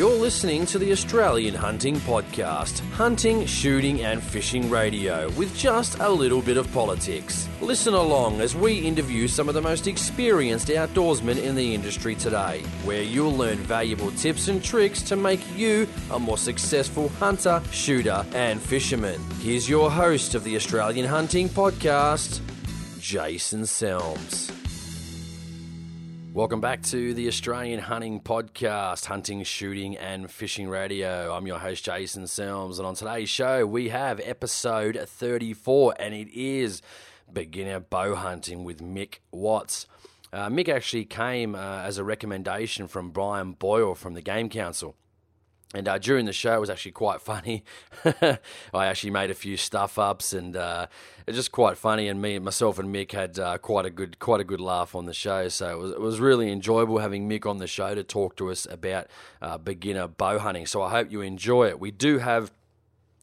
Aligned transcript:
You're 0.00 0.16
listening 0.16 0.64
to 0.64 0.78
the 0.78 0.92
Australian 0.92 1.54
Hunting 1.54 1.96
Podcast, 1.96 2.80
hunting, 2.92 3.44
shooting, 3.44 4.00
and 4.00 4.22
fishing 4.22 4.70
radio, 4.70 5.28
with 5.32 5.54
just 5.54 5.98
a 5.98 6.08
little 6.08 6.40
bit 6.40 6.56
of 6.56 6.72
politics. 6.72 7.46
Listen 7.60 7.92
along 7.92 8.40
as 8.40 8.56
we 8.56 8.78
interview 8.78 9.28
some 9.28 9.46
of 9.46 9.54
the 9.54 9.60
most 9.60 9.86
experienced 9.86 10.68
outdoorsmen 10.68 11.36
in 11.36 11.54
the 11.54 11.74
industry 11.74 12.14
today, 12.14 12.62
where 12.82 13.02
you'll 13.02 13.36
learn 13.36 13.58
valuable 13.58 14.10
tips 14.12 14.48
and 14.48 14.64
tricks 14.64 15.02
to 15.02 15.16
make 15.16 15.42
you 15.54 15.86
a 16.12 16.18
more 16.18 16.38
successful 16.38 17.10
hunter, 17.20 17.60
shooter, 17.70 18.24
and 18.32 18.58
fisherman. 18.58 19.20
Here's 19.42 19.68
your 19.68 19.90
host 19.90 20.34
of 20.34 20.44
the 20.44 20.56
Australian 20.56 21.04
Hunting 21.04 21.50
Podcast, 21.50 22.40
Jason 23.00 23.64
Selms. 23.64 24.59
Welcome 26.32 26.60
back 26.60 26.82
to 26.84 27.12
the 27.12 27.26
Australian 27.26 27.80
Hunting 27.80 28.20
Podcast, 28.20 29.06
Hunting, 29.06 29.42
Shooting, 29.42 29.96
and 29.96 30.30
Fishing 30.30 30.68
Radio. 30.68 31.34
I'm 31.34 31.44
your 31.44 31.58
host, 31.58 31.84
Jason 31.84 32.22
Selms, 32.24 32.78
and 32.78 32.86
on 32.86 32.94
today's 32.94 33.28
show, 33.28 33.66
we 33.66 33.88
have 33.88 34.20
episode 34.22 34.96
34, 35.08 35.96
and 35.98 36.14
it 36.14 36.28
is 36.32 36.82
Beginner 37.32 37.80
Bow 37.80 38.14
Hunting 38.14 38.62
with 38.62 38.80
Mick 38.80 39.18
Watts. 39.32 39.88
Uh, 40.32 40.48
Mick 40.48 40.68
actually 40.68 41.04
came 41.04 41.56
uh, 41.56 41.82
as 41.82 41.98
a 41.98 42.04
recommendation 42.04 42.86
from 42.86 43.10
Brian 43.10 43.52
Boyle 43.52 43.96
from 43.96 44.14
the 44.14 44.22
Game 44.22 44.48
Council. 44.48 44.94
And 45.72 45.86
uh, 45.86 45.98
during 45.98 46.26
the 46.26 46.32
show, 46.32 46.54
it 46.54 46.60
was 46.60 46.70
actually 46.70 46.92
quite 46.92 47.20
funny. 47.30 47.62
I 48.04 48.86
actually 48.86 49.10
made 49.10 49.30
a 49.30 49.34
few 49.34 49.56
stuff 49.56 49.98
ups, 49.98 50.32
and 50.32 50.56
uh, 50.56 50.86
it's 51.26 51.36
just 51.36 51.52
quite 51.52 51.76
funny. 51.78 52.08
And 52.08 52.20
me, 52.20 52.38
myself, 52.38 52.78
and 52.78 52.92
Mick 52.94 53.12
had 53.12 53.38
uh, 53.38 53.58
quite 53.58 53.86
a 53.86 53.90
good, 53.90 54.18
quite 54.18 54.40
a 54.40 54.44
good 54.44 54.60
laugh 54.60 54.94
on 54.94 55.06
the 55.06 55.14
show. 55.14 55.48
So 55.48 55.70
it 55.70 55.78
was, 55.78 55.90
it 55.92 56.00
was 56.00 56.20
really 56.20 56.50
enjoyable 56.50 56.98
having 56.98 57.28
Mick 57.28 57.46
on 57.46 57.58
the 57.58 57.68
show 57.68 57.94
to 57.94 58.02
talk 58.02 58.36
to 58.36 58.50
us 58.50 58.66
about 58.68 59.06
uh, 59.40 59.58
beginner 59.58 60.08
bow 60.08 60.38
hunting. 60.38 60.66
So 60.66 60.82
I 60.82 60.90
hope 60.90 61.12
you 61.12 61.20
enjoy 61.20 61.68
it. 61.68 61.78
We 61.78 61.92
do 61.92 62.18
have 62.18 62.50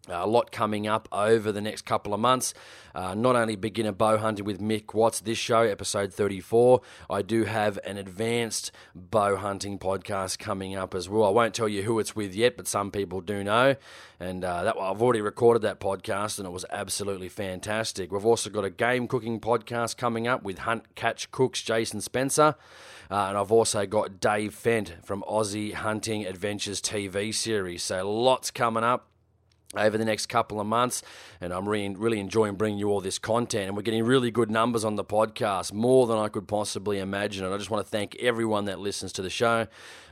a 0.10 0.28
lot 0.28 0.52
coming 0.52 0.88
up 0.88 1.08
over 1.12 1.52
the 1.52 1.62
next 1.62 1.86
couple 1.86 2.14
of 2.14 2.20
months. 2.20 2.54
Uh, 2.96 3.14
not 3.14 3.36
only 3.36 3.56
beginner 3.56 3.92
bow 3.92 4.18
hunting 4.18 4.44
with 4.44 4.60
Mick 4.60 4.94
Watts 4.94 5.20
this 5.20 5.38
show, 5.38 5.62
episode 5.62 6.14
34, 6.14 6.82
I 7.10 7.22
do 7.22 7.44
have 7.44 7.78
an 7.86 7.98
advanced 7.98 8.72
bow 8.96 9.36
hunting 9.36 9.78
podcast 9.78 10.40
coming 10.40 10.76
up 10.76 10.96
as 10.96 11.08
well. 11.08 11.24
I 11.26 11.30
won't 11.30 11.54
tell 11.54 11.70
you 11.70 11.84
who 11.84 12.00
it's 12.00 12.16
with 12.16 12.34
yet, 12.34 12.58
but 12.58 12.68
some 12.68 12.90
people 12.90 13.22
do 13.22 13.44
know. 13.44 13.76
And 14.20 14.44
uh, 14.44 14.64
that, 14.64 14.78
I've 14.80 15.02
already 15.02 15.22
recorded 15.22 15.62
that 15.62 15.80
podcast 15.80 16.40
and 16.40 16.48
it 16.48 16.52
was 16.52 16.66
absolutely 16.72 17.30
fantastic. 17.30 18.12
We've 18.12 18.26
also 18.26 18.50
got 18.50 18.66
a 18.66 18.72
game 18.72 19.08
cooking 19.08 19.40
podcast 19.40 19.98
coming 19.98 20.28
up 20.28 20.42
with 20.42 20.60
Hunt 20.60 20.96
Catch 20.96 21.30
Cooks 21.32 21.62
Jason 21.62 22.02
Spencer. 22.02 22.56
Uh, 23.10 23.28
and 23.30 23.38
I've 23.38 23.52
also 23.52 23.86
got 23.86 24.20
Dave 24.20 24.56
Fent 24.56 25.06
from 25.06 25.24
Aussie 25.30 25.74
Hunting 25.74 26.26
Adventures 26.26 26.82
TV 26.82 27.34
series. 27.34 27.84
So 27.84 28.12
lots 28.12 28.50
coming 28.50 28.84
up 28.84 29.08
over 29.76 29.98
the 29.98 30.06
next 30.06 30.28
couple 30.28 30.60
of 30.60 30.68
months. 30.68 31.02
And 31.42 31.52
I'm 31.54 31.68
really, 31.68 31.90
really 31.96 32.20
enjoying 32.20 32.56
bringing 32.56 32.80
you 32.80 32.90
all 32.90 33.02
this 33.02 33.20
content. 33.20 33.68
And 33.68 33.76
we're 33.76 33.82
getting 33.84 34.04
really 34.04 34.32
good 34.32 34.50
numbers 34.50 34.86
on 34.86 34.96
the 34.96 35.04
podcast, 35.04 35.74
more 35.74 36.08
than 36.08 36.18
I 36.18 36.30
could 36.30 36.48
possibly 36.48 37.00
imagine. 37.00 37.46
And 37.46 37.54
I 37.54 37.58
just 37.58 37.70
want 37.70 37.86
to 37.86 37.90
thank 37.90 38.16
everyone 38.16 38.66
that 38.66 38.80
listens 38.80 39.12
to 39.14 39.22
the 39.22 39.30
show. 39.30 39.68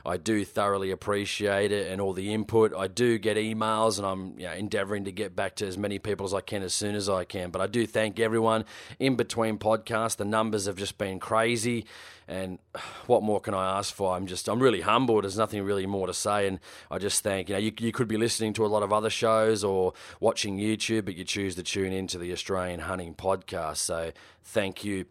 I 0.06 0.16
do 0.16 0.44
thoroughly 0.44 0.90
appreciate 0.90 1.72
it 1.72 1.90
and 1.90 2.00
all 2.00 2.12
the 2.12 2.32
input. 2.32 2.72
I 2.74 2.86
do 2.86 3.18
get 3.18 3.36
emails, 3.36 3.98
and 3.98 4.06
I'm 4.06 4.38
you 4.38 4.46
know, 4.46 4.52
endeavoring 4.52 5.04
to 5.04 5.12
get 5.12 5.34
back 5.34 5.56
to 5.56 5.66
as 5.66 5.76
many 5.76 5.98
people 5.98 6.24
as 6.24 6.32
I 6.32 6.40
can 6.40 6.62
as 6.62 6.72
soon 6.72 6.94
as 6.94 7.08
I 7.08 7.24
can. 7.24 7.50
But 7.50 7.60
I 7.60 7.66
do 7.66 7.86
thank 7.86 8.20
everyone 8.20 8.64
in 8.98 9.16
between 9.16 9.58
podcasts. 9.58 10.16
The 10.16 10.24
numbers 10.24 10.66
have 10.66 10.76
just 10.76 10.96
been 10.96 11.18
crazy, 11.18 11.86
and 12.28 12.58
what 13.06 13.22
more 13.22 13.40
can 13.40 13.54
I 13.54 13.78
ask 13.78 13.92
for? 13.92 14.16
I'm 14.16 14.26
just 14.26 14.48
I'm 14.48 14.60
really 14.60 14.82
humbled. 14.82 15.24
There's 15.24 15.38
nothing 15.38 15.62
really 15.64 15.86
more 15.86 16.06
to 16.06 16.14
say, 16.14 16.46
and 16.46 16.60
I 16.90 16.98
just 16.98 17.22
thank 17.24 17.48
you 17.48 17.54
know 17.54 17.60
you, 17.60 17.72
you 17.78 17.92
could 17.92 18.08
be 18.08 18.16
listening 18.16 18.52
to 18.54 18.64
a 18.64 18.68
lot 18.68 18.82
of 18.82 18.92
other 18.92 19.10
shows 19.10 19.64
or 19.64 19.92
watching 20.20 20.58
YouTube, 20.58 21.06
but 21.06 21.16
you 21.16 21.24
choose 21.24 21.56
to 21.56 21.62
tune 21.62 21.92
into 21.92 22.16
the 22.16 22.32
Australian 22.32 22.80
Hunting 22.80 23.14
Podcast. 23.14 23.78
So 23.78 24.12
thank 24.44 24.84
you 24.84 25.06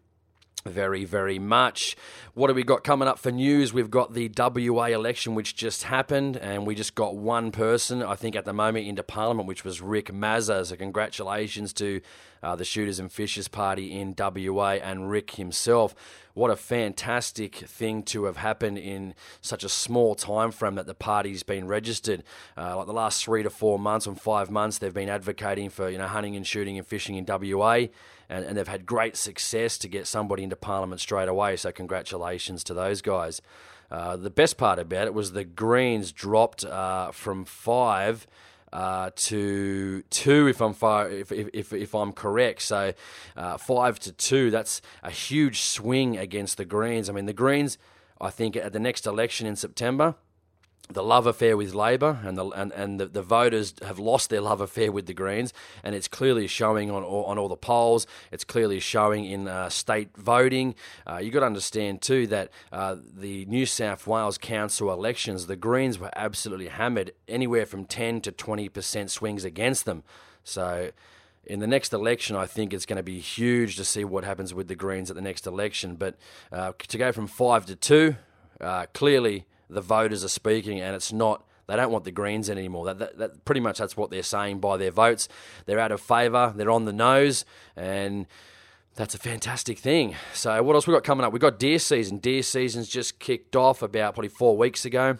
very, 0.68 1.04
very 1.04 1.38
much. 1.38 1.96
What 2.34 2.50
have 2.50 2.56
we 2.56 2.64
got 2.64 2.84
coming 2.84 3.08
up 3.08 3.18
for 3.18 3.30
news? 3.30 3.72
We've 3.72 3.90
got 3.90 4.12
the 4.14 4.30
WA 4.36 4.86
election, 4.86 5.34
which 5.34 5.56
just 5.56 5.84
happened, 5.84 6.36
and 6.36 6.66
we 6.66 6.74
just 6.74 6.94
got 6.94 7.16
one 7.16 7.50
person, 7.50 8.02
I 8.02 8.14
think, 8.14 8.36
at 8.36 8.44
the 8.44 8.52
moment 8.52 8.86
into 8.86 9.02
Parliament, 9.02 9.48
which 9.48 9.64
was 9.64 9.80
Rick 9.80 10.12
Mazza. 10.12 10.66
So, 10.66 10.76
congratulations 10.76 11.72
to 11.74 12.00
uh, 12.42 12.56
the 12.56 12.64
Shooters 12.64 12.98
and 12.98 13.10
Fishers 13.10 13.48
Party 13.48 13.92
in 13.92 14.14
WA 14.18 14.72
and 14.72 15.10
Rick 15.10 15.32
himself. 15.32 15.94
What 16.34 16.50
a 16.50 16.56
fantastic 16.56 17.54
thing 17.54 18.02
to 18.04 18.24
have 18.24 18.36
happened 18.36 18.78
in 18.78 19.14
such 19.40 19.64
a 19.64 19.68
small 19.68 20.14
time 20.14 20.50
frame 20.50 20.74
that 20.74 20.86
the 20.86 20.94
party's 20.94 21.42
been 21.42 21.66
registered. 21.66 22.22
Uh, 22.56 22.76
like 22.76 22.86
the 22.86 22.92
last 22.92 23.24
three 23.24 23.42
to 23.42 23.50
four 23.50 23.78
months, 23.78 24.06
or 24.06 24.14
five 24.14 24.50
months, 24.50 24.78
they've 24.78 24.92
been 24.92 25.08
advocating 25.08 25.70
for 25.70 25.88
you 25.88 25.98
know 25.98 26.06
hunting 26.06 26.36
and 26.36 26.46
shooting 26.46 26.76
and 26.76 26.86
fishing 26.86 27.16
in 27.16 27.24
WA 27.26 27.86
and, 28.28 28.44
and 28.44 28.56
they've 28.56 28.68
had 28.68 28.86
great 28.86 29.16
success 29.16 29.78
to 29.78 29.88
get 29.88 30.06
somebody 30.06 30.42
into 30.42 30.56
Parliament 30.56 31.00
straight 31.00 31.28
away. 31.28 31.56
So 31.56 31.72
congratulations 31.72 32.64
to 32.64 32.74
those 32.74 33.02
guys. 33.02 33.40
Uh, 33.90 34.16
the 34.16 34.30
best 34.30 34.56
part 34.56 34.78
about 34.78 35.06
it 35.06 35.14
was 35.14 35.32
the 35.32 35.44
Greens 35.44 36.12
dropped 36.12 36.64
uh, 36.64 37.12
from 37.12 37.44
five. 37.44 38.26
Uh, 38.72 39.10
to 39.14 40.02
two, 40.10 40.48
if 40.48 40.60
I'm 40.60 40.74
far, 40.74 41.08
if, 41.08 41.30
if, 41.32 41.72
if 41.72 41.94
I'm 41.94 42.12
correct. 42.12 42.62
So 42.62 42.92
uh, 43.36 43.56
five 43.56 43.98
to 44.00 44.12
two. 44.12 44.50
That's 44.50 44.82
a 45.02 45.10
huge 45.10 45.60
swing 45.60 46.18
against 46.18 46.56
the 46.56 46.64
Greens. 46.64 47.08
I 47.08 47.12
mean, 47.12 47.26
the 47.26 47.32
Greens. 47.32 47.78
I 48.20 48.30
think 48.30 48.56
at 48.56 48.72
the 48.72 48.80
next 48.80 49.06
election 49.06 49.46
in 49.46 49.56
September, 49.56 50.14
the 50.88 51.02
love 51.02 51.26
affair 51.26 51.56
with 51.56 51.74
Labor 51.74 52.20
and 52.24 52.38
the 52.38 52.46
and, 52.50 52.72
and 52.72 53.00
the, 53.00 53.06
the, 53.06 53.22
voters 53.22 53.74
have 53.82 53.98
lost 53.98 54.30
their 54.30 54.40
love 54.40 54.60
affair 54.60 54.92
with 54.92 55.06
the 55.06 55.14
Greens, 55.14 55.52
and 55.82 55.94
it's 55.94 56.08
clearly 56.08 56.46
showing 56.46 56.90
on 56.90 57.02
all, 57.02 57.24
on 57.24 57.38
all 57.38 57.48
the 57.48 57.56
polls. 57.56 58.06
It's 58.30 58.44
clearly 58.44 58.80
showing 58.80 59.24
in 59.24 59.48
uh, 59.48 59.68
state 59.68 60.16
voting. 60.16 60.74
Uh, 61.06 61.16
you 61.18 61.30
got 61.30 61.40
to 61.40 61.46
understand 61.46 62.02
too 62.02 62.26
that 62.28 62.50
uh, 62.72 62.96
the 63.16 63.44
New 63.46 63.66
South 63.66 64.06
Wales 64.06 64.38
council 64.38 64.92
elections, 64.92 65.46
the 65.46 65.56
Greens 65.56 65.98
were 65.98 66.10
absolutely 66.14 66.68
hammered, 66.68 67.12
anywhere 67.26 67.66
from 67.66 67.84
ten 67.84 68.20
to 68.20 68.32
twenty 68.32 68.68
percent 68.68 69.10
swings 69.10 69.44
against 69.44 69.84
them. 69.84 70.02
So. 70.44 70.90
In 71.48 71.60
the 71.60 71.68
next 71.68 71.92
election, 71.92 72.34
I 72.34 72.46
think 72.46 72.74
it's 72.74 72.86
going 72.86 72.96
to 72.96 73.04
be 73.04 73.20
huge 73.20 73.76
to 73.76 73.84
see 73.84 74.02
what 74.02 74.24
happens 74.24 74.52
with 74.52 74.66
the 74.66 74.74
Greens 74.74 75.10
at 75.10 75.14
the 75.14 75.22
next 75.22 75.46
election. 75.46 75.94
But 75.94 76.16
uh, 76.50 76.72
to 76.76 76.98
go 76.98 77.12
from 77.12 77.28
five 77.28 77.66
to 77.66 77.76
two, 77.76 78.16
uh, 78.60 78.86
clearly 78.92 79.46
the 79.68 79.80
voters 79.80 80.24
are 80.24 80.28
speaking, 80.28 80.80
and 80.80 80.94
it's 80.94 81.12
not. 81.12 81.46
They 81.66 81.74
don't 81.74 81.90
want 81.90 82.04
the 82.04 82.12
Greens 82.12 82.48
anymore. 82.48 82.86
That, 82.86 82.98
that, 83.00 83.18
that 83.18 83.44
pretty 83.44 83.60
much 83.60 83.78
that's 83.78 83.96
what 83.96 84.10
they're 84.10 84.22
saying 84.22 84.60
by 84.60 84.76
their 84.76 84.92
votes. 84.92 85.28
They're 85.64 85.80
out 85.80 85.90
of 85.90 86.00
favour. 86.00 86.52
They're 86.54 86.70
on 86.70 86.84
the 86.84 86.92
nose, 86.92 87.44
and 87.74 88.26
that's 88.94 89.14
a 89.14 89.18
fantastic 89.18 89.78
thing. 89.78 90.14
So 90.32 90.62
what 90.62 90.74
else 90.74 90.86
we 90.86 90.94
got 90.94 91.02
coming 91.04 91.24
up? 91.24 91.32
We 91.32 91.38
got 91.38 91.58
deer 91.58 91.78
season. 91.78 92.18
Deer 92.18 92.42
season's 92.42 92.88
just 92.88 93.18
kicked 93.18 93.56
off 93.56 93.82
about 93.82 94.14
probably 94.14 94.28
four 94.28 94.56
weeks 94.56 94.84
ago. 94.84 95.18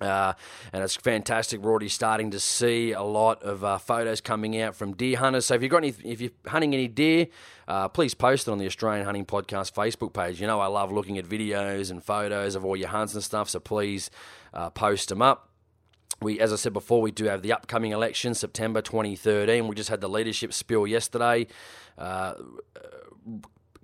Uh, 0.00 0.32
and 0.72 0.82
it's 0.82 0.96
fantastic. 0.96 1.60
We're 1.60 1.70
already 1.70 1.88
starting 1.88 2.30
to 2.32 2.40
see 2.40 2.92
a 2.92 3.02
lot 3.02 3.42
of 3.42 3.62
uh, 3.64 3.78
photos 3.78 4.20
coming 4.20 4.60
out 4.60 4.74
from 4.74 4.94
deer 4.94 5.18
hunters. 5.18 5.46
So 5.46 5.54
if 5.54 5.62
you've 5.62 5.70
got 5.70 5.78
any, 5.78 5.94
if 6.04 6.20
you're 6.20 6.32
hunting 6.46 6.74
any 6.74 6.88
deer, 6.88 7.28
uh, 7.68 7.88
please 7.88 8.14
post 8.14 8.48
it 8.48 8.50
on 8.50 8.58
the 8.58 8.66
Australian 8.66 9.04
Hunting 9.04 9.24
Podcast 9.24 9.72
Facebook 9.72 10.12
page. 10.12 10.40
You 10.40 10.46
know 10.46 10.60
I 10.60 10.66
love 10.66 10.92
looking 10.92 11.18
at 11.18 11.26
videos 11.26 11.90
and 11.90 12.02
photos 12.02 12.54
of 12.54 12.64
all 12.64 12.76
your 12.76 12.88
hunts 12.88 13.14
and 13.14 13.22
stuff. 13.22 13.48
So 13.48 13.60
please 13.60 14.10
uh, 14.52 14.70
post 14.70 15.08
them 15.08 15.22
up. 15.22 15.50
We, 16.20 16.40
as 16.40 16.52
I 16.52 16.56
said 16.56 16.72
before, 16.72 17.02
we 17.02 17.10
do 17.10 17.24
have 17.26 17.42
the 17.42 17.52
upcoming 17.52 17.92
election, 17.92 18.34
September 18.34 18.80
2013. 18.80 19.66
We 19.68 19.74
just 19.74 19.90
had 19.90 20.00
the 20.00 20.08
leadership 20.08 20.52
spill 20.52 20.86
yesterday. 20.86 21.46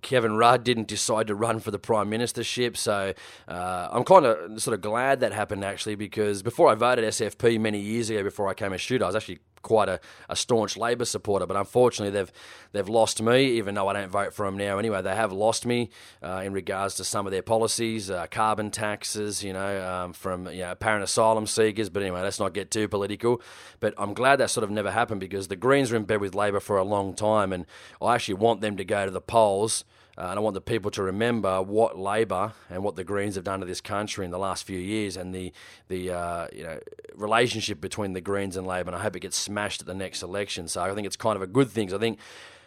Kevin 0.02 0.36
Rudd 0.36 0.64
didn't 0.64 0.88
decide 0.88 1.26
to 1.28 1.34
run 1.34 1.60
for 1.60 1.70
the 1.70 1.78
prime 1.78 2.10
ministership. 2.10 2.76
So 2.76 3.14
uh, 3.48 3.88
I'm 3.90 4.04
kind 4.04 4.26
of 4.26 4.60
sort 4.60 4.74
of 4.74 4.80
glad 4.80 5.20
that 5.20 5.32
happened 5.32 5.64
actually 5.64 5.94
because 5.94 6.42
before 6.42 6.70
I 6.70 6.74
voted 6.74 7.04
SFP 7.04 7.60
many 7.60 7.80
years 7.80 8.10
ago, 8.10 8.22
before 8.22 8.48
I 8.48 8.54
came 8.54 8.72
a 8.72 8.78
shooter, 8.78 9.04
I 9.04 9.08
was 9.08 9.16
actually 9.16 9.40
quite 9.62 9.88
a, 9.88 10.00
a 10.28 10.36
staunch 10.36 10.76
Labor 10.76 11.04
supporter. 11.04 11.46
But 11.46 11.56
unfortunately, 11.56 12.10
they've 12.10 12.32
they've 12.72 12.88
lost 12.88 13.22
me, 13.22 13.52
even 13.52 13.74
though 13.74 13.88
I 13.88 13.92
don't 13.92 14.10
vote 14.10 14.32
for 14.32 14.46
them 14.46 14.56
now 14.56 14.78
anyway. 14.78 15.02
They 15.02 15.14
have 15.14 15.32
lost 15.32 15.66
me 15.66 15.90
uh, 16.22 16.42
in 16.44 16.52
regards 16.52 16.94
to 16.96 17.04
some 17.04 17.26
of 17.26 17.32
their 17.32 17.42
policies, 17.42 18.10
uh, 18.10 18.26
carbon 18.30 18.70
taxes, 18.70 19.42
you 19.42 19.52
know, 19.52 19.86
um, 19.88 20.12
from 20.12 20.46
you 20.48 20.60
know, 20.60 20.72
apparent 20.72 21.04
asylum 21.04 21.46
seekers. 21.46 21.88
But 21.90 22.02
anyway, 22.02 22.22
let's 22.22 22.40
not 22.40 22.54
get 22.54 22.70
too 22.70 22.88
political. 22.88 23.40
But 23.80 23.94
I'm 23.98 24.14
glad 24.14 24.36
that 24.36 24.50
sort 24.50 24.64
of 24.64 24.70
never 24.70 24.90
happened 24.90 25.20
because 25.20 25.48
the 25.48 25.56
Greens 25.56 25.90
were 25.90 25.96
in 25.96 26.04
bed 26.04 26.20
with 26.20 26.34
Labor 26.34 26.60
for 26.60 26.76
a 26.76 26.84
long 26.84 27.14
time, 27.14 27.52
and 27.52 27.66
I 28.00 28.14
actually 28.14 28.34
want 28.34 28.60
them 28.60 28.76
to 28.76 28.84
go 28.84 29.04
to 29.04 29.10
the 29.10 29.20
polls 29.20 29.84
uh, 30.20 30.28
and 30.28 30.38
I 30.38 30.42
want 30.42 30.52
the 30.52 30.60
people 30.60 30.90
to 30.90 31.02
remember 31.02 31.62
what 31.62 31.98
Labor 31.98 32.52
and 32.68 32.84
what 32.84 32.94
the 32.94 33.04
Greens 33.04 33.36
have 33.36 33.44
done 33.44 33.60
to 33.60 33.66
this 33.66 33.80
country 33.80 34.26
in 34.26 34.30
the 34.30 34.38
last 34.38 34.64
few 34.64 34.78
years, 34.78 35.16
and 35.16 35.34
the 35.34 35.50
the 35.88 36.10
uh, 36.10 36.48
you 36.52 36.62
know 36.62 36.78
relationship 37.14 37.80
between 37.80 38.12
the 38.12 38.20
Greens 38.20 38.54
and 38.54 38.66
Labor. 38.66 38.90
And 38.90 38.96
I 38.96 39.02
hope 39.02 39.16
it 39.16 39.20
gets 39.20 39.38
smashed 39.38 39.80
at 39.80 39.86
the 39.86 39.94
next 39.94 40.22
election. 40.22 40.68
So 40.68 40.82
I 40.82 40.94
think 40.94 41.06
it's 41.06 41.16
kind 41.16 41.36
of 41.36 41.42
a 41.42 41.46
good 41.46 41.70
thing. 41.70 41.92
I 41.94 41.98
think. 41.98 42.18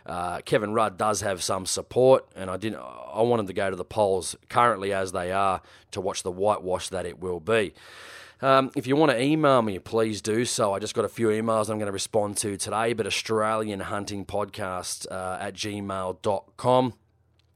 Uh, 0.06 0.42
Kevin 0.42 0.74
Rudd 0.74 0.98
does 0.98 1.22
have 1.22 1.42
some 1.42 1.66
support, 1.66 2.26
and 2.36 2.50
I 2.50 2.58
didn't. 2.58 2.80
I 2.80 3.22
wanted 3.22 3.48
to 3.48 3.54
go 3.54 3.70
to 3.70 3.76
the 3.76 3.86
polls 3.86 4.36
currently 4.50 4.92
as 4.92 5.14
they 5.14 5.32
are 5.32 5.62
to 5.92 6.02
watch 6.02 6.24
the 6.24 6.32
whitewash 6.32 6.90
that 6.90 7.06
it 7.06 7.20
will 7.20 7.40
be. 7.40 7.74
Um, 8.42 8.72
if 8.76 8.86
you 8.86 8.98
want 8.98 9.12
to 9.12 9.22
email 9.22 9.62
me, 9.62 9.80
please 9.80 10.22
do 10.22 10.44
so. 10.44 10.74
I 10.74 10.80
just 10.80 10.94
got 10.94 11.06
a 11.06 11.10
few 11.10 11.28
emails 11.28 11.70
I'm 11.70 11.78
going 11.78 11.86
to 11.86 11.94
respond 11.94 12.36
to 12.38 12.58
today, 12.58 12.92
but 12.92 13.08
Australian 13.08 13.80
Hunting 13.80 14.26
Podcast 14.26 15.10
uh, 15.10 15.38
at 15.40 15.54
gmail.com. 15.54 16.94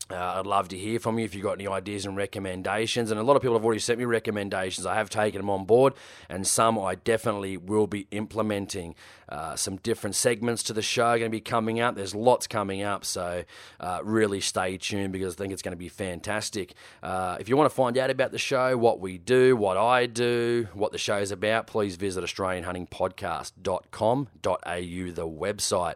Uh, 0.09 0.39
I'd 0.39 0.47
love 0.47 0.69
to 0.69 0.77
hear 0.77 0.99
from 0.99 1.19
you 1.19 1.25
if 1.25 1.35
you've 1.35 1.43
got 1.43 1.51
any 1.53 1.67
ideas 1.67 2.05
and 2.05 2.15
recommendations. 2.15 3.11
And 3.11 3.19
a 3.19 3.23
lot 3.23 3.35
of 3.35 3.41
people 3.41 3.57
have 3.57 3.65
already 3.65 3.81
sent 3.81 3.99
me 3.99 4.05
recommendations. 4.05 4.85
I 4.85 4.95
have 4.95 5.09
taken 5.09 5.39
them 5.39 5.49
on 5.49 5.65
board, 5.65 5.95
and 6.29 6.47
some 6.47 6.79
I 6.79 6.95
definitely 6.95 7.57
will 7.57 7.87
be 7.87 8.07
implementing. 8.11 8.95
Uh, 9.27 9.57
some 9.57 9.75
different 9.77 10.15
segments 10.15 10.63
to 10.63 10.71
the 10.71 10.81
show 10.81 11.07
are 11.07 11.19
going 11.19 11.29
to 11.29 11.35
be 11.35 11.41
coming 11.41 11.81
up. 11.81 11.95
There's 11.95 12.15
lots 12.15 12.47
coming 12.47 12.83
up, 12.83 13.03
so 13.03 13.43
uh, 13.81 13.99
really 14.01 14.39
stay 14.39 14.77
tuned 14.77 15.11
because 15.11 15.35
I 15.35 15.37
think 15.37 15.51
it's 15.51 15.61
going 15.61 15.73
to 15.73 15.77
be 15.77 15.89
fantastic. 15.89 16.73
Uh, 17.03 17.35
if 17.39 17.49
you 17.49 17.57
want 17.57 17.69
to 17.69 17.75
find 17.75 17.97
out 17.97 18.09
about 18.09 18.31
the 18.31 18.37
show, 18.37 18.77
what 18.77 19.01
we 19.01 19.17
do, 19.17 19.57
what 19.57 19.75
I 19.75 20.05
do, 20.05 20.69
what 20.73 20.93
the 20.93 20.97
show 20.97 21.17
is 21.17 21.31
about, 21.31 21.67
please 21.67 21.97
visit 21.97 22.23
AustralianHuntingPodcast.com.au, 22.23 25.11
the 25.11 25.27
website. 25.27 25.95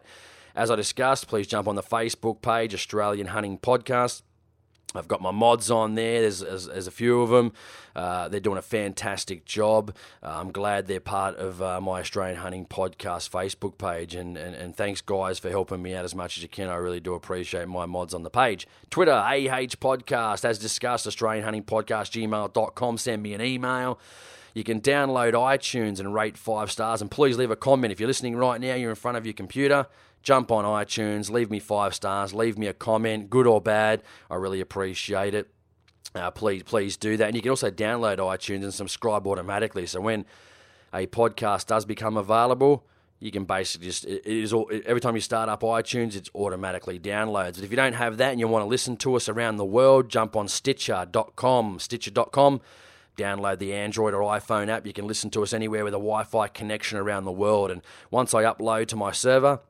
As 0.54 0.70
I 0.70 0.76
discussed, 0.76 1.28
please 1.28 1.46
jump 1.46 1.66
on 1.68 1.74
the 1.74 1.82
Facebook 1.82 2.42
page, 2.42 2.74
Australian 2.74 3.28
Hunting 3.28 3.58
Podcast. 3.58 4.22
I've 4.94 5.08
got 5.08 5.22
my 5.22 5.30
mods 5.30 5.70
on 5.70 5.94
there. 5.94 6.20
There's, 6.20 6.40
there's, 6.40 6.66
there's 6.66 6.86
a 6.86 6.90
few 6.92 7.22
of 7.22 7.30
them. 7.30 7.52
Uh, 7.96 8.28
they're 8.28 8.40
doing 8.40 8.58
a 8.58 8.62
fantastic 8.62 9.44
job. 9.44 9.94
Uh, 10.22 10.36
I'm 10.38 10.52
glad 10.52 10.86
they're 10.86 11.00
part 11.00 11.36
of 11.36 11.62
uh, 11.62 11.80
my 11.80 12.00
Australian 12.00 12.38
Hunting 12.38 12.66
Podcast 12.66 13.30
Facebook 13.30 13.78
page. 13.78 14.14
And, 14.14 14.36
and, 14.36 14.54
and 14.54 14.76
thanks, 14.76 15.00
guys, 15.00 15.38
for 15.38 15.50
helping 15.50 15.82
me 15.82 15.94
out 15.94 16.04
as 16.04 16.14
much 16.14 16.36
as 16.36 16.42
you 16.42 16.48
can. 16.48 16.68
I 16.68 16.74
really 16.76 17.00
do 17.00 17.14
appreciate 17.14 17.68
my 17.68 17.86
mods 17.86 18.14
on 18.14 18.22
the 18.22 18.30
page. 18.30 18.66
Twitter, 18.90 19.12
AH 19.12 19.76
Podcast. 19.80 20.44
As 20.44 20.58
discussed, 20.58 21.06
Australian 21.06 21.44
Hunting 21.44 21.64
Podcast, 21.64 22.10
gmail.com. 22.12 22.98
Send 22.98 23.22
me 23.22 23.34
an 23.34 23.40
email. 23.40 23.98
You 24.54 24.64
can 24.64 24.82
download 24.82 25.32
iTunes 25.32 25.98
and 25.98 26.12
rate 26.12 26.36
five 26.36 26.70
stars. 26.70 27.00
And 27.00 27.10
please 27.10 27.38
leave 27.38 27.50
a 27.50 27.56
comment. 27.56 27.92
If 27.92 28.00
you're 28.00 28.06
listening 28.06 28.36
right 28.36 28.60
now, 28.60 28.74
you're 28.74 28.90
in 28.90 28.96
front 28.96 29.16
of 29.16 29.24
your 29.24 29.32
computer 29.32 29.86
jump 30.22 30.50
on 30.50 30.64
iTunes, 30.64 31.30
leave 31.30 31.50
me 31.50 31.58
five 31.58 31.94
stars, 31.94 32.32
leave 32.34 32.58
me 32.58 32.66
a 32.66 32.74
comment, 32.74 33.30
good 33.30 33.46
or 33.46 33.60
bad. 33.60 34.02
I 34.30 34.36
really 34.36 34.60
appreciate 34.60 35.34
it. 35.34 35.48
Uh, 36.14 36.30
please, 36.30 36.62
please 36.62 36.96
do 36.96 37.16
that. 37.16 37.26
And 37.26 37.36
you 37.36 37.42
can 37.42 37.50
also 37.50 37.70
download 37.70 38.18
iTunes 38.18 38.62
and 38.62 38.74
subscribe 38.74 39.26
automatically. 39.26 39.86
So 39.86 40.00
when 40.00 40.26
a 40.92 41.06
podcast 41.06 41.66
does 41.66 41.84
become 41.84 42.16
available, 42.16 42.84
you 43.18 43.30
can 43.30 43.44
basically 43.44 43.86
just 43.86 44.04
it 44.04 44.26
is 44.26 44.52
all, 44.52 44.68
every 44.84 45.00
time 45.00 45.14
you 45.14 45.20
start 45.20 45.48
up 45.48 45.62
iTunes, 45.62 46.16
it's 46.16 46.28
automatically 46.34 46.98
downloads. 46.98 47.54
But 47.54 47.64
if 47.64 47.70
you 47.70 47.76
don't 47.76 47.94
have 47.94 48.16
that 48.18 48.32
and 48.32 48.40
you 48.40 48.48
want 48.48 48.64
to 48.64 48.68
listen 48.68 48.96
to 48.98 49.14
us 49.14 49.28
around 49.28 49.56
the 49.56 49.64
world, 49.64 50.08
jump 50.08 50.36
on 50.36 50.48
Stitcher.com, 50.48 51.78
Stitcher.com. 51.78 52.60
Download 53.16 53.58
the 53.58 53.74
Android 53.74 54.14
or 54.14 54.22
iPhone 54.22 54.68
app. 54.68 54.86
You 54.86 54.92
can 54.92 55.06
listen 55.06 55.30
to 55.30 55.42
us 55.42 55.52
anywhere 55.52 55.84
with 55.84 55.92
a 55.92 55.98
Wi-Fi 55.98 56.48
connection 56.48 56.98
around 56.98 57.24
the 57.24 57.32
world. 57.32 57.70
And 57.70 57.82
once 58.10 58.32
I 58.32 58.42
upload 58.42 58.86
to 58.88 58.96
my 58.96 59.12
server, 59.12 59.60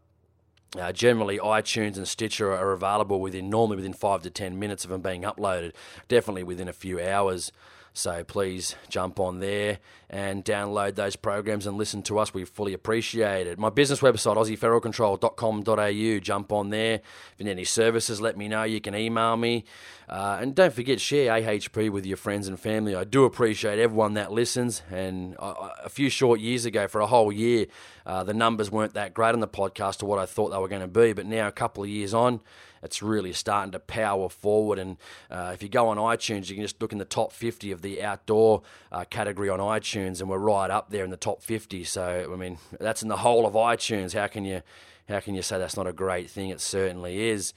uh, 0.78 0.92
generally, 0.92 1.38
iTunes 1.38 1.96
and 1.96 2.08
Stitcher 2.08 2.52
are 2.52 2.72
available 2.72 3.20
within 3.20 3.50
normally 3.50 3.76
within 3.76 3.92
five 3.92 4.22
to 4.22 4.30
ten 4.30 4.58
minutes 4.58 4.84
of 4.84 4.90
them 4.90 5.02
being 5.02 5.22
uploaded. 5.22 5.72
Definitely 6.08 6.44
within 6.44 6.68
a 6.68 6.72
few 6.72 7.00
hours. 7.00 7.52
So 7.94 8.24
please 8.24 8.74
jump 8.88 9.20
on 9.20 9.40
there 9.40 9.78
and 10.08 10.44
download 10.44 10.94
those 10.94 11.14
programs 11.14 11.66
and 11.66 11.76
listen 11.76 12.02
to 12.04 12.18
us. 12.18 12.32
We 12.32 12.44
fully 12.46 12.72
appreciate 12.72 13.46
it. 13.46 13.58
My 13.58 13.68
business 13.68 14.00
website, 14.00 14.36
AussieFeral.control.com.au. 14.36 16.18
Jump 16.20 16.52
on 16.52 16.70
there. 16.70 16.94
If 16.94 17.34
you 17.38 17.44
need 17.44 17.50
any 17.50 17.64
services, 17.64 18.20
let 18.20 18.36
me 18.36 18.48
know. 18.48 18.62
You 18.62 18.80
can 18.80 18.94
email 18.94 19.36
me. 19.36 19.64
Uh, 20.08 20.38
and 20.40 20.54
don't 20.54 20.72
forget, 20.72 21.00
share 21.00 21.32
AHP 21.32 21.90
with 21.90 22.06
your 22.06 22.16
friends 22.16 22.48
and 22.48 22.58
family. 22.58 22.94
I 22.94 23.04
do 23.04 23.24
appreciate 23.24 23.78
everyone 23.78 24.14
that 24.14 24.32
listens. 24.32 24.82
And 24.90 25.36
a 25.38 25.88
few 25.88 26.08
short 26.08 26.40
years 26.40 26.64
ago, 26.64 26.88
for 26.88 27.00
a 27.00 27.06
whole 27.06 27.32
year, 27.32 27.66
uh, 28.06 28.24
the 28.24 28.34
numbers 28.34 28.70
weren't 28.70 28.94
that 28.94 29.14
great 29.14 29.34
on 29.34 29.40
the 29.40 29.48
podcast 29.48 29.98
to 29.98 30.06
what 30.06 30.18
I 30.18 30.26
thought 30.26 30.48
they 30.50 30.58
were 30.58 30.68
going 30.68 30.82
to 30.82 30.88
be. 30.88 31.12
But 31.12 31.26
now, 31.26 31.46
a 31.46 31.52
couple 31.52 31.82
of 31.82 31.88
years 31.90 32.14
on, 32.14 32.40
it's 32.82 33.02
really 33.02 33.32
starting 33.32 33.72
to 33.72 33.78
power 33.78 34.28
forward. 34.28 34.78
And 34.78 34.96
uh, 35.30 35.52
if 35.54 35.62
you 35.62 35.68
go 35.68 35.88
on 35.88 35.96
iTunes, 35.96 36.48
you 36.48 36.56
can 36.56 36.64
just 36.64 36.80
look 36.80 36.92
in 36.92 36.98
the 36.98 37.04
top 37.04 37.32
50 37.32 37.72
of 37.72 37.82
the 37.82 38.02
outdoor 38.02 38.62
uh, 38.90 39.04
category 39.04 39.48
on 39.48 39.60
iTunes, 39.60 40.20
and 40.20 40.28
we're 40.28 40.38
right 40.38 40.70
up 40.70 40.90
there 40.90 41.04
in 41.04 41.10
the 41.10 41.16
top 41.16 41.42
50. 41.42 41.84
So, 41.84 42.30
I 42.32 42.36
mean, 42.36 42.58
that's 42.80 43.02
in 43.02 43.08
the 43.08 43.18
whole 43.18 43.46
of 43.46 43.54
iTunes. 43.54 44.14
How 44.14 44.26
can 44.26 44.44
you, 44.44 44.62
how 45.08 45.20
can 45.20 45.34
you 45.34 45.42
say 45.42 45.58
that's 45.58 45.76
not 45.76 45.86
a 45.86 45.92
great 45.92 46.30
thing? 46.30 46.50
It 46.50 46.60
certainly 46.60 47.28
is. 47.28 47.54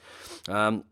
Um, 0.48 0.84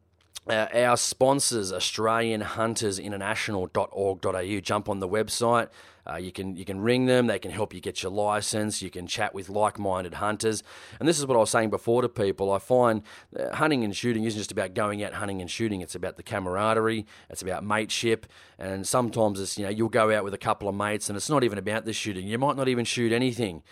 uh, 0.50 0.68
our 0.74 0.97
sponsors, 0.97 1.71
AustralianHuntersInternational.org.au. 1.71 4.59
Jump 4.59 4.89
on 4.89 5.00
the 5.00 5.07
website. 5.07 5.69
Uh, 6.09 6.17
you 6.17 6.31
can 6.31 6.55
you 6.55 6.65
can 6.65 6.79
ring 6.79 7.05
them. 7.05 7.27
They 7.27 7.39
can 7.39 7.51
help 7.51 7.73
you 7.73 7.79
get 7.79 8.03
your 8.03 8.11
license. 8.11 8.81
You 8.81 8.89
can 8.89 9.07
chat 9.07 9.33
with 9.33 9.50
like-minded 9.50 10.15
hunters. 10.15 10.63
And 11.00 11.07
this 11.07 11.17
is 11.17 11.25
what 11.25 11.35
I 11.35 11.39
was 11.39 11.50
saying 11.50 11.69
before 11.69 12.01
to 12.01 12.09
people. 12.09 12.51
I 12.51 12.59
find 12.59 13.01
uh, 13.38 13.55
hunting 13.55 13.83
and 13.83 13.95
shooting 13.95 14.23
isn't 14.25 14.38
just 14.38 14.51
about 14.51 14.73
going 14.73 15.03
out 15.03 15.13
hunting 15.13 15.41
and 15.41 15.50
shooting. 15.50 15.81
It's 15.81 15.95
about 15.95 16.17
the 16.17 16.23
camaraderie. 16.23 17.05
It's 17.29 17.41
about 17.41 17.63
mateship. 17.63 18.25
And 18.59 18.88
sometimes 18.88 19.39
it's 19.39 19.57
you 19.57 19.63
know 19.63 19.69
you'll 19.69 19.89
go 19.89 20.15
out 20.15 20.23
with 20.23 20.33
a 20.33 20.38
couple 20.39 20.67
of 20.67 20.75
mates, 20.75 21.09
and 21.09 21.15
it's 21.15 21.29
not 21.29 21.44
even 21.44 21.57
about 21.57 21.85
the 21.85 21.94
shooting. 21.94 22.27
You 22.27 22.38
might 22.38 22.57
not 22.57 22.67
even 22.67 22.85
shoot 22.85 23.11
anything. 23.11 23.63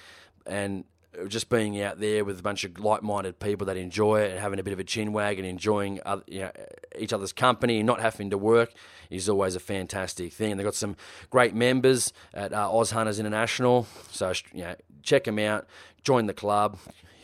And 0.45 0.85
just 1.27 1.49
being 1.49 1.81
out 1.81 1.99
there 1.99 2.23
with 2.23 2.39
a 2.39 2.41
bunch 2.41 2.63
of 2.63 2.79
like-minded 2.79 3.39
people 3.39 3.65
that 3.67 3.77
enjoy 3.77 4.21
it 4.21 4.31
and 4.31 4.39
having 4.39 4.59
a 4.59 4.63
bit 4.63 4.73
of 4.73 4.79
a 4.79 4.83
chin 4.83 5.13
wag 5.13 5.37
and 5.37 5.47
enjoying 5.47 5.99
other, 6.05 6.23
you 6.27 6.39
know, 6.39 6.51
each 6.97 7.13
other's 7.13 7.33
company 7.33 7.77
and 7.77 7.87
not 7.87 7.99
having 7.99 8.29
to 8.29 8.37
work 8.37 8.73
is 9.09 9.27
always 9.27 9.55
a 9.55 9.59
fantastic 9.59 10.31
thing. 10.31 10.51
And 10.51 10.59
they've 10.59 10.65
got 10.65 10.75
some 10.75 10.95
great 11.29 11.53
members 11.53 12.13
at 12.33 12.53
uh, 12.53 12.71
Oz 12.71 12.91
Hunters 12.91 13.19
International, 13.19 13.87
so 14.09 14.31
you 14.53 14.63
know, 14.63 14.75
check 15.03 15.25
them 15.25 15.39
out, 15.39 15.67
join 16.03 16.27
the 16.27 16.33
club 16.33 16.77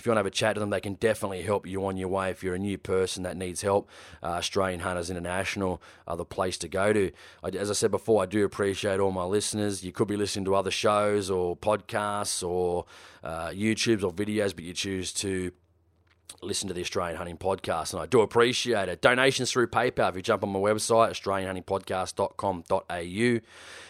you 0.08 0.12
want 0.12 0.18
to 0.18 0.20
have 0.20 0.26
a 0.26 0.32
chat 0.32 0.56
to 0.56 0.60
them, 0.60 0.70
they 0.70 0.80
can 0.80 0.96
definitely 0.96 1.44
help 1.44 1.68
you 1.68 1.86
on 1.86 1.98
your 1.98 2.08
way. 2.08 2.32
If 2.32 2.44
you're 2.44 2.56
a 2.56 2.60
new 2.60 2.78
person 2.78 3.24
that 3.24 3.38
needs 3.38 3.62
help, 3.62 3.90
uh, 4.24 4.28
Australian 4.28 4.80
Hunters 4.80 5.10
International 5.10 5.82
are 6.08 6.18
the 6.18 6.26
place 6.26 6.58
to 6.60 6.68
go 6.68 6.94
to. 6.94 7.12
I, 7.44 7.50
as 7.50 7.70
I 7.70 7.74
said 7.74 7.92
before, 7.92 8.24
I 8.24 8.26
do 8.26 8.44
appreciate 8.46 9.00
all 9.00 9.12
my 9.12 9.26
listeners. 9.26 9.84
You 9.84 9.92
could 9.92 10.08
be 10.08 10.18
listening 10.18 10.46
to 10.46 10.56
other 10.56 10.72
shows 10.72 11.30
or 11.30 11.56
podcasts 11.56 12.48
or 12.48 12.86
uh, 13.24 13.50
YouTubes 13.50 14.04
or 14.04 14.12
videos, 14.12 14.56
but 14.56 14.64
you 14.64 14.74
choose 14.74 15.12
to 15.14 15.52
listen 16.42 16.68
to 16.68 16.74
the 16.74 16.82
Australian 16.82 17.18
Hunting 17.18 17.38
Podcast, 17.38 17.94
and 17.94 18.02
I 18.02 18.06
do 18.06 18.22
appreciate 18.22 18.90
it. 18.90 19.02
Donations 19.02 19.52
through 19.52 19.68
PayPal. 19.68 20.10
If 20.10 20.16
you 20.16 20.22
jump 20.22 20.44
on 20.44 20.50
my 20.50 20.60
website, 20.60 21.10
australianhuntingpodcast.com.au, 21.12 23.40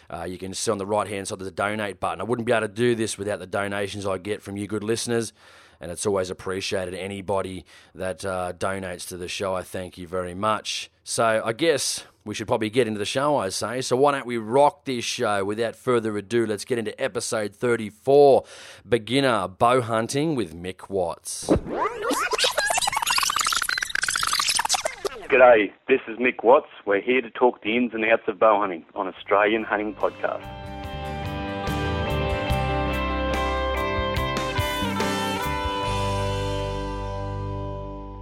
uh, 0.09 0.23
you 0.23 0.37
can 0.37 0.53
see 0.53 0.71
on 0.71 0.77
the 0.77 0.85
right 0.85 1.07
hand 1.07 1.27
side 1.27 1.39
there's 1.39 1.49
a 1.49 1.51
donate 1.51 1.99
button. 1.99 2.21
I 2.21 2.23
wouldn't 2.23 2.45
be 2.45 2.53
able 2.53 2.67
to 2.67 2.73
do 2.73 2.95
this 2.95 3.17
without 3.17 3.39
the 3.39 3.47
donations 3.47 4.05
I 4.05 4.17
get 4.17 4.41
from 4.41 4.55
you 4.55 4.67
good 4.67 4.83
listeners 4.83 5.33
and 5.79 5.91
it's 5.91 6.05
always 6.05 6.29
appreciated. 6.29 6.93
Anybody 6.93 7.65
that 7.95 8.25
uh, 8.25 8.53
donates 8.53 9.07
to 9.09 9.17
the 9.17 9.27
show, 9.27 9.55
I 9.55 9.63
thank 9.63 9.97
you 9.97 10.07
very 10.07 10.33
much. 10.33 10.89
So 11.03 11.41
I 11.43 11.53
guess 11.53 12.03
we 12.25 12.35
should 12.35 12.47
probably 12.47 12.69
get 12.69 12.87
into 12.87 12.99
the 12.99 13.05
show, 13.05 13.37
I 13.37 13.49
say. 13.49 13.81
So 13.81 13.95
why 13.95 14.11
don't 14.11 14.25
we 14.25 14.37
rock 14.37 14.85
this 14.85 15.05
show 15.05 15.45
without 15.45 15.75
further 15.75 16.17
ado? 16.17 16.45
Let's 16.45 16.65
get 16.65 16.77
into 16.77 16.99
episode 17.01 17.55
34 17.55 18.43
Beginner 18.87 19.47
Bow 19.47 19.81
Hunting 19.81 20.35
with 20.35 20.53
Mick 20.53 20.89
Watts. 20.89 21.49
G'day, 25.29 25.71
this 25.87 25.99
is 26.07 26.17
Mick 26.19 26.43
Watts. 26.43 26.67
We're 26.85 27.01
here 27.01 27.21
to 27.21 27.29
talk 27.29 27.61
the 27.61 27.75
ins 27.75 27.93
and 27.93 28.05
outs 28.05 28.23
of 28.27 28.39
bow 28.39 28.59
hunting 28.59 28.85
on 28.95 29.07
Australian 29.07 29.63
Hunting 29.63 29.93
Podcast. 29.93 30.66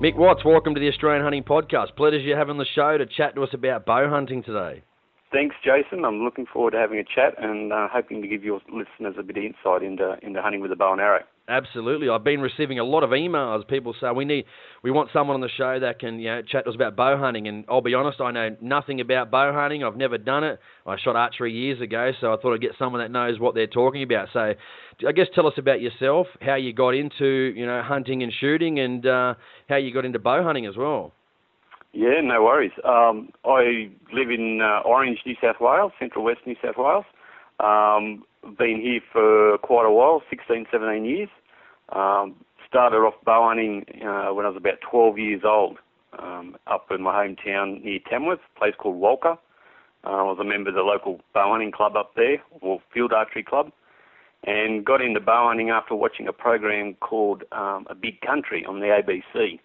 Mick 0.02 0.18
Watts, 0.18 0.44
welcome 0.44 0.74
to 0.74 0.80
the 0.82 0.90
Australian 0.90 1.24
Hunting 1.24 1.46
Podcast. 1.46 1.96
Pleasure 1.96 2.18
you 2.18 2.36
having 2.36 2.58
the 2.58 2.66
show 2.76 2.98
to 2.98 3.06
chat 3.06 3.34
to 3.36 3.44
us 3.44 3.50
about 3.54 3.86
bow 3.86 4.10
hunting 4.10 4.44
today. 4.44 4.84
Thanks, 5.32 5.56
Jason. 5.64 6.04
I'm 6.04 6.22
looking 6.22 6.46
forward 6.52 6.72
to 6.72 6.78
having 6.78 7.00
a 7.00 7.04
chat 7.04 7.34
and 7.42 7.72
uh, 7.72 7.88
hoping 7.90 8.22
to 8.22 8.28
give 8.28 8.44
your 8.44 8.60
listeners 8.68 9.16
a 9.18 9.24
bit 9.24 9.38
of 9.38 9.44
insight 9.44 9.84
into 9.84 10.18
into 10.22 10.42
hunting 10.42 10.60
with 10.60 10.74
a 10.74 10.76
bow 10.76 10.92
and 10.92 11.00
arrow. 11.00 11.24
Absolutely. 11.48 12.10
I've 12.10 12.24
been 12.24 12.42
receiving 12.42 12.80
a 12.80 12.84
lot 12.84 13.04
of 13.04 13.12
emails. 13.12 13.68
People 13.68 13.94
say 14.02 14.08
we 14.10 14.26
need, 14.26 14.46
we 14.82 14.90
want 14.90 15.12
someone 15.14 15.36
on 15.36 15.42
the 15.42 15.50
show 15.56 15.80
that 15.80 16.00
can, 16.00 16.18
you 16.18 16.26
know, 16.26 16.42
chat 16.42 16.64
to 16.64 16.72
us 16.72 16.76
about 16.76 16.96
bow 16.96 17.20
hunting. 17.20 17.48
And 17.48 17.66
I'll 17.70 17.82
be 17.82 17.94
honest, 17.94 18.20
I 18.20 18.32
know 18.32 18.56
nothing 18.62 19.00
about 19.00 19.30
bow 19.30 19.54
hunting. 19.54 19.84
I've 19.84 19.96
never 19.96 20.18
done 20.18 20.44
it. 20.44 20.60
I 20.88 20.96
shot 20.98 21.16
archery 21.16 21.54
years 21.54 21.80
ago, 21.82 22.12
so 22.20 22.34
I 22.34 22.38
thought 22.38 22.56
I'd 22.56 22.62
get 22.62 22.72
someone 22.80 23.02
that 23.02 23.12
knows 23.12 23.40
what 23.40 23.54
they're 23.54 23.68
talking 23.68 24.02
about. 24.02 24.30
So, 24.34 24.54
I 25.08 25.12
guess 25.12 25.28
tell 25.36 25.46
us 25.46 25.54
about 25.58 25.82
yourself, 25.82 26.26
how 26.42 26.56
you 26.56 26.74
got 26.74 26.96
into, 26.96 27.54
you 27.56 27.66
know, 27.66 27.84
hunting 27.84 28.24
and 28.24 28.34
shooting, 28.40 28.80
and 28.80 29.06
uh, 29.06 29.34
how 29.70 29.76
you 29.76 29.94
got 29.94 30.06
into 30.06 30.20
bow 30.20 30.42
hunting 30.44 30.66
as 30.66 30.76
well. 30.76 31.14
Yeah, 31.94 32.22
no 32.24 32.44
worries. 32.44 32.74
Um, 32.84 33.30
I 33.46 33.90
live 34.12 34.30
in 34.30 34.62
uh, 34.62 34.82
Orange, 34.86 35.20
New 35.26 35.36
South 35.42 35.62
Wales, 35.62 35.92
Central 36.00 36.26
West 36.26 36.40
New 36.46 36.56
South 36.62 36.76
Wales. 36.78 37.06
Um, 37.60 38.24
been 38.58 38.80
here 38.82 39.02
for 39.12 39.58
quite 39.60 39.86
a 39.86 39.92
while, 39.92 40.22
16, 40.30 40.68
17 40.72 41.06
years. 41.06 41.30
Um, 41.90 42.36
started 42.68 42.98
off 42.98 43.14
bow 43.24 43.48
hunting 43.48 43.86
uh, 44.02 44.34
when 44.34 44.46
I 44.46 44.50
was 44.50 44.58
about 44.58 44.82
12 44.90 45.18
years 45.18 45.42
old, 45.46 45.78
um, 46.20 46.58
up 46.68 46.88
in 46.92 47.02
my 47.02 47.14
hometown 47.14 47.84
near 47.84 48.00
Tamworth, 48.10 48.40
a 48.56 48.60
place 48.60 48.74
called 48.78 49.02
Walcha. 49.02 49.38
Uh, 50.04 50.10
I 50.10 50.24
was 50.24 50.38
a 50.40 50.44
member 50.44 50.70
of 50.70 50.76
the 50.76 50.82
local 50.82 51.22
bow 51.34 51.52
hunting 51.52 51.72
club 51.72 51.96
up 51.96 52.14
there, 52.16 52.42
or 52.62 52.80
field 52.94 53.14
archery 53.14 53.44
club, 53.44 53.72
and 54.44 54.86
got 54.86 55.02
into 55.02 55.20
bow 55.20 55.48
hunting 55.48 55.70
after 55.70 55.96
watching 55.96 56.28
a 56.28 56.34
program 56.34 56.96
called 56.96 57.44
um, 57.52 57.88
A 57.90 57.96
Big 57.96 58.22
Country 58.22 58.66
on 58.66 58.80
the 58.80 58.88
ABC. 58.88 59.60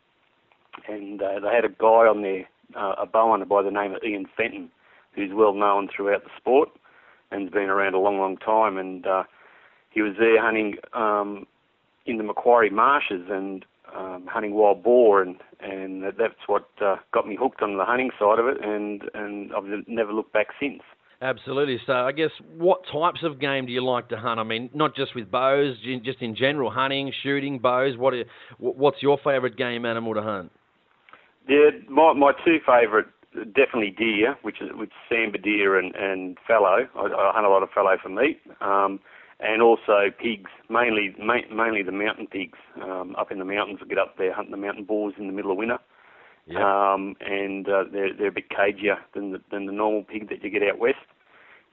And 0.89 1.21
uh, 1.21 1.41
they 1.41 1.55
had 1.55 1.65
a 1.65 1.69
guy 1.69 2.07
on 2.07 2.23
there, 2.23 2.49
uh, 2.75 2.95
a 3.03 3.07
bow 3.07 3.31
hunter 3.31 3.45
by 3.45 3.63
the 3.63 3.71
name 3.71 3.95
of 3.95 4.03
Ian 4.05 4.27
Fenton, 4.37 4.71
who's 5.15 5.31
well 5.35 5.53
known 5.55 5.89
throughout 5.95 6.25
the 6.25 6.31
sport 6.39 6.71
and 7.31 7.43
has 7.43 7.51
been 7.51 7.69
around 7.69 7.95
a 7.95 7.99
long, 7.99 8.19
long 8.19 8.37
time. 8.37 8.77
And 8.77 9.07
uh, 9.07 9.25
he 9.91 10.03
was 10.03 10.15
there 10.19 10.41
hunting 10.41 10.77
um, 10.93 11.47
in 12.07 12.19
the 12.19 12.25
Macquarie 12.25 12.71
marshes 12.71 13.27
and 13.31 13.65
um, 13.97 14.27
hunting 14.31 14.55
wild 14.55 14.83
boar, 14.83 15.23
and 15.23 15.37
and 15.61 16.03
that's 16.03 16.47
what 16.47 16.69
uh, 16.85 16.97
got 17.13 17.27
me 17.27 17.37
hooked 17.39 17.63
on 17.63 17.77
the 17.77 17.85
hunting 17.85 18.11
side 18.19 18.39
of 18.39 18.47
it, 18.47 18.59
and 18.63 19.03
and 19.15 19.53
I've 19.53 19.65
never 19.87 20.13
looked 20.13 20.33
back 20.33 20.49
since. 20.61 20.83
Absolutely. 21.23 21.79
So, 21.87 21.93
I 21.93 22.13
guess 22.13 22.31
what 22.57 22.81
types 22.91 23.21
of 23.25 23.39
game 23.39 23.67
do 23.67 23.73
you 23.73 23.85
like 23.85 24.09
to 24.09 24.17
hunt? 24.17 24.41
I 24.41 24.43
mean, 24.43 24.71
not 24.73 24.97
just 24.97 25.15
with 25.15 25.31
bows, 25.31 25.77
just 26.03 26.23
in 26.23 26.35
general, 26.35 26.71
hunting, 26.71 27.13
shooting, 27.23 27.59
bows. 27.59 27.99
What 27.99 28.15
are, 28.15 28.25
what's 28.59 29.03
your 29.03 29.19
favourite 29.23 29.57
game 29.57 29.85
animal 29.85 30.15
to 30.15 30.23
hunt? 30.23 30.51
Yeah, 31.49 31.71
my 31.89 32.15
my 32.15 32.33
two 32.45 32.59
favourite 32.67 33.07
definitely 33.35 33.91
deer, 33.91 34.37
which 34.43 34.61
is 34.61 34.71
which 34.75 34.93
sambar 35.11 35.43
deer 35.43 35.79
and 35.79 35.95
and 35.95 36.39
fallow. 36.47 36.89
I, 36.95 37.01
I 37.01 37.33
hunt 37.35 37.47
a 37.47 37.51
lot 37.51 37.63
of 37.63 37.71
fallow 37.71 37.97
for 38.03 38.09
meat. 38.09 38.41
Um, 38.61 39.01
and 39.43 39.63
also 39.63 40.11
pigs, 40.19 40.51
mainly 40.69 41.15
ma- 41.19 41.49
mainly 41.51 41.83
the 41.83 41.93
mountain 41.93 42.27
pigs 42.27 42.59
um, 42.83 43.15
up 43.19 43.33
in 43.33 43.39
the 43.39 43.45
mountains. 43.45 43.81
We 43.81 43.89
get 43.89 43.99
up 43.99 44.17
there 44.19 44.35
hunting 44.35 44.51
the 44.51 44.59
mountain 44.59 44.85
boars 44.85 45.15
in 45.19 45.27
the 45.27 45.33
middle 45.33 45.51
of 45.51 45.57
winter, 45.57 45.79
yep. 46.47 46.61
um, 46.61 47.17
and 47.21 47.69
uh, 47.69 47.85
they're 47.91 48.15
they're 48.15 48.29
a 48.29 48.33
bit 48.33 48.51
cagier 48.51 48.99
than 49.15 49.33
the 49.33 49.41
than 49.51 49.67
the 49.67 49.73
normal 49.73 50.03
pig 50.03 50.29
that 50.29 50.43
you 50.45 50.51
get 50.51 50.63
out 50.63 50.79
west. 50.79 50.99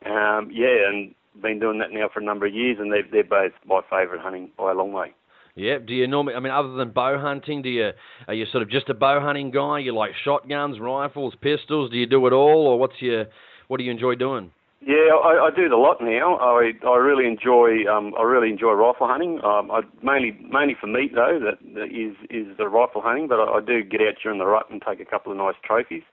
Um, 0.06 0.50
yeah, 0.52 0.88
and 0.88 1.14
been 1.42 1.60
doing 1.60 1.80
that 1.80 1.92
now 1.92 2.10
for 2.12 2.20
a 2.20 2.24
number 2.24 2.46
of 2.46 2.54
years, 2.54 2.78
and 2.80 2.92
they're 2.92 3.08
they're 3.12 3.24
both 3.24 3.54
my 3.66 3.82
favourite 3.90 4.22
hunting 4.22 4.50
by 4.58 4.72
a 4.72 4.76
long 4.76 4.94
way. 4.94 5.14
Yeah. 5.58 5.80
Do 5.80 5.94
you 5.94 6.08
normally? 6.08 6.36
I 6.36 6.40
mean, 6.40 6.54
other 6.54 6.74
than 6.74 6.92
bow 6.92 7.20
hunting, 7.20 7.62
do 7.64 7.70
you 7.70 7.90
are 8.28 8.34
you 8.34 8.46
sort 8.52 8.62
of 8.64 8.70
just 8.70 8.90
a 8.90 8.94
bow 8.94 9.20
hunting 9.20 9.52
guy? 9.52 9.80
You 9.80 9.96
like 9.96 10.12
shotguns, 10.24 10.80
rifles, 10.80 11.34
pistols? 11.42 11.90
Do 11.90 11.98
you 11.98 12.06
do 12.06 12.26
it 12.28 12.34
all, 12.34 12.68
or 12.68 12.80
what's 12.80 13.02
your 13.02 13.26
what 13.68 13.78
do 13.78 13.84
you 13.84 13.92
enjoy 13.92 14.16
doing? 14.16 14.52
Yeah, 14.80 15.18
I, 15.18 15.48
I 15.48 15.50
do 15.56 15.66
it 15.66 15.72
a 15.72 15.78
lot 15.78 15.98
now. 16.00 16.38
I 16.38 16.72
I 16.88 16.98
really 16.98 17.26
enjoy 17.26 17.86
um 17.92 18.14
I 18.18 18.22
really 18.22 18.50
enjoy 18.50 18.74
rifle 18.74 19.08
hunting. 19.08 19.40
Um, 19.44 19.72
I 19.72 19.82
mainly 20.04 20.38
mainly 20.52 20.76
for 20.80 20.86
meat 20.86 21.14
though. 21.16 21.40
That, 21.44 21.58
that 21.74 21.86
is 21.86 22.16
is 22.30 22.56
the 22.58 22.68
rifle 22.68 23.02
hunting, 23.02 23.28
but 23.28 23.40
I, 23.40 23.58
I 23.58 23.60
do 23.66 23.84
get 23.84 24.02
out 24.02 24.14
during 24.22 24.38
the 24.38 24.46
rut 24.46 24.68
and 24.70 24.82
take 24.88 25.00
a 25.00 25.06
couple 25.06 25.32
of 25.32 25.38
nice 25.40 25.56
trophies. 25.66 26.04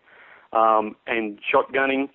Um, 0.54 0.96
and 1.06 1.38
shotgunning, 1.52 2.08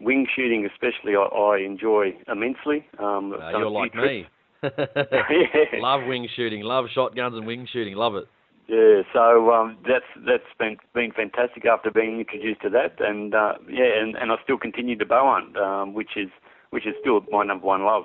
wing 0.00 0.26
shooting 0.34 0.66
especially, 0.66 1.14
I, 1.14 1.22
I 1.22 1.58
enjoy 1.58 2.16
immensely. 2.26 2.86
Um, 2.98 3.34
uh, 3.40 3.50
you're 3.50 3.70
like 3.70 3.92
trips. 3.92 4.08
me. 4.08 4.26
Yeah. 4.62 5.64
Love 5.80 6.06
wing 6.06 6.28
shooting. 6.34 6.62
Love 6.62 6.86
shotguns 6.94 7.34
and 7.36 7.46
wing 7.46 7.66
shooting. 7.72 7.94
Love 7.94 8.14
it. 8.16 8.24
Yeah, 8.68 9.02
so 9.12 9.50
um, 9.52 9.76
that's 9.86 10.04
that's 10.26 10.44
been 10.58 10.76
been 10.94 11.12
fantastic 11.12 11.66
after 11.66 11.90
being 11.90 12.20
introduced 12.20 12.62
to 12.62 12.70
that, 12.70 12.94
and 13.00 13.34
uh, 13.34 13.54
yeah, 13.68 14.00
and, 14.00 14.16
and 14.16 14.30
I 14.30 14.36
still 14.44 14.56
continue 14.56 14.96
to 14.96 15.04
bow 15.04 15.34
hunt, 15.34 15.56
um, 15.56 15.94
which 15.94 16.16
is 16.16 16.28
which 16.70 16.86
is 16.86 16.94
still 17.00 17.20
my 17.30 17.44
number 17.44 17.66
one 17.66 17.84
love. 17.84 18.04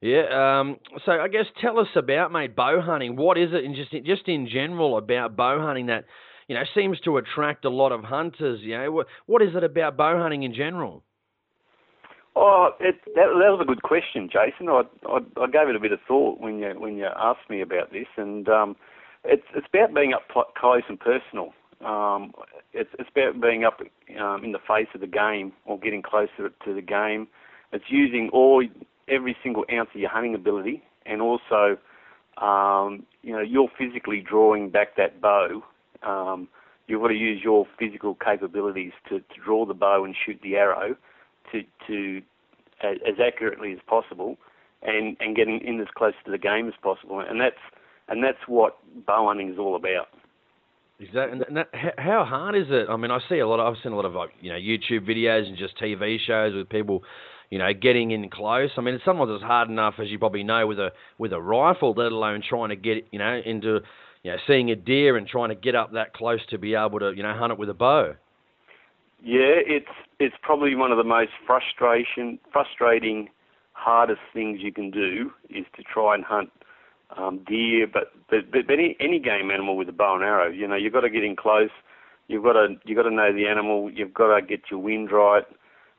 Yeah. 0.00 0.60
Um, 0.60 0.76
so 1.04 1.12
I 1.12 1.28
guess 1.28 1.46
tell 1.60 1.78
us 1.78 1.88
about 1.96 2.32
mate 2.32 2.54
bow 2.54 2.80
hunting. 2.80 3.16
What 3.16 3.36
is 3.36 3.50
it, 3.52 3.64
and 3.64 3.74
just 3.74 3.90
just 4.04 4.28
in 4.28 4.48
general 4.48 4.96
about 4.96 5.36
bow 5.36 5.60
hunting 5.60 5.86
that 5.86 6.04
you 6.46 6.54
know 6.54 6.62
seems 6.74 7.00
to 7.00 7.16
attract 7.16 7.64
a 7.64 7.70
lot 7.70 7.90
of 7.90 8.04
hunters. 8.04 8.60
You 8.62 8.78
know, 8.78 8.92
what 8.92 9.06
what 9.26 9.42
is 9.42 9.54
it 9.54 9.64
about 9.64 9.96
bow 9.96 10.18
hunting 10.18 10.42
in 10.42 10.54
general? 10.54 11.02
Oh, 12.36 12.70
it, 12.78 12.96
that, 13.16 13.26
that 13.26 13.50
was 13.50 13.60
a 13.60 13.66
good 13.66 13.82
question, 13.82 14.28
Jason. 14.32 14.68
I, 14.68 14.82
I 15.08 15.18
I 15.42 15.46
gave 15.46 15.68
it 15.68 15.76
a 15.76 15.80
bit 15.80 15.92
of 15.92 15.98
thought 16.06 16.40
when 16.40 16.58
you 16.58 16.68
when 16.78 16.96
you 16.96 17.06
asked 17.06 17.50
me 17.50 17.60
about 17.60 17.92
this, 17.92 18.06
and 18.16 18.48
um, 18.48 18.76
it's 19.24 19.42
it's 19.54 19.66
about 19.72 19.94
being 19.94 20.12
up 20.14 20.22
close 20.56 20.82
and 20.88 20.98
personal. 20.98 21.52
Um, 21.84 22.32
it's 22.72 22.90
it's 22.98 23.08
about 23.10 23.40
being 23.40 23.64
up 23.64 23.80
um, 24.20 24.44
in 24.44 24.52
the 24.52 24.60
face 24.60 24.86
of 24.94 25.00
the 25.00 25.08
game 25.08 25.52
or 25.64 25.78
getting 25.78 26.02
closer 26.02 26.50
to 26.64 26.74
the 26.74 26.82
game. 26.82 27.26
It's 27.72 27.84
using 27.88 28.30
all 28.32 28.64
every 29.08 29.36
single 29.42 29.64
ounce 29.72 29.90
of 29.92 30.00
your 30.00 30.10
hunting 30.10 30.36
ability, 30.36 30.84
and 31.06 31.20
also, 31.20 31.78
um, 32.38 33.06
you 33.22 33.32
know, 33.32 33.40
you're 33.40 33.70
physically 33.76 34.20
drawing 34.20 34.70
back 34.70 34.96
that 34.96 35.20
bow. 35.20 35.64
Um, 36.04 36.48
you've 36.86 37.02
got 37.02 37.08
to 37.08 37.14
use 37.14 37.42
your 37.42 37.66
physical 37.76 38.14
capabilities 38.14 38.92
to, 39.08 39.18
to 39.18 39.40
draw 39.44 39.66
the 39.66 39.74
bow 39.74 40.04
and 40.04 40.14
shoot 40.24 40.38
the 40.42 40.54
arrow 40.54 40.96
to 41.52 41.62
to 41.86 42.22
as, 42.82 42.96
as 43.06 43.14
accurately 43.24 43.72
as 43.72 43.78
possible, 43.86 44.36
and 44.82 45.16
and 45.20 45.36
getting 45.36 45.60
in 45.60 45.80
as 45.80 45.88
close 45.96 46.14
to 46.24 46.30
the 46.30 46.38
game 46.38 46.68
as 46.68 46.74
possible. 46.82 47.20
And 47.20 47.40
that's 47.40 47.60
and 48.08 48.22
that's 48.22 48.38
what 48.46 48.78
bow 49.06 49.26
hunting 49.26 49.50
is 49.50 49.58
all 49.58 49.76
about. 49.76 50.08
Exactly. 51.00 51.40
And 51.48 51.56
that, 51.56 51.68
how 51.96 52.24
hard 52.24 52.54
is 52.54 52.66
it? 52.68 52.88
I 52.90 52.96
mean, 52.96 53.10
I 53.10 53.20
see 53.28 53.38
a 53.38 53.48
lot. 53.48 53.58
Of, 53.58 53.74
I've 53.74 53.82
seen 53.82 53.92
a 53.92 53.96
lot 53.96 54.04
of 54.04 54.12
like 54.12 54.30
you 54.40 54.52
know 54.52 54.58
YouTube 54.58 55.08
videos 55.08 55.46
and 55.46 55.56
just 55.56 55.78
TV 55.78 56.18
shows 56.24 56.54
with 56.54 56.68
people, 56.68 57.02
you 57.48 57.58
know, 57.58 57.72
getting 57.72 58.10
in 58.10 58.28
close. 58.28 58.70
I 58.76 58.82
mean, 58.82 58.94
it's 58.94 59.04
sometimes 59.04 59.30
it's 59.32 59.42
hard 59.42 59.70
enough, 59.70 59.94
as 59.98 60.08
you 60.08 60.18
probably 60.18 60.42
know, 60.42 60.66
with 60.66 60.78
a 60.78 60.90
with 61.16 61.32
a 61.32 61.40
rifle, 61.40 61.94
let 61.96 62.12
alone 62.12 62.42
trying 62.46 62.68
to 62.68 62.76
get 62.76 63.06
you 63.12 63.18
know 63.18 63.40
into 63.44 63.80
you 64.22 64.32
know 64.32 64.36
seeing 64.46 64.70
a 64.70 64.76
deer 64.76 65.16
and 65.16 65.26
trying 65.26 65.48
to 65.48 65.54
get 65.54 65.74
up 65.74 65.92
that 65.92 66.12
close 66.12 66.40
to 66.50 66.58
be 66.58 66.74
able 66.74 66.98
to 66.98 67.12
you 67.16 67.22
know 67.22 67.34
hunt 67.34 67.52
it 67.52 67.58
with 67.58 67.70
a 67.70 67.74
bow. 67.74 68.14
Yeah, 69.22 69.60
it's 69.66 69.86
it's 70.18 70.34
probably 70.42 70.74
one 70.74 70.92
of 70.92 70.98
the 70.98 71.04
most 71.04 71.32
frustration 71.46 72.38
frustrating, 72.52 73.28
hardest 73.72 74.20
things 74.32 74.60
you 74.62 74.72
can 74.72 74.90
do 74.90 75.30
is 75.50 75.66
to 75.76 75.82
try 75.82 76.14
and 76.14 76.24
hunt 76.24 76.50
um, 77.16 77.40
deer, 77.46 77.86
but 77.86 78.12
but, 78.28 78.50
but 78.50 78.70
any, 78.70 78.96
any 79.00 79.18
game 79.18 79.50
animal 79.50 79.76
with 79.76 79.88
a 79.88 79.92
bow 79.92 80.14
and 80.14 80.24
arrow. 80.24 80.48
You 80.50 80.66
know, 80.66 80.76
you've 80.76 80.92
got 80.92 81.00
to 81.00 81.10
get 81.10 81.24
in 81.24 81.36
close. 81.36 81.70
You've 82.28 82.44
got 82.44 82.52
to 82.54 82.76
you've 82.84 82.96
got 82.96 83.02
to 83.02 83.10
know 83.10 83.32
the 83.32 83.46
animal. 83.46 83.90
You've 83.90 84.14
got 84.14 84.34
to 84.34 84.46
get 84.46 84.70
your 84.70 84.80
wind 84.80 85.10
right. 85.12 85.44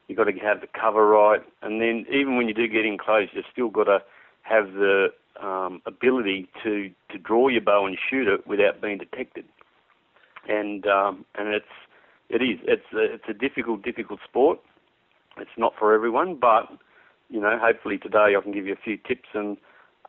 You've 0.08 0.18
got 0.18 0.25
to 0.25 0.34
have 0.40 0.62
the 0.62 0.68
cover 0.68 1.08
right, 1.08 1.42
and 1.62 1.80
then 1.80 2.06
even 2.12 2.38
when 2.38 2.48
you 2.48 2.54
do 2.54 2.68
get 2.68 2.86
in 2.86 2.98
close, 2.98 3.30
you've 3.34 3.46
still 3.51 3.70
got 3.70 3.86
to 3.86 4.00
have 4.42 4.74
the 4.74 5.08
um, 5.42 5.82
ability 5.86 6.50
to 6.63 6.90
to 7.12 7.18
draw 7.18 7.50
your 7.50 7.62
bow 7.62 7.86
and 7.86 7.98
shoot 8.10 8.28
it 8.28 8.46
without 8.48 8.82
being 8.82 8.98
detected. 8.98 9.46
And 10.50 10.88
um, 10.88 11.25
and 11.36 11.50
it's 11.50 11.66
it 12.32 12.42
is 12.42 12.60
it's 12.64 12.94
a, 12.94 13.16
it's 13.16 13.24
a 13.30 13.34
difficult 13.34 13.84
difficult 13.84 14.20
sport. 14.28 14.60
It's 15.38 15.58
not 15.58 15.74
for 15.78 15.94
everyone, 15.94 16.36
but 16.36 16.68
you 17.30 17.40
know, 17.40 17.58
hopefully 17.62 17.98
today 17.98 18.36
I 18.38 18.42
can 18.42 18.52
give 18.52 18.66
you 18.66 18.74
a 18.74 18.84
few 18.84 18.98
tips 18.98 19.30
and 19.34 19.58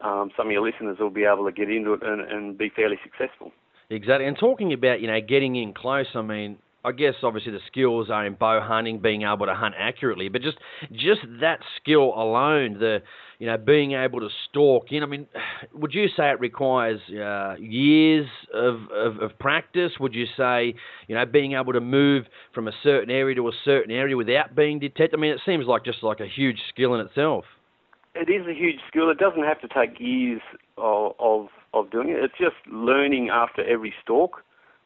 um, 0.00 0.30
some 0.36 0.46
of 0.46 0.52
your 0.52 0.62
listeners 0.62 0.98
will 0.98 1.10
be 1.10 1.24
able 1.24 1.44
to 1.44 1.52
get 1.52 1.70
into 1.70 1.94
it 1.94 2.02
and, 2.02 2.20
and 2.20 2.58
be 2.58 2.68
fairly 2.74 2.98
successful. 3.02 3.52
Exactly. 3.90 4.26
And 4.26 4.36
talking 4.36 4.72
about, 4.72 5.00
you 5.00 5.06
know, 5.06 5.20
getting 5.20 5.54
in 5.54 5.74
close, 5.74 6.06
I 6.14 6.22
mean, 6.22 6.58
I 6.84 6.92
guess 6.92 7.14
obviously 7.22 7.52
the 7.52 7.60
skills 7.66 8.10
are 8.10 8.26
in 8.26 8.34
bow 8.34 8.60
hunting, 8.60 8.98
being 8.98 9.22
able 9.22 9.46
to 9.46 9.54
hunt 9.54 9.74
accurately, 9.78 10.28
but 10.28 10.42
just 10.42 10.58
just 10.92 11.20
that 11.40 11.60
skill 11.80 12.12
alone, 12.14 12.78
the 12.78 13.02
you 13.38 13.46
know 13.46 13.56
being 13.56 13.92
able 13.92 14.20
to 14.20 14.28
stalk 14.48 14.86
in. 14.90 15.02
I 15.02 15.06
mean, 15.06 15.26
would 15.74 15.94
you 15.94 16.08
say 16.16 16.30
it 16.30 16.40
requires 16.40 17.00
uh, 17.10 17.54
years 17.58 18.26
of, 18.52 18.80
of, 18.92 19.18
of 19.18 19.38
practice? 19.38 19.92
Would 20.00 20.14
you 20.14 20.26
say 20.36 20.74
you 21.06 21.14
know 21.14 21.24
being 21.24 21.52
able 21.52 21.72
to 21.72 21.80
move 21.80 22.24
from 22.54 22.68
a 22.68 22.72
certain 22.82 23.10
area 23.10 23.36
to 23.36 23.48
a 23.48 23.52
certain 23.64 23.92
area 23.92 24.16
without 24.16 24.56
being 24.56 24.78
detected? 24.78 25.16
I 25.16 25.20
mean, 25.20 25.32
it 25.32 25.40
seems 25.46 25.66
like 25.66 25.84
just 25.84 26.02
like 26.02 26.20
a 26.20 26.28
huge 26.28 26.58
skill 26.70 26.94
in 26.94 27.06
itself 27.06 27.44
it 28.14 28.28
is 28.30 28.46
a 28.46 28.52
huge 28.52 28.80
skill. 28.88 29.10
It 29.10 29.18
doesn't 29.18 29.44
have 29.44 29.60
to 29.60 29.68
take 29.68 29.98
years 29.98 30.42
of 30.76 31.12
of, 31.18 31.48
of 31.74 31.90
doing 31.90 32.10
it. 32.10 32.22
It's 32.22 32.34
just 32.38 32.56
learning 32.70 33.30
after 33.32 33.64
every 33.64 33.94
stalk. 34.02 34.42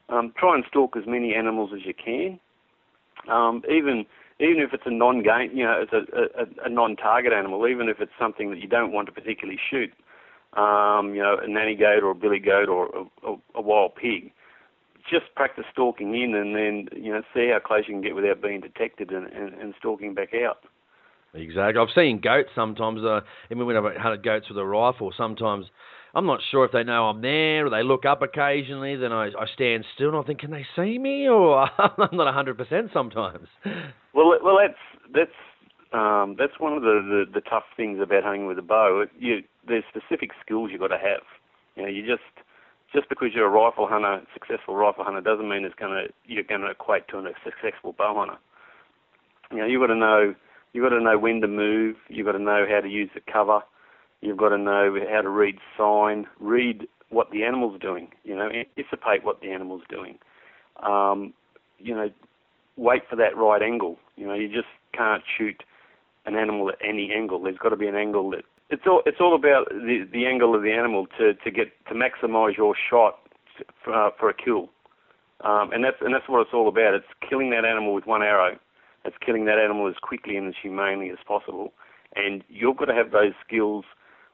Um, 0.09 0.33
try 0.39 0.55
and 0.55 0.65
stalk 0.69 0.97
as 0.97 1.05
many 1.07 1.35
animals 1.35 1.71
as 1.75 1.85
you 1.85 1.95
can. 1.95 2.39
Um, 3.29 3.63
even 3.69 4.07
even 4.39 4.63
if 4.63 4.73
it's 4.73 4.85
a 4.87 4.91
non-game, 4.91 5.51
you 5.55 5.65
know, 5.65 5.83
it's 5.83 5.93
a, 5.93 6.43
a, 6.43 6.67
a 6.67 6.69
non-target 6.69 7.33
animal. 7.33 7.67
Even 7.67 7.89
if 7.89 8.01
it's 8.01 8.13
something 8.19 8.51
that 8.51 8.59
you 8.59 8.69
don't 8.69 8.93
want 8.93 9.07
to 9.07 9.13
particularly 9.13 9.59
shoot, 9.71 9.91
um, 10.53 11.15
you 11.15 11.23
know, 11.23 11.39
a 11.43 11.49
nanny 11.49 11.75
goat 11.75 12.03
or 12.03 12.11
a 12.11 12.15
billy 12.15 12.39
goat 12.39 12.69
or 12.69 12.87
a, 12.87 13.31
a, 13.31 13.37
a 13.57 13.63
wild 13.63 13.95
pig. 13.97 14.33
Just 15.11 15.35
practice 15.37 15.65
stalking 15.73 16.15
in, 16.21 16.35
and 16.35 16.55
then 16.55 16.89
you 17.01 17.13
know, 17.13 17.23
see 17.33 17.51
how 17.53 17.61
close 17.65 17.85
you 17.87 17.95
can 17.95 18.03
get 18.03 18.15
without 18.15 18.43
being 18.43 18.61
detected, 18.61 19.11
and, 19.11 19.27
and, 19.29 19.55
and 19.55 19.75
stalking 19.79 20.15
back 20.15 20.35
out. 20.35 20.59
Exactly. 21.35 21.81
I've 21.81 21.95
seen 21.95 22.21
goats 22.21 22.51
sometimes. 22.55 23.05
Uh, 23.05 23.21
even 23.51 23.67
when 23.67 23.77
I've 23.77 23.97
hunted 23.97 24.23
goats 24.25 24.49
with 24.49 24.59
a 24.59 24.65
rifle, 24.65 25.13
sometimes 25.17 25.67
I'm 26.17 26.25
not 26.25 26.41
sure 26.51 26.65
if 26.65 26.73
they 26.73 26.83
know 26.83 27.11
I'm 27.11 27.21
there 27.21 27.67
or 27.67 27.71
they 27.71 27.83
look 27.83 28.07
up 28.07 28.23
occasionally. 28.23 28.97
Then 28.97 29.13
I, 29.13 29.27
I 29.27 29.45
stand 29.53 29.85
still 29.95 30.09
and 30.09 30.17
I 30.17 30.23
think, 30.23 30.39
can 30.39 30.51
they 30.51 30.65
see 30.75 30.99
me? 30.99 31.29
Or 31.29 31.69
I'm 31.79 32.17
not 32.17 32.35
100% 32.35 32.93
sometimes. 32.95 33.49
Well, 34.15 34.33
well, 34.43 34.57
that's 34.59 35.13
that's 35.13 35.31
um, 35.93 36.35
that's 36.39 36.59
one 36.59 36.73
of 36.73 36.81
the, 36.81 37.27
the, 37.29 37.41
the 37.41 37.41
tough 37.43 37.65
things 37.77 38.01
about 38.03 38.25
hunting 38.25 38.47
with 38.47 38.59
a 38.59 38.63
bow. 38.63 39.05
You, 39.19 39.43
there's 39.69 39.85
specific 39.91 40.31
skills 40.43 40.71
you've 40.73 40.81
got 40.81 40.89
to 40.89 40.99
have. 40.99 41.21
You 41.77 41.83
know, 41.83 41.89
you 41.89 42.01
just 42.01 42.25
just 42.95 43.11
because 43.11 43.29
you're 43.35 43.47
a 43.47 43.51
rifle 43.51 43.87
hunter, 43.87 44.23
successful 44.33 44.75
rifle 44.75 45.05
hunter, 45.05 45.21
doesn't 45.21 45.51
mean 45.51 45.67
it's 45.67 45.75
to 45.75 46.07
you're 46.25 46.45
to 46.45 46.71
equate 46.71 47.09
to 47.09 47.19
a 47.19 47.33
successful 47.45 47.93
bow 47.93 48.15
hunter. 48.17 48.39
you 49.53 49.59
know, 49.59 49.67
you've 49.67 49.83
got 49.83 49.89
to 49.89 49.97
know 49.97 50.35
you've 50.73 50.83
got 50.83 50.97
to 50.97 51.03
know 51.03 51.19
when 51.19 51.43
to 51.43 51.49
move. 51.49 51.97
You've 52.09 52.25
got 52.25 52.33
to 52.33 52.39
know 52.39 52.65
how 52.67 52.81
to 52.81 52.89
use 52.89 53.11
the 53.15 53.21
cover. 53.31 53.61
You've 54.21 54.39
got 54.39 54.51
to 54.51 54.59
know 54.59 54.97
how 55.11 55.21
to 55.23 55.29
read 55.29 55.59
sign, 55.77 56.27
read 56.41 56.87
what 57.11 57.31
the 57.31 57.45
animal's 57.45 57.81
doing. 57.81 58.09
You 58.25 58.37
know, 58.37 58.49
anticipate 58.49 59.25
what 59.25 59.41
the 59.41 59.51
animal's 59.51 59.83
doing. 59.89 60.19
Um, 60.83 61.33
you 61.79 61.95
know, 61.95 62.11
wait 62.77 63.03
for 63.09 63.17
that 63.17 63.37
right 63.37 63.63
angle. 63.63 63.99
You 64.17 64.27
know, 64.27 64.35
you 64.35 64.49
just 64.49 64.69
can't 64.93 65.23
shoot 65.37 65.63
an 66.25 66.35
animal 66.35 66.69
at 66.69 66.77
any 66.87 67.13
angle. 67.15 67.43
There's 67.43 67.59
got 67.59 67.69
to 67.71 67.77
be 67.77 67.87
an 67.87 67.95
angle 67.95 68.31
that 68.31 68.45
it's 68.71 68.83
all 68.87 69.03
it's 69.07 69.21
all 69.21 69.35
about 69.35 69.69
the 69.69 70.07
the 70.13 70.27
angle 70.27 70.55
of 70.55 70.63
the 70.63 70.73
animal 70.73 71.07
to 71.19 71.35
to 71.35 71.51
get 71.51 71.69
to 71.89 71.95
maximise 71.95 72.57
your 72.57 72.75
shot 72.91 73.19
for, 73.83 73.95
uh, 73.95 74.11
for 74.19 74.29
a 74.29 74.35
kill. 74.35 74.71
Um, 75.45 75.71
and 75.73 75.85
that's 75.85 75.97
and 76.01 76.15
that's 76.15 76.29
what 76.29 76.41
it's 76.41 76.55
all 76.55 76.69
about. 76.69 76.95
It's 76.95 77.07
killing 77.29 77.51
that 77.51 77.65
animal 77.65 77.95
with 77.95 78.07
one 78.07 78.23
arrow. 78.23 78.59
It's 79.05 79.17
killing 79.25 79.45
that 79.45 79.59
animal 79.59 79.87
as 79.87 79.95
quickly 80.03 80.37
and 80.37 80.49
as 80.49 80.55
humanely 80.61 81.11
as 81.11 81.19
possible. 81.27 81.73
And 82.17 82.43
you've 82.49 82.77
got 82.77 82.87
to 82.87 82.95
have 82.95 83.13
those 83.13 83.35
skills, 83.47 83.85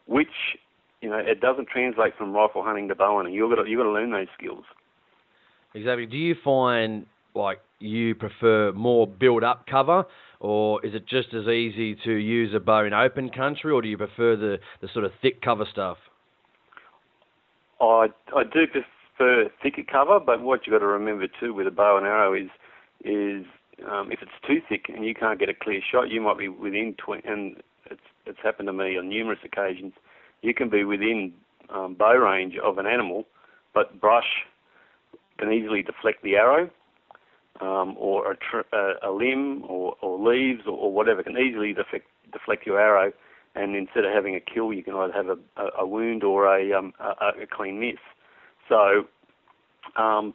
which 0.06 0.56
you 1.00 1.10
know 1.10 1.18
it 1.18 1.40
doesn't 1.40 1.68
translate 1.68 2.16
from 2.16 2.32
rifle 2.32 2.62
hunting 2.62 2.88
to 2.88 2.94
bow 2.94 3.16
hunting. 3.16 3.34
You've 3.34 3.50
got 3.50 3.62
to 3.62 3.68
you've 3.68 3.78
got 3.78 3.84
to 3.84 3.92
learn 3.92 4.10
those 4.10 4.28
skills. 4.38 4.64
Exactly. 5.74 6.06
Do 6.06 6.16
you 6.16 6.34
find 6.44 7.06
like 7.34 7.60
you 7.78 8.14
prefer 8.14 8.72
more 8.72 9.06
build 9.06 9.42
up 9.42 9.66
cover 9.66 10.04
or 10.40 10.84
is 10.84 10.94
it 10.94 11.06
just 11.06 11.28
as 11.34 11.46
easy 11.46 11.96
to 12.04 12.12
use 12.12 12.54
a 12.54 12.60
bow 12.60 12.84
in 12.84 12.92
open 12.92 13.30
country 13.30 13.72
or 13.72 13.80
do 13.80 13.88
you 13.88 13.96
prefer 13.96 14.36
the, 14.36 14.58
the 14.80 14.88
sort 14.92 15.04
of 15.04 15.12
thick 15.22 15.40
cover 15.40 15.64
stuff? 15.70 15.96
I 17.80 18.08
I 18.34 18.44
do 18.44 18.66
prefer 18.66 19.50
thicker 19.62 19.82
cover, 19.90 20.20
but 20.20 20.40
what 20.42 20.66
you've 20.66 20.72
got 20.72 20.80
to 20.80 20.86
remember 20.86 21.26
too 21.40 21.54
with 21.54 21.66
a 21.66 21.70
bow 21.70 21.96
and 21.96 22.06
arrow 22.06 22.34
is 22.34 22.50
is 23.04 23.46
um, 23.90 24.12
if 24.12 24.20
it's 24.22 24.30
too 24.46 24.60
thick 24.68 24.86
and 24.94 25.04
you 25.04 25.14
can't 25.14 25.40
get 25.40 25.48
a 25.48 25.54
clear 25.54 25.80
shot, 25.90 26.10
you 26.10 26.20
might 26.20 26.38
be 26.38 26.48
within 26.48 26.94
twenty. 26.98 27.26
And 27.26 27.56
it's 28.26 28.38
happened 28.42 28.68
to 28.68 28.72
me 28.72 28.96
on 28.98 29.08
numerous 29.08 29.40
occasions. 29.44 29.92
You 30.42 30.54
can 30.54 30.68
be 30.68 30.84
within 30.84 31.32
um, 31.70 31.94
bow 31.94 32.14
range 32.14 32.54
of 32.62 32.78
an 32.78 32.86
animal, 32.86 33.26
but 33.74 34.00
brush 34.00 34.46
can 35.38 35.52
easily 35.52 35.82
deflect 35.82 36.22
the 36.22 36.36
arrow, 36.36 36.70
um, 37.60 37.94
or 37.98 38.32
a, 38.32 38.36
tr- 38.36 38.74
a, 38.74 39.08
a, 39.08 39.10
limb 39.10 39.64
or, 39.68 39.96
or 40.00 40.18
leaves 40.18 40.62
or, 40.66 40.76
or, 40.76 40.92
whatever 40.92 41.22
can 41.22 41.36
easily 41.36 41.72
deflect, 41.72 42.06
deflect 42.32 42.66
your 42.66 42.80
arrow. 42.80 43.12
And 43.54 43.76
instead 43.76 44.04
of 44.04 44.12
having 44.12 44.34
a 44.34 44.40
kill, 44.40 44.72
you 44.72 44.82
can 44.82 44.94
either 44.94 45.12
have 45.12 45.28
a, 45.28 45.36
a, 45.60 45.82
a 45.82 45.86
wound 45.86 46.24
or 46.24 46.46
a, 46.46 46.72
um, 46.72 46.92
a, 46.98 47.32
clean 47.50 47.80
miss. 47.80 47.98
So, 48.68 49.04
um, 49.96 50.32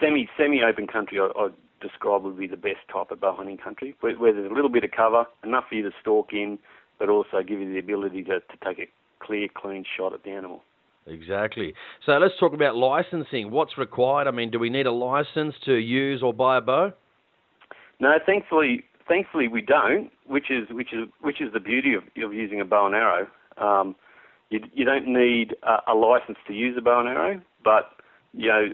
semi 0.00 0.28
semi 0.36 0.62
open 0.62 0.86
country, 0.86 1.20
I, 1.20 1.28
I 1.36 1.48
describe 1.80 2.24
would 2.24 2.38
be 2.38 2.46
the 2.46 2.56
best 2.56 2.80
type 2.92 3.10
of 3.10 3.20
bow 3.20 3.36
hunting 3.36 3.58
country, 3.58 3.94
where, 4.00 4.14
where, 4.14 4.32
there's 4.32 4.50
a 4.50 4.54
little 4.54 4.70
bit 4.70 4.84
of 4.84 4.90
cover, 4.90 5.26
enough 5.44 5.64
for 5.68 5.76
you 5.76 5.82
to 5.82 5.92
stalk 6.00 6.32
in, 6.32 6.58
but 6.98 7.08
also 7.08 7.42
give 7.46 7.60
you 7.60 7.72
the 7.72 7.78
ability 7.78 8.22
to, 8.24 8.40
to 8.40 8.56
take 8.64 8.78
a 8.78 8.88
clear, 9.20 9.48
clean 9.54 9.84
shot 9.96 10.12
at 10.12 10.22
the 10.24 10.30
animal. 10.30 10.62
Exactly. 11.06 11.74
So 12.06 12.12
let's 12.12 12.34
talk 12.40 12.54
about 12.54 12.76
licensing. 12.76 13.50
What's 13.50 13.76
required? 13.76 14.26
I 14.26 14.30
mean, 14.30 14.50
do 14.50 14.58
we 14.58 14.70
need 14.70 14.86
a 14.86 14.92
license 14.92 15.54
to 15.66 15.74
use 15.74 16.22
or 16.22 16.32
buy 16.32 16.56
a 16.56 16.60
bow? 16.60 16.92
No, 18.00 18.14
thankfully, 18.24 18.84
thankfully 19.06 19.48
we 19.48 19.60
don't. 19.60 20.10
Which 20.26 20.50
is 20.50 20.66
which 20.70 20.94
is 20.94 21.08
which 21.20 21.42
is 21.42 21.52
the 21.52 21.60
beauty 21.60 21.92
of, 21.94 22.04
of 22.22 22.32
using 22.32 22.60
a 22.60 22.64
bow 22.64 22.86
and 22.86 22.94
arrow. 22.94 23.26
Um, 23.58 23.94
you 24.48 24.60
you 24.72 24.86
don't 24.86 25.06
need 25.06 25.54
a, 25.62 25.92
a 25.92 25.94
license 25.94 26.38
to 26.46 26.54
use 26.54 26.74
a 26.78 26.80
bow 26.80 27.00
and 27.00 27.08
arrow, 27.08 27.40
but 27.62 27.90
you 28.32 28.48
know. 28.48 28.66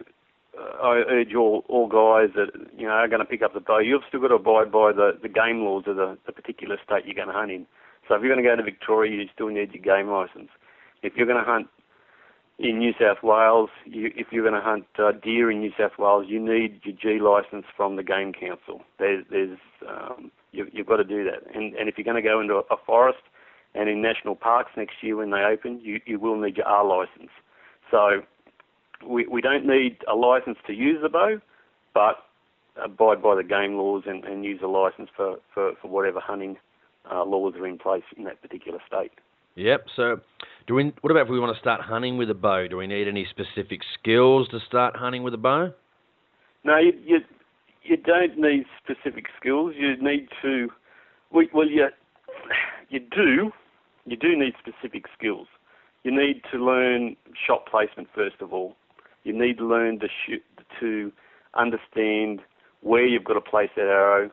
I 0.83 1.03
urge 1.09 1.33
all, 1.33 1.65
all 1.69 1.87
guys 1.87 2.35
that 2.35 2.49
you 2.77 2.85
know 2.85 2.93
are 2.93 3.07
going 3.07 3.21
to 3.21 3.25
pick 3.25 3.41
up 3.41 3.55
the 3.55 3.61
bow. 3.61 3.79
You've 3.79 4.03
still 4.09 4.21
got 4.21 4.29
to 4.29 4.35
abide 4.35 4.73
by 4.73 4.91
the, 4.93 5.13
the 5.23 5.29
game 5.29 5.61
laws 5.61 5.85
of 5.87 5.95
the, 5.95 6.19
the 6.27 6.33
particular 6.33 6.77
state 6.85 7.07
you're 7.07 7.15
going 7.15 7.29
to 7.29 7.33
hunt 7.33 7.53
in. 7.53 7.67
So 8.11 8.17
if 8.17 8.23
you're 8.23 8.35
going 8.35 8.43
to 8.43 8.51
go 8.51 8.57
to 8.57 8.63
Victoria, 8.65 9.23
you 9.23 9.29
still 9.33 9.51
need 9.51 9.73
your 9.73 9.83
game 9.85 10.11
license. 10.11 10.49
If 11.01 11.13
you're 11.15 11.29
going 11.29 11.39
to 11.39 11.49
hunt 11.49 11.69
in 12.59 12.81
New 12.81 12.93
South 13.01 13.23
Wales, 13.23 13.71
you, 13.87 14.11
if 14.17 14.27
you're 14.33 14.43
going 14.43 14.61
to 14.61 14.61
hunt 14.61 14.85
uh, 14.99 15.13
deer 15.13 15.49
in 15.49 15.61
New 15.61 15.71
South 15.79 15.93
Wales, 15.97 16.27
you 16.29 16.41
need 16.41 16.81
your 16.83 16.97
G 17.01 17.23
license 17.23 17.67
from 17.77 17.95
the 17.95 18.03
Game 18.03 18.33
Council. 18.33 18.83
There's, 18.99 19.25
there's 19.31 19.57
um, 19.89 20.33
you, 20.51 20.67
you've 20.73 20.89
got 20.89 20.97
to 20.97 21.05
do 21.05 21.23
that. 21.23 21.55
And, 21.55 21.77
and 21.77 21.89
if 21.89 21.97
you're 21.97 22.05
going 22.05 22.21
to 22.21 22.29
go 22.29 22.41
into 22.41 22.55
a, 22.55 22.77
forest 22.85 23.21
and 23.77 23.89
in 23.89 24.03
national 24.03 24.35
parks 24.35 24.73
next 24.77 24.95
year 25.03 25.17
when 25.17 25.31
they 25.31 25.43
open, 25.43 25.81
you, 25.81 26.01
you 26.05 26.19
will 26.19 26.37
need 26.37 26.57
your 26.57 26.67
R 26.67 26.85
license. 26.85 27.31
So 27.93 28.23
we, 29.07 29.25
we 29.29 29.41
don't 29.41 29.65
need 29.65 29.99
a 30.11 30.17
license 30.17 30.59
to 30.67 30.73
use 30.73 30.99
the 31.01 31.09
bow, 31.09 31.41
but 31.95 32.17
abide 32.75 33.23
by 33.23 33.37
the 33.37 33.45
game 33.45 33.77
laws 33.77 34.03
and, 34.07 34.25
and 34.25 34.45
use 34.45 34.59
a 34.65 34.67
license 34.67 35.11
for, 35.17 35.37
for, 35.55 35.75
for 35.81 35.87
whatever 35.87 36.19
hunting 36.19 36.57
uh, 37.11 37.25
laws 37.25 37.55
are 37.57 37.67
in 37.67 37.79
place 37.79 38.03
in 38.17 38.25
that 38.25 38.41
particular 38.43 38.79
state. 38.87 39.13
Yep. 39.57 39.87
So, 39.97 40.21
do 40.67 40.75
we? 40.75 40.93
What 41.01 41.11
about 41.11 41.25
if 41.25 41.29
we 41.29 41.41
want 41.41 41.55
to 41.55 41.61
start 41.61 41.81
hunting 41.81 42.17
with 42.17 42.31
a 42.31 42.35
bow? 42.35 42.67
Do 42.69 42.77
we 42.77 42.87
need 42.87 43.09
any 43.09 43.27
specific 43.29 43.81
skills 43.99 44.49
to 44.49 44.61
start 44.67 44.97
hunting 44.97 45.23
with 45.23 45.35
a 45.35 45.39
bow? 45.39 45.73
No, 46.65 46.79
you 46.79 46.93
you, 47.05 47.19
you 47.83 47.97
don't 47.97 48.39
need 48.39 48.65
specific 48.83 49.27
skills. 49.39 49.75
You 49.77 49.97
need 50.01 50.29
to. 50.43 50.69
Well, 51.33 51.69
you 51.69 51.89
you 52.89 53.01
do. 53.01 53.51
You 54.07 54.17
do 54.17 54.37
need 54.37 54.55
specific 54.59 55.05
skills. 55.17 55.47
You 56.05 56.11
need 56.11 56.43
to 56.51 56.59
learn 56.59 57.17
shot 57.47 57.67
placement 57.67 58.09
first 58.15 58.37
of 58.41 58.53
all. 58.53 58.77
You 59.25 59.39
need 59.39 59.59
to 59.59 59.67
learn 59.67 60.01
to 60.01 60.09
shoot 60.27 60.43
to 60.81 61.13
understand 61.55 62.41
where 62.81 63.07
you've 63.07 63.25
got 63.25 63.35
to 63.35 63.41
place 63.41 63.71
that 63.77 63.83
arrow, 63.83 64.31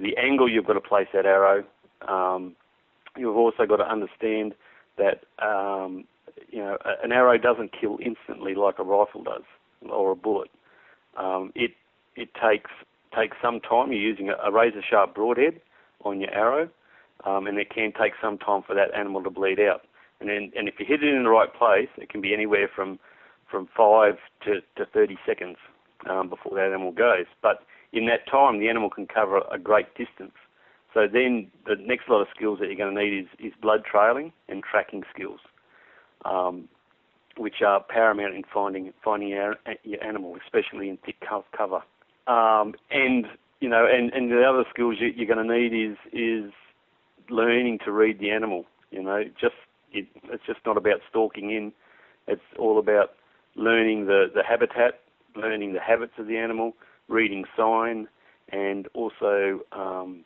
the 0.00 0.16
angle 0.16 0.48
you've 0.48 0.66
got 0.66 0.74
to 0.74 0.80
place 0.80 1.08
that 1.12 1.26
arrow, 1.26 1.64
um, 2.08 2.54
you've 3.16 3.36
also 3.36 3.66
got 3.66 3.76
to 3.76 3.90
understand 3.90 4.54
that 4.98 5.24
um, 5.44 6.04
you 6.50 6.58
know 6.58 6.78
an 7.02 7.12
arrow 7.12 7.38
doesn't 7.38 7.72
kill 7.78 7.98
instantly 8.04 8.54
like 8.54 8.78
a 8.78 8.84
rifle 8.84 9.22
does 9.22 9.42
or 9.90 10.12
a 10.12 10.16
bullet. 10.16 10.50
Um, 11.16 11.52
it 11.54 11.72
it 12.16 12.30
takes 12.34 12.70
takes 13.16 13.36
some 13.42 13.60
time. 13.60 13.92
You're 13.92 14.00
using 14.00 14.30
a, 14.30 14.50
razor 14.50 14.82
sharp 14.88 15.14
broadhead 15.14 15.60
on 16.04 16.20
your 16.20 16.32
arrow, 16.32 16.68
um, 17.24 17.46
and 17.46 17.58
it 17.58 17.70
can 17.70 17.92
take 17.92 18.12
some 18.20 18.38
time 18.38 18.62
for 18.66 18.74
that 18.74 18.92
animal 18.94 19.22
to 19.22 19.30
bleed 19.30 19.60
out. 19.60 19.82
And 20.20 20.28
then, 20.28 20.52
and 20.56 20.68
if 20.68 20.74
you 20.78 20.86
hit 20.86 21.02
it 21.02 21.14
in 21.14 21.24
the 21.24 21.30
right 21.30 21.52
place, 21.52 21.88
it 21.96 22.08
can 22.08 22.20
be 22.20 22.32
anywhere 22.32 22.68
from 22.74 22.98
from 23.50 23.68
five 23.76 24.14
to, 24.44 24.60
to 24.76 24.90
30 24.90 25.16
seconds 25.24 25.56
um, 26.10 26.28
before 26.28 26.56
that 26.56 26.66
animal 26.66 26.90
goes. 26.90 27.26
But 27.40 27.62
in 27.92 28.06
that 28.06 28.26
time, 28.28 28.58
the 28.58 28.68
animal 28.68 28.90
can 28.90 29.06
cover 29.06 29.42
a 29.52 29.58
great 29.58 29.94
distance. 29.94 30.32
So 30.94 31.08
then 31.12 31.50
the 31.66 31.74
next 31.74 32.08
lot 32.08 32.20
of 32.20 32.28
skills 32.34 32.60
that 32.60 32.66
you're 32.66 32.76
going 32.76 32.94
to 32.94 33.02
need 33.02 33.18
is, 33.18 33.26
is 33.40 33.52
blood 33.60 33.82
trailing 33.84 34.32
and 34.48 34.62
tracking 34.62 35.02
skills, 35.12 35.40
um, 36.24 36.68
which 37.36 37.62
are 37.66 37.82
paramount 37.82 38.34
in 38.34 38.44
finding 38.52 38.92
finding 39.04 39.30
your, 39.30 39.56
your 39.82 40.02
animal, 40.02 40.36
especially 40.44 40.88
in 40.88 40.96
thick 41.04 41.16
cover. 41.56 41.82
Um, 42.28 42.74
and 42.90 43.26
you 43.60 43.68
know, 43.68 43.86
and, 43.90 44.12
and 44.12 44.30
the 44.30 44.44
other 44.44 44.64
skills 44.70 44.96
you, 45.00 45.08
you're 45.08 45.26
going 45.26 45.46
to 45.46 45.52
need 45.52 45.74
is 45.74 45.96
is 46.12 46.52
learning 47.28 47.80
to 47.84 47.92
read 47.92 48.20
the 48.20 48.30
animal. 48.30 48.64
You 48.92 49.02
know, 49.02 49.24
just 49.40 49.56
it, 49.92 50.06
it's 50.24 50.46
just 50.46 50.60
not 50.64 50.76
about 50.76 51.00
stalking 51.10 51.50
in. 51.50 51.72
It's 52.28 52.42
all 52.58 52.78
about 52.78 53.14
learning 53.56 54.06
the, 54.06 54.26
the 54.32 54.42
habitat, 54.42 55.00
learning 55.34 55.72
the 55.72 55.80
habits 55.80 56.12
of 56.18 56.26
the 56.26 56.36
animal, 56.36 56.74
reading 57.08 57.44
sign, 57.56 58.08
and 58.50 58.88
also 58.94 59.60
um, 59.72 60.24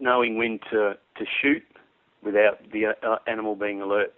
knowing 0.00 0.38
when 0.38 0.58
to, 0.70 0.94
to 1.16 1.24
shoot 1.40 1.62
without 2.24 2.58
the 2.72 2.86
uh, 2.86 3.16
animal 3.26 3.56
being 3.56 3.80
alert. 3.82 4.14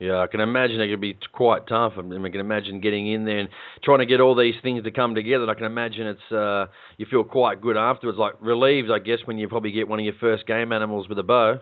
Yeah, 0.00 0.18
I 0.18 0.26
can 0.26 0.40
imagine 0.40 0.80
it 0.80 0.88
could 0.88 1.00
be 1.00 1.16
quite 1.32 1.66
tough. 1.68 1.94
I, 1.96 2.02
mean, 2.02 2.24
I 2.24 2.28
can 2.28 2.40
imagine 2.40 2.80
getting 2.80 3.10
in 3.10 3.24
there 3.24 3.38
and 3.38 3.48
trying 3.84 4.00
to 4.00 4.06
get 4.06 4.20
all 4.20 4.34
these 4.34 4.56
things 4.62 4.82
to 4.82 4.90
come 4.90 5.14
together. 5.14 5.48
I 5.48 5.54
can 5.54 5.66
imagine 5.66 6.06
it's 6.08 6.32
uh, 6.32 6.66
you 6.98 7.06
feel 7.08 7.22
quite 7.22 7.60
good 7.60 7.76
afterwards, 7.76 8.18
like 8.18 8.34
relieved, 8.40 8.90
I 8.90 8.98
guess, 8.98 9.18
when 9.24 9.38
you 9.38 9.48
probably 9.48 9.70
get 9.70 9.88
one 9.88 10.00
of 10.00 10.04
your 10.04 10.14
first 10.20 10.46
game 10.46 10.72
animals 10.72 11.08
with 11.08 11.18
a 11.18 11.22
bow. 11.22 11.60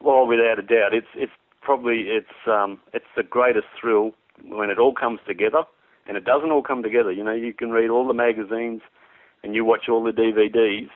Well, 0.00 0.26
without 0.26 0.58
a 0.58 0.62
doubt, 0.62 0.94
it's 0.94 1.06
it's 1.14 1.32
probably 1.60 2.06
it's 2.08 2.48
um, 2.48 2.80
it's 2.94 3.04
the 3.16 3.22
greatest 3.22 3.66
thrill 3.78 4.12
when 4.48 4.70
it 4.70 4.78
all 4.78 4.94
comes 4.94 5.20
together, 5.26 5.62
and 6.08 6.16
it 6.16 6.24
doesn't 6.24 6.50
all 6.50 6.62
come 6.62 6.82
together. 6.82 7.12
You 7.12 7.22
know, 7.22 7.34
you 7.34 7.52
can 7.52 7.70
read 7.70 7.90
all 7.90 8.06
the 8.06 8.14
magazines 8.14 8.80
and 9.44 9.54
you 9.54 9.64
watch 9.64 9.88
all 9.90 10.02
the 10.02 10.10
DVDs, 10.10 10.88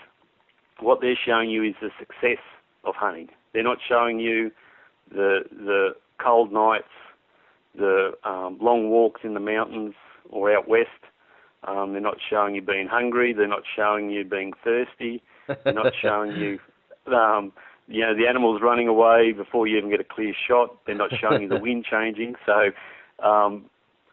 what 0.80 1.00
they're 1.00 1.18
showing 1.24 1.50
you 1.50 1.62
is 1.64 1.74
the 1.80 1.90
success 1.98 2.42
of 2.84 2.94
hunting. 2.94 3.28
They're 3.52 3.62
not 3.62 3.78
showing 3.86 4.20
you 4.20 4.50
the 5.10 5.40
the 5.50 5.90
cold 6.22 6.52
nights, 6.52 6.88
the 7.76 8.12
um, 8.24 8.58
long 8.60 8.90
walks 8.90 9.22
in 9.24 9.34
the 9.34 9.40
mountains 9.40 9.94
or 10.30 10.54
out 10.54 10.68
west. 10.68 10.88
Um, 11.66 11.92
they're 11.92 12.00
not 12.00 12.18
showing 12.28 12.54
you 12.54 12.62
being 12.62 12.86
hungry. 12.86 13.32
They're 13.32 13.48
not 13.48 13.62
showing 13.74 14.10
you 14.10 14.24
being 14.24 14.52
thirsty. 14.62 15.22
They're 15.46 15.72
not 15.72 15.92
showing 16.02 16.32
you, 16.36 16.58
um, 17.12 17.52
you 17.88 18.02
know, 18.02 18.14
the 18.14 18.28
animals 18.28 18.60
running 18.62 18.86
away 18.86 19.32
before 19.32 19.66
you 19.66 19.76
even 19.76 19.90
get 19.90 20.00
a 20.00 20.04
clear 20.04 20.34
shot. 20.46 20.76
They're 20.86 20.94
not 20.94 21.10
showing 21.20 21.42
you 21.42 21.48
the 21.48 21.58
wind 21.58 21.84
changing. 21.90 22.34
So, 22.46 22.70
um, 23.26 23.64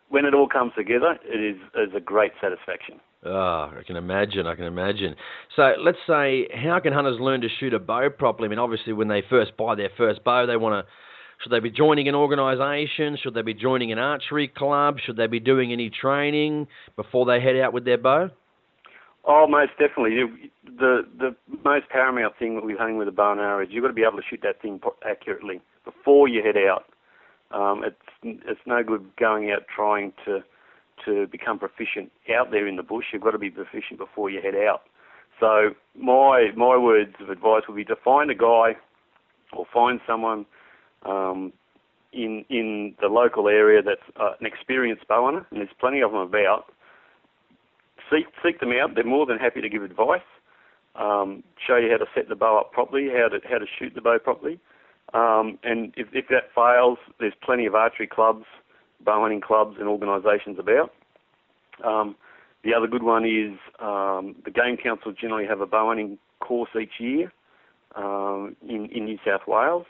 when 0.09 0.25
it 0.25 0.33
all 0.33 0.47
comes 0.47 0.71
together, 0.75 1.17
it 1.23 1.55
is, 1.55 1.61
is 1.75 1.93
a 1.95 1.99
great 1.99 2.31
satisfaction. 2.41 2.99
Oh, 3.25 3.71
I 3.77 3.81
can 3.85 3.95
imagine. 3.95 4.45
I 4.45 4.55
can 4.55 4.65
imagine. 4.65 5.15
So 5.55 5.73
let's 5.83 5.97
say, 6.05 6.47
how 6.53 6.79
can 6.79 6.93
hunters 6.93 7.19
learn 7.19 7.41
to 7.41 7.47
shoot 7.59 7.73
a 7.73 7.79
bow 7.79 8.09
properly? 8.09 8.47
I 8.47 8.49
mean, 8.49 8.59
obviously, 8.59 8.93
when 8.93 9.07
they 9.07 9.23
first 9.27 9.57
buy 9.57 9.75
their 9.75 9.89
first 9.97 10.23
bow, 10.23 10.45
they 10.45 10.57
want 10.57 10.85
to. 10.85 10.91
Should 11.43 11.51
they 11.51 11.59
be 11.59 11.71
joining 11.71 12.07
an 12.07 12.15
organisation? 12.15 13.17
Should 13.21 13.33
they 13.33 13.41
be 13.41 13.53
joining 13.53 13.91
an 13.91 13.99
archery 13.99 14.47
club? 14.47 14.97
Should 15.05 15.17
they 15.17 15.27
be 15.27 15.39
doing 15.39 15.73
any 15.73 15.89
training 15.89 16.67
before 16.95 17.25
they 17.25 17.41
head 17.41 17.57
out 17.57 17.73
with 17.73 17.83
their 17.83 17.97
bow? 17.97 18.29
Oh, 19.27 19.47
most 19.47 19.71
definitely. 19.71 20.17
The 20.77 21.01
the 21.17 21.35
most 21.63 21.89
paramount 21.89 22.37
thing 22.37 22.63
with 22.63 22.77
hunting 22.77 22.97
with 22.97 23.07
a 23.07 23.11
bow 23.11 23.31
and 23.31 23.41
arrow 23.41 23.63
is 23.63 23.69
you've 23.71 23.81
got 23.81 23.89
to 23.89 23.93
be 23.93 24.03
able 24.03 24.17
to 24.17 24.23
shoot 24.29 24.39
that 24.43 24.61
thing 24.61 24.79
accurately 25.03 25.61
before 25.83 26.27
you 26.27 26.43
head 26.43 26.57
out. 26.57 26.85
Um, 27.51 27.83
it's 27.83 27.97
it's 28.23 28.61
no 28.65 28.83
good 28.83 29.05
going 29.19 29.51
out 29.51 29.63
trying 29.73 30.13
to 30.25 30.43
to 31.03 31.27
become 31.27 31.59
proficient 31.59 32.11
out 32.35 32.51
there 32.51 32.67
in 32.67 32.75
the 32.75 32.83
bush. 32.83 33.05
You've 33.11 33.21
got 33.21 33.31
to 33.31 33.37
be 33.37 33.49
proficient 33.49 33.99
before 33.99 34.29
you 34.29 34.41
head 34.41 34.55
out. 34.55 34.83
So 35.39 35.71
my 35.97 36.51
my 36.55 36.77
words 36.77 37.15
of 37.19 37.29
advice 37.29 37.63
would 37.67 37.75
be 37.75 37.85
to 37.85 37.95
find 37.95 38.31
a 38.31 38.35
guy 38.35 38.75
or 39.53 39.65
find 39.73 39.99
someone 40.07 40.45
um, 41.03 41.51
in 42.13 42.45
in 42.49 42.95
the 43.01 43.07
local 43.07 43.47
area 43.47 43.81
that's 43.81 44.01
uh, 44.19 44.31
an 44.39 44.45
experienced 44.45 45.07
bow 45.07 45.25
hunter, 45.25 45.45
and 45.51 45.59
there's 45.59 45.75
plenty 45.79 46.01
of 46.01 46.11
them 46.11 46.21
about 46.21 46.71
seek 48.09 48.25
seek 48.43 48.59
them 48.59 48.71
out. 48.71 48.95
They're 48.95 49.03
more 49.03 49.25
than 49.25 49.37
happy 49.37 49.61
to 49.61 49.69
give 49.69 49.83
advice, 49.83 50.21
um, 50.95 51.43
show 51.67 51.75
you 51.75 51.91
how 51.91 51.97
to 51.97 52.05
set 52.15 52.29
the 52.29 52.35
bow 52.35 52.57
up 52.57 52.71
properly, 52.71 53.09
how 53.09 53.27
to 53.27 53.39
how 53.47 53.57
to 53.57 53.65
shoot 53.77 53.93
the 53.93 54.01
bow 54.01 54.17
properly. 54.19 54.59
Um, 55.13 55.59
and 55.63 55.93
if, 55.95 56.07
if 56.13 56.25
that 56.29 56.49
fails, 56.55 56.97
there's 57.19 57.33
plenty 57.43 57.65
of 57.65 57.75
archery 57.75 58.07
clubs, 58.07 58.45
bow 59.05 59.21
hunting 59.21 59.41
clubs, 59.41 59.77
and 59.79 59.87
organisations 59.87 60.57
about. 60.59 60.91
Um, 61.83 62.15
the 62.63 62.73
other 62.73 62.87
good 62.87 63.03
one 63.03 63.25
is 63.25 63.57
um, 63.79 64.35
the 64.43 64.51
Game 64.51 64.77
Council 64.77 65.13
generally 65.13 65.45
have 65.45 65.61
a 65.61 65.67
bow 65.67 65.87
hunting 65.87 66.17
course 66.39 66.69
each 66.79 66.99
year 66.99 67.31
um, 67.95 68.55
in, 68.67 68.87
in 68.87 69.05
New 69.05 69.17
South 69.25 69.41
Wales. 69.47 69.85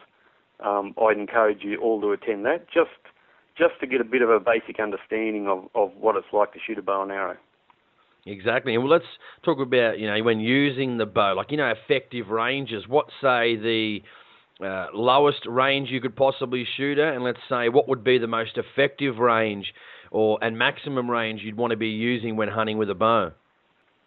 Um, 0.59 0.93
I'd 1.01 1.17
encourage 1.17 1.63
you 1.63 1.79
all 1.79 2.01
to 2.01 2.11
attend 2.11 2.45
that 2.45 2.67
just 2.73 2.89
just 3.57 3.79
to 3.79 3.87
get 3.87 4.01
a 4.01 4.03
bit 4.03 4.21
of 4.21 4.29
a 4.29 4.39
basic 4.39 4.81
understanding 4.81 5.47
of, 5.47 5.69
of 5.75 5.91
what 5.97 6.17
it's 6.17 6.27
like 6.33 6.51
to 6.53 6.59
shoot 6.65 6.77
a 6.77 6.81
bow 6.81 7.03
and 7.03 7.11
arrow. 7.11 7.37
Exactly. 8.25 8.73
And 8.73 8.83
well, 8.83 8.91
let's 8.91 9.05
talk 9.43 9.59
about, 9.59 9.97
you 9.97 10.07
know, 10.07 10.23
when 10.23 10.41
using 10.41 10.97
the 10.97 11.05
bow, 11.05 11.35
like, 11.35 11.51
you 11.51 11.57
know, 11.57 11.71
effective 11.71 12.27
ranges. 12.29 12.83
What, 12.87 13.05
say, 13.21 13.55
the 13.55 14.01
uh, 14.63 14.87
lowest 14.93 15.45
range 15.45 15.89
you 15.89 16.01
could 16.01 16.15
possibly 16.15 16.65
shoot 16.77 16.97
at? 16.97 17.13
And 17.13 17.23
let's 17.23 17.39
say, 17.49 17.69
what 17.69 17.87
would 17.87 18.03
be 18.03 18.17
the 18.17 18.27
most 18.27 18.57
effective 18.57 19.17
range 19.17 19.73
or 20.11 20.37
and 20.41 20.57
maximum 20.57 21.09
range 21.09 21.41
you'd 21.43 21.57
want 21.57 21.71
to 21.71 21.77
be 21.77 21.89
using 21.89 22.35
when 22.35 22.47
hunting 22.47 22.77
with 22.77 22.89
a 22.89 22.95
bow? 22.95 23.31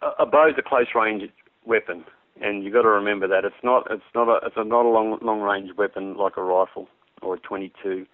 A, 0.01 0.23
a 0.23 0.25
bow's 0.25 0.53
a 0.57 0.61
close 0.61 0.87
range 0.95 1.23
weapon. 1.65 2.03
And 2.41 2.63
you've 2.63 2.73
got 2.73 2.83
to 2.83 2.89
remember 2.89 3.27
that 3.27 3.43
it's 3.43 3.63
not 3.63 3.87
it's 3.91 4.01
not 4.15 4.29
a 4.29 4.45
it's 4.45 4.55
a 4.55 4.63
not 4.63 4.85
a 4.85 4.89
long 4.89 5.19
long 5.21 5.41
range 5.41 5.71
weapon 5.77 6.15
like 6.15 6.37
a 6.37 6.43
rifle 6.43 6.87
or 7.21 7.35
a 7.35 7.39
22. 7.39 8.05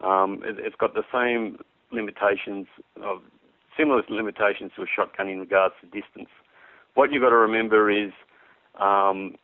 Um, 0.00 0.42
it, 0.44 0.56
it's 0.58 0.76
got 0.76 0.94
the 0.94 1.04
same 1.12 1.58
limitations 1.92 2.66
of 3.02 3.20
similar 3.76 4.02
limitations 4.08 4.72
to 4.76 4.82
a 4.82 4.86
shotgun 4.86 5.28
in 5.28 5.40
regards 5.40 5.74
to 5.80 5.86
distance. 5.86 6.30
What 6.94 7.12
you've 7.12 7.22
got 7.22 7.30
to 7.30 7.36
remember 7.36 7.90
is 7.90 8.12
um, 8.80 9.34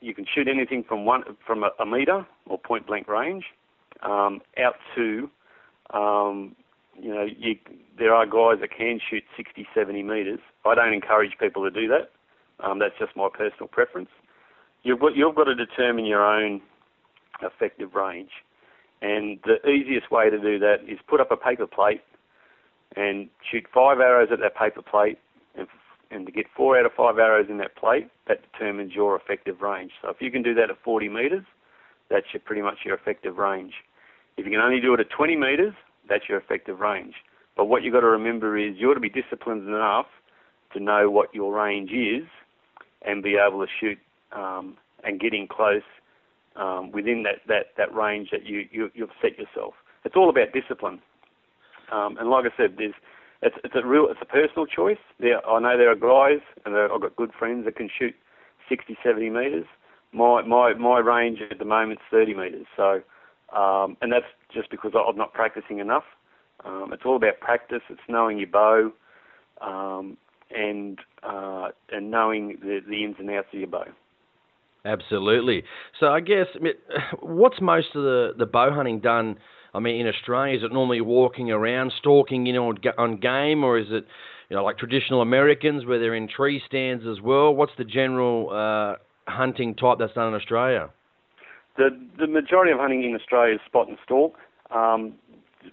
you 0.00 0.14
can 0.14 0.26
shoot 0.32 0.48
anything 0.48 0.84
from 0.86 1.04
one 1.04 1.22
from 1.46 1.64
a, 1.64 1.70
a 1.80 1.86
meter 1.86 2.26
or 2.46 2.58
point 2.58 2.86
blank 2.86 3.08
range 3.08 3.44
um, 4.02 4.40
out 4.62 4.76
to 4.94 5.30
um, 5.92 6.54
you 7.00 7.12
know 7.14 7.24
you, 7.24 7.56
there 7.98 8.14
are 8.14 8.26
guys 8.26 8.60
that 8.60 8.70
can 8.76 9.00
shoot 9.10 9.24
60, 9.36 9.66
70 9.74 10.02
meters. 10.02 10.40
I 10.64 10.74
don't 10.74 10.92
encourage 10.92 11.32
people 11.40 11.64
to 11.64 11.70
do 11.70 11.88
that. 11.88 12.10
Um, 12.64 12.78
that's 12.78 12.94
just 12.98 13.16
my 13.16 13.28
personal 13.32 13.68
preference. 13.68 14.10
You've 14.82 15.00
got 15.00 15.16
you've 15.16 15.34
got 15.34 15.44
to 15.44 15.54
determine 15.54 16.04
your 16.04 16.24
own 16.24 16.60
effective 17.42 17.94
range, 17.94 18.30
and 19.02 19.38
the 19.44 19.66
easiest 19.68 20.10
way 20.10 20.30
to 20.30 20.38
do 20.38 20.58
that 20.58 20.76
is 20.88 20.98
put 21.08 21.20
up 21.20 21.30
a 21.30 21.36
paper 21.36 21.66
plate 21.66 22.02
and 22.96 23.28
shoot 23.50 23.64
five 23.72 24.00
arrows 24.00 24.28
at 24.32 24.40
that 24.40 24.56
paper 24.56 24.82
plate, 24.82 25.18
and, 25.56 25.68
and 26.10 26.26
to 26.26 26.32
get 26.32 26.46
four 26.56 26.78
out 26.78 26.86
of 26.86 26.92
five 26.96 27.18
arrows 27.18 27.46
in 27.50 27.58
that 27.58 27.76
plate, 27.76 28.08
that 28.26 28.40
determines 28.52 28.94
your 28.94 29.16
effective 29.16 29.60
range. 29.60 29.92
So 30.02 30.08
if 30.08 30.16
you 30.20 30.30
can 30.30 30.42
do 30.42 30.54
that 30.54 30.70
at 30.70 30.76
40 30.82 31.08
metres, 31.08 31.44
that's 32.10 32.26
your, 32.32 32.40
pretty 32.40 32.62
much 32.62 32.78
your 32.84 32.94
effective 32.94 33.36
range. 33.36 33.74
If 34.36 34.46
you 34.46 34.52
can 34.52 34.60
only 34.60 34.80
do 34.80 34.94
it 34.94 35.00
at 35.00 35.10
20 35.10 35.36
metres, 35.36 35.74
that's 36.08 36.28
your 36.28 36.38
effective 36.38 36.80
range. 36.80 37.14
But 37.56 37.66
what 37.66 37.82
you've 37.82 37.92
got 37.92 38.00
to 38.00 38.06
remember 38.06 38.56
is 38.56 38.74
you 38.76 38.90
ought 38.90 38.94
to 38.94 39.00
be 39.00 39.10
disciplined 39.10 39.66
enough 39.68 40.06
to 40.72 40.80
know 40.80 41.10
what 41.10 41.34
your 41.34 41.54
range 41.54 41.90
is 41.90 42.26
and 43.02 43.22
be 43.22 43.36
able 43.36 43.60
to 43.60 43.70
shoot 43.80 43.98
um, 44.32 44.76
and 45.04 45.20
get 45.20 45.34
in 45.34 45.46
close 45.48 45.82
um, 46.56 46.90
within 46.92 47.22
that, 47.24 47.36
that, 47.48 47.66
that 47.76 47.94
range 47.94 48.28
that 48.30 48.46
you, 48.46 48.66
you, 48.70 48.90
you've 48.94 49.10
set 49.20 49.38
yourself. 49.38 49.74
It's 50.04 50.16
all 50.16 50.30
about 50.30 50.52
discipline. 50.52 51.00
Um, 51.92 52.16
and 52.18 52.30
like 52.30 52.44
I 52.44 52.56
said, 52.56 52.74
there's 52.76 52.94
it's 53.42 53.56
it's 53.64 53.74
a 53.74 53.86
real 53.86 54.08
it's 54.10 54.20
a 54.20 54.26
personal 54.26 54.66
choice. 54.66 54.98
There, 55.20 55.46
I 55.46 55.60
know 55.60 55.78
there 55.78 55.90
are 55.90 55.94
guys, 55.94 56.42
and 56.64 56.74
I've 56.76 57.00
got 57.00 57.16
good 57.16 57.30
friends 57.38 57.64
that 57.64 57.76
can 57.76 57.88
shoot 57.96 58.14
60, 58.68 58.96
70 59.02 59.30
metres. 59.30 59.66
My 60.12 60.42
my 60.42 60.74
my 60.74 60.98
range 60.98 61.38
at 61.50 61.58
the 61.58 61.64
moment 61.64 62.00
is 62.00 62.06
30 62.10 62.34
metres. 62.34 62.66
So, 62.76 63.02
um, 63.56 63.96
and 64.02 64.12
that's 64.12 64.26
just 64.52 64.70
because 64.70 64.92
I'm 64.94 65.16
not 65.16 65.32
practicing 65.32 65.78
enough. 65.78 66.04
Um, 66.64 66.90
it's 66.92 67.02
all 67.04 67.16
about 67.16 67.40
practice. 67.40 67.82
It's 67.88 68.00
knowing 68.08 68.38
your 68.38 68.48
bow, 68.48 68.92
um, 69.60 70.16
and 70.50 70.98
uh, 71.22 71.68
and 71.92 72.10
knowing 72.10 72.58
the 72.60 72.80
the 72.88 73.04
ins 73.04 73.16
and 73.18 73.30
outs 73.30 73.48
of 73.52 73.58
your 73.60 73.68
bow. 73.68 73.84
Absolutely. 74.84 75.64
So 76.00 76.06
I 76.06 76.20
guess 76.20 76.46
what's 77.20 77.60
most 77.60 77.88
of 77.94 78.02
the 78.02 78.32
the 78.36 78.46
bow 78.46 78.72
hunting 78.72 79.00
done? 79.00 79.38
I 79.74 79.80
mean, 79.80 80.00
in 80.00 80.06
Australia, 80.06 80.56
is 80.56 80.64
it 80.64 80.72
normally 80.72 81.00
walking 81.00 81.50
around, 81.50 81.92
stalking, 81.98 82.46
you 82.46 82.52
know, 82.52 82.74
on 82.96 83.20
game, 83.20 83.64
or 83.64 83.78
is 83.78 83.86
it, 83.90 84.06
you 84.48 84.56
know, 84.56 84.64
like 84.64 84.78
traditional 84.78 85.20
Americans 85.20 85.84
where 85.84 85.98
they're 85.98 86.14
in 86.14 86.28
tree 86.28 86.62
stands 86.66 87.04
as 87.06 87.20
well? 87.20 87.54
What's 87.54 87.72
the 87.76 87.84
general 87.84 88.48
uh, 88.50 89.30
hunting 89.30 89.74
type 89.74 89.98
that's 89.98 90.14
done 90.14 90.28
in 90.28 90.34
Australia? 90.34 90.90
The 91.76 91.90
the 92.18 92.26
majority 92.26 92.72
of 92.72 92.78
hunting 92.78 93.04
in 93.04 93.14
Australia 93.14 93.54
is 93.54 93.60
spot 93.66 93.88
and 93.88 93.98
stalk. 94.04 94.36
Um, 94.70 95.14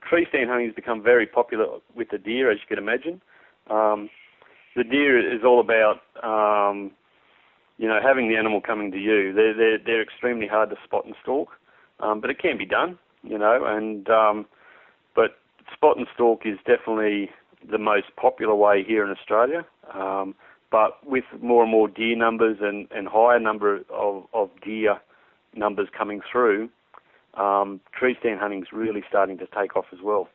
tree 0.07 0.25
stand 0.29 0.49
hunting 0.49 0.67
has 0.67 0.75
become 0.75 1.01
very 1.01 1.25
popular 1.25 1.79
with 1.95 2.09
the 2.11 2.17
deer, 2.17 2.51
as 2.51 2.59
you 2.59 2.75
can 2.75 2.83
imagine. 2.83 3.21
Um, 3.69 4.09
the 4.75 4.83
deer 4.83 5.17
is 5.17 5.41
all 5.43 5.61
about, 5.61 6.01
um, 6.21 6.91
you 7.77 7.87
know, 7.87 7.99
having 8.03 8.27
the 8.27 8.35
animal 8.35 8.59
coming 8.59 8.91
to 8.91 8.99
you. 8.99 9.33
They're 9.33 9.55
they're, 9.55 9.77
they're 9.83 10.03
extremely 10.03 10.47
hard 10.47 10.69
to 10.69 10.75
spot 10.83 11.05
and 11.05 11.15
stalk, 11.23 11.49
um, 12.01 12.19
but 12.19 12.29
it 12.29 12.39
can 12.39 12.57
be 12.57 12.65
done 12.65 12.99
you 13.25 13.37
know, 13.37 13.63
and 13.65 14.09
um, 14.09 14.45
but 15.15 15.37
spot 15.73 15.97
and 15.97 16.07
stalk 16.13 16.41
is 16.45 16.57
definitely 16.65 17.29
the 17.69 17.77
most 17.77 18.07
popular 18.15 18.55
way 18.55 18.83
here 18.83 19.03
in 19.03 19.11
Australia. 19.11 19.65
Um, 19.93 20.35
but 20.71 20.97
with 21.05 21.23
more 21.41 21.63
and 21.63 21.71
more 21.71 21.87
deer 21.87 22.15
numbers 22.15 22.57
and, 22.61 22.87
and 22.91 23.07
higher 23.07 23.39
number 23.39 23.81
of, 23.89 24.23
of 24.33 24.49
deer 24.63 24.97
numbers 25.55 25.87
coming 25.97 26.21
through, 26.29 26.69
um, 27.35 27.79
tree 27.97 28.15
stand 28.19 28.39
hunting 28.39 28.61
is 28.61 28.67
really 28.73 29.03
starting 29.07 29.37
to 29.37 29.47
take 29.47 29.75
off 29.75 29.85
as 29.93 29.99
well. 30.03 30.27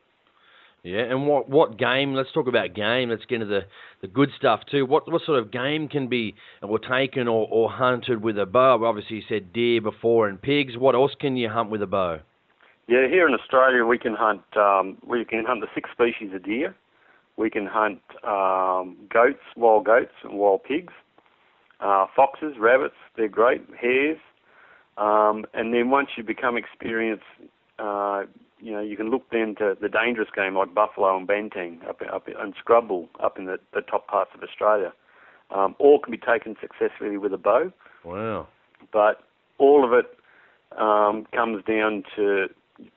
Yeah, 0.83 1.03
and 1.03 1.26
what 1.26 1.50
what 1.50 1.79
game? 1.79 2.14
Let's 2.14 2.33
talk 2.33 2.46
about 2.46 2.74
game. 2.74 3.11
Let's 3.11 3.26
get 3.26 3.42
into 3.42 3.46
the, 3.46 3.61
the 4.00 4.07
good 4.07 4.31
stuff 4.38 4.61
too. 4.70 4.87
What 4.87 5.11
what 5.12 5.20
sort 5.26 5.38
of 5.38 5.50
game 5.50 5.88
can 5.88 6.09
be 6.09 6.35
or 6.62 6.79
taken 6.79 7.29
or, 7.29 7.46
or 7.50 7.70
hunted 7.70 8.22
with 8.22 8.38
a 8.38 8.46
bow? 8.46 8.83
Obviously, 8.83 9.16
you 9.16 9.22
said 9.29 9.53
deer 9.53 9.83
before 9.83 10.26
and 10.26 10.40
pigs. 10.40 10.79
What 10.79 10.94
else 10.94 11.12
can 11.20 11.37
you 11.37 11.50
hunt 11.50 11.68
with 11.68 11.83
a 11.83 11.87
bow? 11.87 12.20
Yeah, 12.90 13.07
here 13.07 13.29
in 13.29 13.35
Australia 13.35 13.87
we 13.87 13.98
can 13.98 14.14
hunt 14.14 14.42
um, 14.57 14.98
we 15.07 15.24
can 15.24 15.44
hunt 15.44 15.61
the 15.61 15.68
six 15.72 15.88
species 15.92 16.35
of 16.35 16.42
deer. 16.42 16.74
We 17.37 17.48
can 17.48 17.64
hunt 17.64 18.00
um, 18.24 18.96
goats, 19.09 19.44
wild 19.57 19.85
goats, 19.85 20.11
and 20.24 20.37
wild 20.37 20.64
pigs. 20.64 20.92
Uh, 21.79 22.07
foxes, 22.16 22.57
rabbits, 22.59 22.96
they're 23.16 23.29
great. 23.29 23.62
Hares, 23.81 24.18
um, 24.98 25.46
and 25.55 25.72
then 25.72 25.90
once 25.90 26.09
you 26.16 26.24
become 26.24 26.57
experienced, 26.57 27.22
uh, 27.79 28.24
you 28.59 28.72
know 28.72 28.81
you 28.81 28.96
can 28.96 29.09
look 29.09 29.31
then 29.31 29.55
to 29.59 29.76
the 29.81 29.88
dangerous 29.88 30.29
game 30.35 30.57
like 30.57 30.74
buffalo 30.74 31.16
and 31.16 31.29
banteng 31.29 31.88
up, 31.88 32.03
up 32.12 32.26
and 32.26 32.55
scrub 32.59 32.88
bull 32.88 33.09
up 33.22 33.38
in 33.38 33.44
the, 33.44 33.59
the 33.72 33.83
top 33.83 34.09
parts 34.09 34.33
of 34.35 34.42
Australia. 34.42 34.92
Um, 35.55 35.76
all 35.79 36.00
can 36.00 36.11
be 36.11 36.18
taken 36.18 36.57
successfully 36.61 37.18
with 37.18 37.33
a 37.33 37.38
bow. 37.38 37.72
Wow! 38.05 38.48
But 38.92 39.22
all 39.59 39.85
of 39.85 39.92
it 39.92 40.07
um, 40.76 41.29
comes 41.33 41.64
down 41.64 42.03
to 42.16 42.48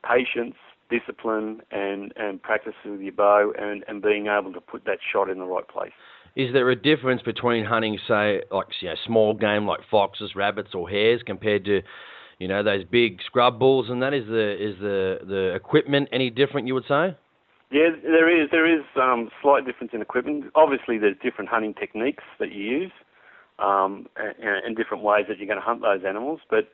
patience, 0.08 0.56
discipline, 0.90 1.62
and, 1.72 2.14
and 2.16 2.42
practice 2.42 2.74
with 2.86 3.02
your 3.02 3.14
bow 3.14 3.52
and, 3.58 3.84
and 3.88 4.02
being 4.02 4.28
able 4.28 4.54
to 4.54 4.62
put 4.62 4.86
that 4.86 5.00
shot 5.12 5.30
in 5.30 5.40
the 5.40 5.46
right 5.46 5.68
place. 5.68 5.92
Is 6.36 6.52
there 6.52 6.70
a 6.72 6.76
difference 6.76 7.22
between 7.22 7.64
hunting, 7.64 8.00
say, 8.08 8.42
like 8.52 8.68
you 8.82 8.90
know, 8.90 8.96
small 9.06 9.34
game 9.36 9.68
like 9.68 9.82
foxes, 9.92 10.36
rabbits, 10.36 10.74
or 10.74 10.90
hares, 10.90 11.22
compared 11.24 11.64
to, 11.66 11.82
you 12.40 12.48
know, 12.48 12.64
those 12.64 12.84
big 12.86 13.20
scrub 13.26 13.60
bulls? 13.60 13.90
And 13.90 14.02
that 14.02 14.16
is 14.16 14.26
the 14.26 14.54
is 14.54 14.80
the 14.80 15.20
the 15.28 15.54
equipment 15.54 16.10
any 16.12 16.32
different? 16.32 16.66
You 16.66 16.74
would 16.74 16.88
say? 16.88 17.16
Yeah, 17.72 17.90
there 18.02 18.30
is 18.30 18.50
there 18.52 18.66
is 18.66 18.84
um, 18.96 19.30
slight 19.44 19.66
difference 19.66 19.92
in 19.94 20.02
equipment. 20.02 20.46
Obviously, 20.56 20.98
there's 20.98 21.16
different 21.22 21.52
hunting 21.52 21.76
techniques 21.76 22.24
that 22.40 22.52
you 22.52 22.64
use, 22.64 22.92
um, 23.60 24.08
and, 24.18 24.66
and 24.66 24.76
different 24.76 25.04
ways 25.04 25.26
that 25.28 25.38
you're 25.38 25.48
going 25.48 25.60
to 25.60 25.66
hunt 25.66 25.82
those 25.82 26.02
animals. 26.04 26.40
But 26.50 26.70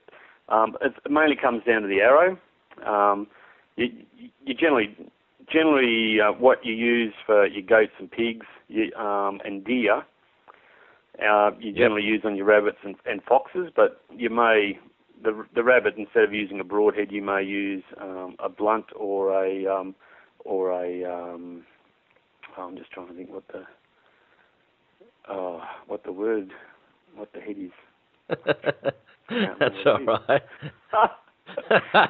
um, 0.48 0.78
it 0.82 0.94
mainly 1.10 1.36
comes 1.36 1.64
down 1.66 1.82
to 1.82 1.88
the 1.90 2.00
arrow. 2.00 2.38
Um, 2.84 3.28
you, 3.76 3.88
you 4.46 4.54
generally 4.54 4.96
generally 5.52 6.20
uh, 6.22 6.32
what 6.34 6.66
you 6.66 6.74
use 6.74 7.14
for 7.26 7.48
your 7.48 7.64
goats 7.64 7.94
and 8.00 8.10
pigs 8.12 8.46
you, 8.68 8.94
um, 8.94 9.40
and 9.44 9.64
deer, 9.64 10.04
uh, 11.28 11.52
you 11.60 11.74
generally 11.74 12.04
yep. 12.04 12.12
use 12.12 12.22
on 12.24 12.36
your 12.36 12.46
rabbits 12.46 12.78
and, 12.84 12.96
and, 13.06 13.22
foxes. 13.24 13.70
But 13.76 14.02
you 14.16 14.30
may 14.30 14.80
the 15.24 15.46
the 15.54 15.64
rabbit 15.64 15.96
instead 15.98 16.24
of 16.24 16.34
using 16.34 16.60
a 16.60 16.64
broadhead, 16.64 17.12
you 17.12 17.22
may 17.22 17.44
use 17.44 17.84
um, 18.00 18.36
a 18.40 18.50
blunt 18.50 18.86
or 18.96 19.44
a 19.44 19.66
um, 19.68 19.96
or 20.46 20.72
a 20.72 21.04
um, 21.04 21.66
oh, 22.58 22.64
I'm 22.64 22.78
just 22.78 22.92
trying 22.92 23.08
to 23.08 23.14
think 23.14 23.32
what 23.32 23.48
the 23.48 23.64
oh, 25.30 25.62
what 25.88 26.04
the 26.04 26.14
word 26.14 26.52
what 27.16 27.34
the 27.34 27.42
head 27.42 27.58
is. 27.58 27.72
That's 29.60 29.76
all 29.86 30.22
right. 30.28 30.42
uh, 31.72 32.08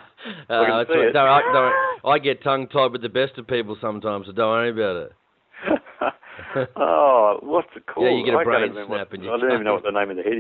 don't, 0.50 1.14
don't, 1.14 1.74
I 2.06 2.20
get 2.20 2.44
tongue 2.44 2.68
tied 2.68 2.92
with 2.92 3.02
the 3.02 3.10
best 3.10 3.38
of 3.38 3.48
people 3.48 3.78
sometimes, 3.80 4.28
so 4.28 4.32
don't 4.32 4.50
worry 4.50 4.72
about 4.72 4.96
it. 4.96 5.12
oh, 6.76 7.40
what's 7.42 7.70
it 7.76 7.86
called? 7.86 8.06
Yeah, 8.06 8.18
you 8.18 8.26
get 8.26 8.34
a 8.34 8.44
brain 8.44 8.72
snap. 8.74 8.90
What, 8.90 9.00
I 9.02 9.38
don't 9.38 9.52
even 9.52 9.64
know 9.64 9.76
what 9.76 9.84
the 9.84 9.92
name 9.92 10.10
of 10.10 10.18
the 10.18 10.24
head 10.24 10.38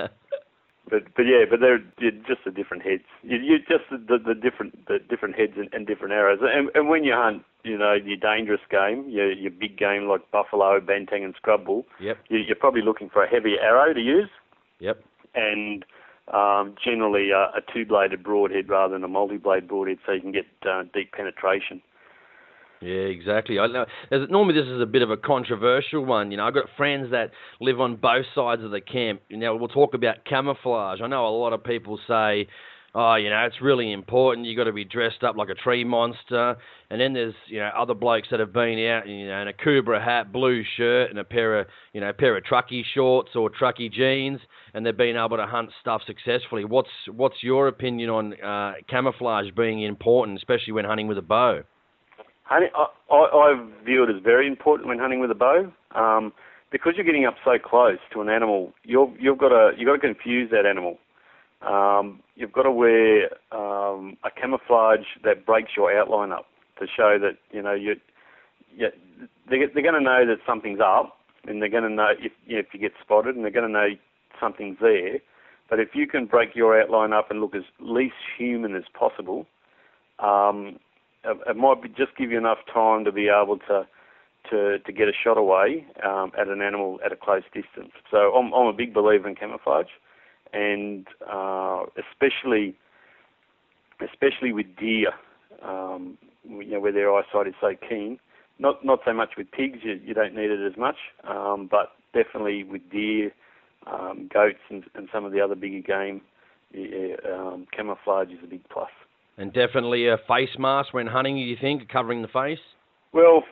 is. 0.00 0.10
But 0.88 1.02
but 1.16 1.22
yeah, 1.22 1.44
but 1.50 1.58
they're 1.60 1.82
just 1.98 2.44
the 2.44 2.52
different 2.52 2.84
heads. 2.84 3.02
You, 3.22 3.38
you 3.38 3.58
just 3.58 3.90
the, 3.90 4.18
the 4.18 4.34
different 4.34 4.86
the 4.86 4.98
different 5.10 5.34
heads 5.34 5.54
and, 5.56 5.68
and 5.72 5.86
different 5.86 6.12
arrows. 6.12 6.38
And, 6.42 6.70
and 6.74 6.88
when 6.88 7.02
you 7.02 7.12
hunt, 7.12 7.42
you 7.64 7.76
know, 7.76 7.94
your 7.94 8.16
dangerous 8.16 8.60
game, 8.70 9.04
your 9.08 9.32
your 9.32 9.50
big 9.50 9.76
game 9.76 10.06
like 10.06 10.30
buffalo, 10.30 10.80
banteng, 10.80 11.24
and 11.24 11.34
scrub 11.36 11.64
bull. 11.64 11.86
Yep. 12.00 12.18
You, 12.28 12.38
you're 12.38 12.56
probably 12.56 12.82
looking 12.82 13.10
for 13.10 13.24
a 13.24 13.28
heavy 13.28 13.54
arrow 13.60 13.92
to 13.92 14.00
use. 14.00 14.30
Yep. 14.78 15.02
And 15.34 15.84
um, 16.32 16.74
generally 16.84 17.30
a, 17.30 17.58
a 17.58 17.60
two-bladed 17.72 18.22
broadhead 18.22 18.68
rather 18.68 18.94
than 18.94 19.04
a 19.04 19.08
multi-blade 19.08 19.68
broadhead, 19.68 19.98
so 20.04 20.12
you 20.12 20.20
can 20.20 20.32
get 20.32 20.46
uh, 20.68 20.82
deep 20.92 21.12
penetration. 21.12 21.82
Yeah, 22.80 22.92
exactly. 22.92 23.58
I 23.58 23.68
know. 23.68 23.86
Normally, 24.28 24.54
this 24.54 24.68
is 24.68 24.82
a 24.82 24.86
bit 24.86 25.02
of 25.02 25.10
a 25.10 25.16
controversial 25.16 26.04
one. 26.04 26.30
You 26.30 26.36
know, 26.36 26.46
I've 26.46 26.54
got 26.54 26.66
friends 26.76 27.10
that 27.10 27.30
live 27.60 27.80
on 27.80 27.96
both 27.96 28.26
sides 28.34 28.62
of 28.62 28.70
the 28.70 28.82
camp. 28.82 29.22
Know, 29.30 29.56
we'll 29.56 29.68
talk 29.68 29.94
about 29.94 30.24
camouflage. 30.28 31.00
I 31.02 31.06
know 31.06 31.26
a 31.26 31.30
lot 31.30 31.54
of 31.54 31.64
people 31.64 31.98
say, 32.06 32.48
"Oh, 32.98 33.16
you 33.16 33.28
know, 33.28 33.44
it's 33.44 33.60
really 33.60 33.92
important. 33.92 34.46
You've 34.46 34.56
got 34.56 34.64
to 34.64 34.72
be 34.72 34.84
dressed 34.84 35.22
up 35.22 35.36
like 35.36 35.50
a 35.50 35.54
tree 35.54 35.84
monster." 35.84 36.56
And 36.88 36.98
then 36.98 37.12
there's 37.12 37.34
you 37.46 37.58
know 37.58 37.70
other 37.76 37.92
blokes 37.92 38.28
that 38.30 38.40
have 38.40 38.52
been 38.52 38.78
out, 38.86 39.06
you 39.06 39.28
know, 39.28 39.42
in 39.42 39.48
Akubra 39.48 40.02
hat, 40.02 40.32
blue 40.32 40.62
shirt, 40.76 41.10
and 41.10 41.18
a 41.18 41.24
pair 41.24 41.60
of 41.60 41.66
you 41.92 42.00
know 42.00 42.08
a 42.08 42.14
pair 42.14 42.36
of 42.36 42.44
trucky 42.44 42.82
shorts 42.94 43.36
or 43.36 43.50
trucky 43.50 43.92
jeans, 43.92 44.40
and 44.72 44.86
they've 44.86 44.96
been 44.96 45.16
able 45.16 45.36
to 45.36 45.46
hunt 45.46 45.70
stuff 45.80 46.00
successfully. 46.06 46.64
What's 46.64 46.90
what's 47.12 47.42
your 47.42 47.68
opinion 47.68 48.08
on 48.08 48.34
uh, 48.40 48.74
camouflage 48.88 49.50
being 49.54 49.82
important, 49.82 50.38
especially 50.38 50.72
when 50.72 50.86
hunting 50.86 51.06
with 51.06 51.18
a 51.18 51.22
bow? 51.22 51.62
Hunting, 52.44 52.70
I, 52.76 53.14
I, 53.14 53.68
view 53.84 54.04
it 54.04 54.10
as 54.10 54.22
very 54.22 54.46
important 54.46 54.88
when 54.88 54.98
hunting 54.98 55.18
with 55.18 55.32
a 55.32 55.34
bow, 55.34 55.72
um, 55.96 56.32
because 56.70 56.92
you're 56.96 57.04
getting 57.04 57.26
up 57.26 57.34
so 57.44 57.58
close 57.58 57.98
to 58.12 58.20
an 58.20 58.28
animal. 58.28 58.72
You've 58.84 59.38
got 59.38 59.48
to 59.48 59.72
you've 59.76 59.86
got 59.86 59.94
to 59.94 59.98
confuse 59.98 60.50
that 60.50 60.64
animal. 60.64 60.98
Um, 61.62 62.20
you've 62.34 62.52
got 62.52 62.64
to 62.64 62.70
wear 62.70 63.24
um, 63.52 64.16
a 64.24 64.30
camouflage 64.30 65.06
that 65.24 65.46
breaks 65.46 65.70
your 65.76 65.96
outline 65.96 66.32
up 66.32 66.46
to 66.78 66.86
show 66.86 67.18
that 67.18 67.38
you 67.50 67.62
know 67.62 67.72
you, 67.72 67.96
you 68.74 68.88
they're, 69.48 69.68
they're 69.72 69.82
going 69.82 69.94
to 69.94 70.00
know 70.00 70.26
that 70.26 70.38
something's 70.46 70.80
up, 70.80 71.16
and 71.46 71.60
they're 71.60 71.68
going 71.68 71.82
to 71.84 71.90
know 71.90 72.10
if 72.18 72.32
you 72.46 72.56
know, 72.56 72.60
if 72.60 72.66
you 72.72 72.80
get 72.80 72.92
spotted, 73.02 73.34
and 73.34 73.44
they're 73.44 73.50
going 73.50 73.66
to 73.66 73.72
know 73.72 73.88
something's 74.40 74.78
there. 74.80 75.18
But 75.68 75.80
if 75.80 75.88
you 75.94 76.06
can 76.06 76.26
break 76.26 76.54
your 76.54 76.80
outline 76.80 77.12
up 77.12 77.30
and 77.30 77.40
look 77.40 77.54
as 77.54 77.64
least 77.80 78.14
human 78.38 78.76
as 78.76 78.84
possible, 78.96 79.46
um, 80.20 80.78
it 81.24 81.56
might 81.56 81.82
be 81.82 81.88
just 81.88 82.16
give 82.16 82.30
you 82.30 82.38
enough 82.38 82.58
time 82.72 83.04
to 83.04 83.12
be 83.12 83.28
able 83.28 83.58
to 83.68 83.86
to 84.50 84.78
to 84.78 84.92
get 84.92 85.08
a 85.08 85.12
shot 85.12 85.36
away 85.36 85.86
um, 86.04 86.30
at 86.38 86.48
an 86.48 86.62
animal 86.62 87.00
at 87.04 87.12
a 87.12 87.16
close 87.16 87.42
distance. 87.52 87.92
So 88.10 88.32
I'm 88.34 88.52
I'm 88.52 88.66
a 88.66 88.72
big 88.72 88.94
believer 88.94 89.28
in 89.28 89.34
camouflage, 89.34 89.86
and 90.52 91.06
uh, 91.30 91.84
especially 91.96 92.74
especially 94.00 94.52
with 94.52 94.66
deer, 94.78 95.12
um, 95.62 96.18
you 96.44 96.72
know 96.72 96.80
where 96.80 96.92
their 96.92 97.12
eyesight 97.14 97.46
is 97.46 97.54
so 97.60 97.72
keen. 97.88 98.18
Not 98.58 98.84
not 98.84 99.00
so 99.04 99.12
much 99.12 99.30
with 99.36 99.50
pigs, 99.50 99.78
you, 99.82 100.00
you 100.04 100.14
don't 100.14 100.34
need 100.34 100.50
it 100.50 100.64
as 100.66 100.76
much, 100.78 100.96
um, 101.28 101.68
but 101.70 101.92
definitely 102.14 102.64
with 102.64 102.82
deer, 102.90 103.30
um, 103.86 104.28
goats, 104.32 104.58
and, 104.70 104.84
and 104.94 105.08
some 105.12 105.24
of 105.24 105.32
the 105.32 105.40
other 105.40 105.54
bigger 105.54 105.80
game, 105.80 106.22
yeah, 106.72 107.16
um, 107.32 107.66
camouflage 107.74 108.28
is 108.28 108.38
a 108.42 108.46
big 108.46 108.66
plus. 108.68 108.90
And 109.38 109.52
definitely 109.52 110.08
a 110.08 110.16
face 110.26 110.56
mask 110.58 110.94
when 110.94 111.06
hunting, 111.06 111.36
do 111.36 111.42
you 111.42 111.56
think, 111.60 111.88
covering 111.90 112.22
the 112.22 112.28
face? 112.28 112.58
Well, 113.12 113.44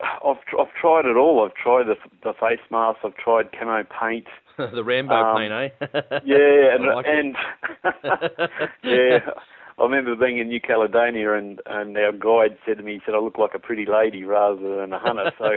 I've, 0.00 0.36
I've 0.58 0.74
tried 0.80 1.04
it 1.06 1.16
all. 1.16 1.44
I've 1.44 1.54
tried 1.54 1.84
the, 1.86 1.94
the 2.24 2.32
face 2.32 2.60
mask, 2.70 2.98
I've 3.04 3.16
tried 3.16 3.52
camo 3.52 3.84
paint. 3.84 4.26
the 4.74 4.84
Rambo 4.84 5.14
um, 5.14 5.36
paint, 5.36 5.52
eh? 5.52 6.20
yeah, 6.24 6.74
and, 6.74 6.86
like 6.94 7.06
and 7.06 7.36
yeah, 8.84 9.18
I 9.78 9.82
remember 9.82 10.16
being 10.16 10.38
in 10.38 10.48
New 10.48 10.60
Caledonia 10.60 11.34
and, 11.34 11.60
and 11.66 11.96
our 11.98 12.12
guide 12.12 12.56
said 12.64 12.78
to 12.78 12.82
me, 12.82 12.94
he 12.94 13.00
said, 13.04 13.14
I 13.14 13.18
look 13.18 13.36
like 13.36 13.50
a 13.54 13.58
pretty 13.58 13.84
lady 13.84 14.24
rather 14.24 14.80
than 14.80 14.92
a 14.92 14.98
hunter. 14.98 15.30
So 15.38 15.48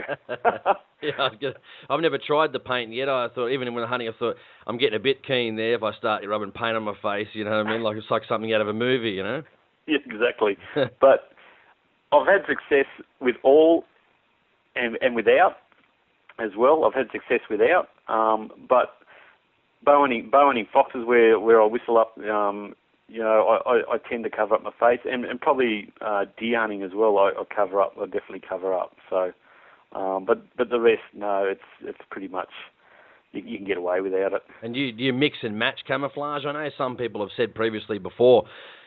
yeah, 1.02 1.52
I've 1.88 2.00
never 2.00 2.18
tried 2.18 2.52
the 2.52 2.58
paint 2.58 2.92
yet. 2.92 3.08
I 3.08 3.28
thought, 3.34 3.48
even 3.48 3.72
when 3.74 3.86
hunting, 3.86 4.08
I 4.08 4.18
thought, 4.18 4.36
I'm 4.66 4.76
getting 4.76 4.96
a 4.96 5.02
bit 5.02 5.24
keen 5.26 5.56
there 5.56 5.74
if 5.74 5.82
I 5.82 5.94
start 5.96 6.22
rubbing 6.28 6.52
paint 6.52 6.76
on 6.76 6.82
my 6.82 6.94
face, 7.02 7.28
you 7.32 7.44
know 7.44 7.62
what 7.62 7.66
I 7.66 7.72
mean? 7.72 7.82
Like 7.82 7.96
it's 7.96 8.10
like 8.10 8.22
something 8.28 8.52
out 8.52 8.60
of 8.60 8.68
a 8.68 8.74
movie, 8.74 9.10
you 9.12 9.22
know? 9.22 9.42
Yeah, 9.86 9.98
exactly. 10.04 10.58
but 11.00 11.30
I've 12.12 12.26
had 12.26 12.42
success 12.46 12.86
with 13.20 13.36
all 13.42 13.84
and, 14.76 14.98
and 15.00 15.14
without 15.14 15.56
as 16.38 16.50
well. 16.56 16.84
I've 16.84 16.94
had 16.94 17.06
success 17.12 17.40
without. 17.48 17.88
Um, 18.10 18.50
but 18.68 18.96
bow 19.84 20.06
hunting, 20.06 20.66
foxes 20.72 21.06
where, 21.06 21.38
where 21.38 21.62
I 21.62 21.66
whistle 21.66 21.98
up 21.98 22.18
um, 22.18 22.74
you 23.10 23.18
know, 23.18 23.58
I, 23.66 23.70
I, 23.70 23.94
I 23.94 23.98
tend 24.08 24.22
to 24.24 24.30
cover 24.30 24.54
up 24.54 24.62
my 24.62 24.70
face, 24.78 25.00
and, 25.04 25.24
and 25.24 25.40
probably 25.40 25.92
uh, 26.00 26.26
deer 26.38 26.60
hunting 26.60 26.82
as 26.82 26.92
well. 26.94 27.18
I, 27.18 27.32
I 27.36 27.42
cover 27.54 27.80
up. 27.80 27.94
I 28.00 28.04
definitely 28.04 28.42
cover 28.48 28.72
up. 28.72 28.92
So, 29.10 29.32
um, 29.92 30.24
but 30.24 30.44
but 30.56 30.70
the 30.70 30.78
rest, 30.78 31.02
no, 31.12 31.44
it's 31.44 31.60
it's 31.82 31.98
pretty 32.10 32.28
much 32.28 32.50
you, 33.32 33.42
can 33.42 33.66
get 33.66 33.78
away 33.78 34.00
without 34.00 34.32
it. 34.32 34.42
And 34.62 34.76
you, 34.76 34.86
you 34.96 35.12
mix 35.12 35.38
and 35.42 35.58
match 35.58 35.80
camouflage? 35.86 36.44
I 36.46 36.52
know 36.52 36.70
some 36.78 36.96
people 36.96 37.20
have 37.20 37.30
said 37.36 37.54
previously 37.54 37.98
before, 37.98 38.44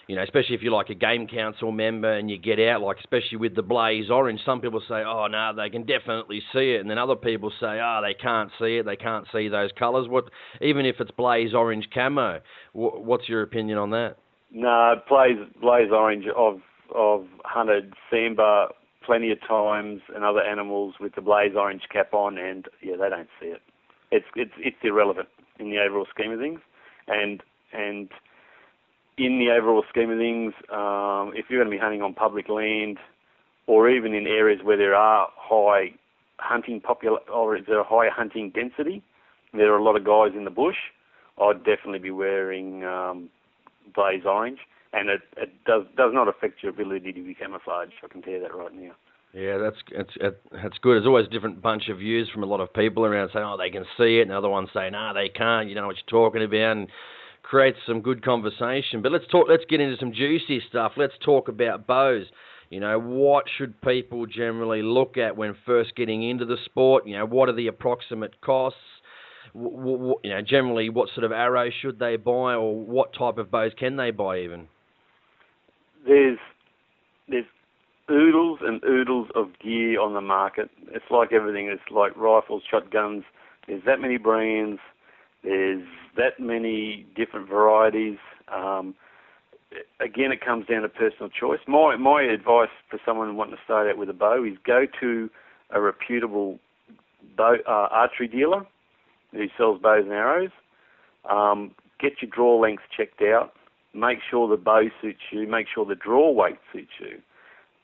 you 0.08 0.16
know, 0.16 0.24
especially 0.24 0.56
if 0.56 0.62
you're 0.62 0.74
like 0.74 0.90
a 0.90 0.96
game 0.96 1.28
council 1.28 1.72
member 1.72 2.12
and 2.12 2.30
you 2.30 2.38
get 2.38 2.60
out, 2.60 2.82
like 2.82 2.98
especially 3.00 3.38
with 3.38 3.56
the 3.56 3.62
blaze 3.62 4.10
orange, 4.10 4.42
some 4.46 4.60
people 4.60 4.82
say, 4.88 5.04
oh 5.06 5.28
no, 5.28 5.54
they 5.56 5.70
can 5.70 5.86
definitely 5.86 6.42
see 6.54 6.72
it, 6.72 6.82
and 6.82 6.90
then 6.90 6.98
other 6.98 7.16
people 7.16 7.52
say, 7.60 7.80
oh, 7.82 8.02
they 8.04 8.14
can't 8.14 8.52
see 8.60 8.78
it, 8.78 8.86
they 8.86 8.96
can't 8.96 9.26
see 9.32 9.48
those 9.48 9.70
colours. 9.78 10.08
What, 10.10 10.26
even 10.62 10.86
if 10.86 10.98
it's 11.00 11.12
blaze 11.12 11.54
orange 11.54 11.88
camo, 11.94 12.42
what's 12.74 13.30
your 13.30 13.42
opinion 13.44 13.78
on 13.78 13.92
that? 13.92 14.18
No, 14.52 14.96
blaze 15.10 15.38
blaze 15.62 15.90
orange. 15.92 16.26
I've 16.28 16.62
I've 16.96 17.28
hunted 17.44 17.94
sambar 18.12 18.70
plenty 19.06 19.32
of 19.32 19.40
times 19.48 20.02
and 20.14 20.24
other 20.24 20.42
animals 20.42 20.96
with 21.00 21.16
the 21.16 21.22
blaze 21.22 21.54
orange 21.58 21.84
cap 21.92 22.14
on, 22.14 22.38
and 22.38 22.68
yeah, 22.82 22.96
they 22.96 23.10
don't 23.10 23.30
see 23.40 23.48
it. 23.48 23.62
It's 24.12 24.26
it's 24.36 24.54
it's 24.58 24.78
irrelevant 24.84 25.30
in 25.60 25.72
the 25.72 25.80
overall 25.80 26.06
scheme 26.14 26.32
of 26.32 26.40
things, 26.40 26.60
and 27.08 27.42
and 27.74 28.10
in 29.18 29.40
the 29.40 29.52
overall 29.52 29.84
scheme 29.90 30.10
of 30.10 30.18
things, 30.18 30.54
um, 30.72 31.34
if 31.36 31.46
you're 31.50 31.60
going 31.60 31.72
to 31.72 31.76
be 31.76 31.82
hunting 31.82 32.02
on 32.02 32.14
public 32.14 32.50
land, 32.50 32.98
or 33.68 33.90
even 33.90 34.14
in 34.14 34.28
areas 34.28 34.62
where 34.64 34.78
there 34.78 34.96
are 34.96 35.30
high 35.36 35.94
hunting 36.38 36.82
popula- 36.82 37.30
or 37.34 37.56
is 37.56 37.64
there 37.68 37.80
a 37.80 37.84
high 37.84 38.10
hunting 38.10 38.52
density, 38.54 39.02
there 39.54 39.74
are 39.74 39.78
a 39.78 39.84
lot 39.84 39.96
of 39.96 40.04
guys 40.04 40.32
in 40.36 40.44
the 40.44 40.52
bush. 40.52 40.76
I'd 41.42 41.64
definitely 41.64 42.00
be 42.00 42.12
wearing 42.12 42.84
um, 42.84 43.30
blaze 43.96 44.24
orange, 44.26 44.60
and 44.92 45.10
it, 45.10 45.22
it 45.38 45.52
does 45.66 45.84
does 45.96 46.12
not 46.14 46.28
affect 46.28 46.62
your 46.62 46.72
ability 46.72 47.14
to 47.14 47.24
be 47.24 47.34
camouflaged. 47.34 47.94
I 48.04 48.08
can 48.08 48.22
tell 48.22 48.34
you 48.34 48.42
that 48.42 48.56
right 48.56 48.74
now. 48.74 48.92
Yeah, 49.34 49.58
that's 49.58 49.78
that's 49.96 50.36
that's 50.52 50.78
good. 50.80 50.96
There's 50.96 51.08
always 51.08 51.26
a 51.26 51.30
different 51.30 51.62
bunch 51.62 51.90
of 51.90 51.98
views 51.98 52.30
from 52.32 52.44
a 52.44 52.46
lot 52.46 52.60
of 52.60 52.72
people 52.74 53.04
around 53.04 53.32
saying, 53.34 53.46
"Oh, 53.46 53.58
they 53.58 53.72
can 53.72 53.86
see 53.98 54.20
it," 54.20 54.24
and 54.24 54.32
other 54.32 54.50
ones 54.50 54.70
saying, 54.74 54.92
"No, 54.92 55.12
they 55.14 55.30
can't." 55.30 55.68
You 55.68 55.74
don't 55.74 55.84
know 55.84 55.88
what 55.88 55.98
you're 55.98 56.22
talking 56.22 56.44
about, 56.44 56.78
and 56.78 56.88
creates 57.44 57.78
some 57.86 58.02
good 58.02 58.24
conversation. 58.24 59.02
But 59.02 59.12
let's 59.12 59.28
talk. 59.32 59.48
Let's 59.48 59.66
get 59.70 59.80
into 59.80 59.98
some 59.98 60.14
juicy 60.14 60.62
stuff. 60.70 60.94
Let's 60.98 61.14
talk 61.24 61.48
about 61.48 61.86
bows. 61.86 62.26
You 62.70 62.80
know, 62.80 63.00
what 63.00 63.46
should 63.56 63.80
people 63.82 64.26
generally 64.26 64.82
look 64.82 65.18
at 65.18 65.38
when 65.38 65.56
first 65.66 65.96
getting 65.96 66.28
into 66.28 66.46
the 66.46 66.58
sport? 66.66 67.06
You 67.06 67.18
know, 67.18 67.26
what 67.26 67.48
are 67.50 67.54
the 67.56 67.68
approximate 67.68 68.42
costs? 68.42 68.80
W- 69.54 69.78
w- 69.78 70.16
you 70.24 70.32
know, 70.32 70.42
generally, 70.42 70.90
what 70.90 71.10
sort 71.14 71.26
of 71.26 71.32
arrows 71.32 71.74
should 71.80 72.00
they 72.00 72.16
buy, 72.16 72.56
or 72.56 72.76
what 72.76 73.14
type 73.14 73.38
of 73.38 73.52
bows 73.52 73.74
can 73.78 73.98
they 73.98 74.10
buy? 74.10 74.40
Even 74.40 74.68
there's 76.06 76.40
there's 77.28 77.46
oodles 78.12 78.60
and 78.62 78.84
oodles 78.84 79.28
of 79.36 79.48
gear 79.64 80.00
on 80.00 80.14
the 80.14 80.22
market. 80.22 80.70
It's 80.92 81.06
like 81.10 81.32
everything. 81.32 81.68
It's 81.68 81.92
like 81.92 82.16
rifles, 82.18 82.64
shotguns. 82.70 83.24
There's 83.68 83.84
that 83.86 84.02
many 84.02 84.18
brands. 84.18 84.80
There's 85.44 85.84
that 86.16 86.40
many 86.40 87.06
different 87.16 87.50
varieties. 87.50 88.18
Um, 88.54 88.96
again, 90.00 90.32
it 90.32 90.44
comes 90.44 90.68
down 90.68 90.84
to 90.84 90.90
personal 90.90 91.30
choice. 91.30 91.60
My 91.68 91.96
my 91.96 92.22
advice 92.24 92.70
for 92.90 93.00
someone 93.06 93.36
wanting 93.36 93.56
to 93.56 93.64
start 93.64 93.88
out 93.90 93.98
with 93.98 94.10
a 94.10 94.14
bow 94.14 94.44
is 94.44 94.58
go 94.66 94.86
to 95.02 95.30
a 95.72 95.82
reputable 95.82 96.60
bow 97.36 97.56
uh, 97.68 97.88
archery 97.92 98.28
dealer 98.28 98.66
who 99.32 99.46
sells 99.58 99.82
bows 99.82 100.04
and 100.04 100.14
arrows. 100.14 100.52
Um, 101.30 101.72
get 102.00 102.22
your 102.22 102.30
draw 102.30 102.60
length 102.60 102.84
checked 102.96 103.22
out. 103.22 103.54
Make 103.94 104.20
sure 104.30 104.48
the 104.48 104.58
bow 104.58 104.84
suits 105.02 105.22
you. 105.32 105.48
Make 105.48 105.68
sure 105.74 105.86
the 105.86 105.96
draw 105.96 106.32
weight 106.32 106.58
suits 106.72 106.92
you. 107.00 107.22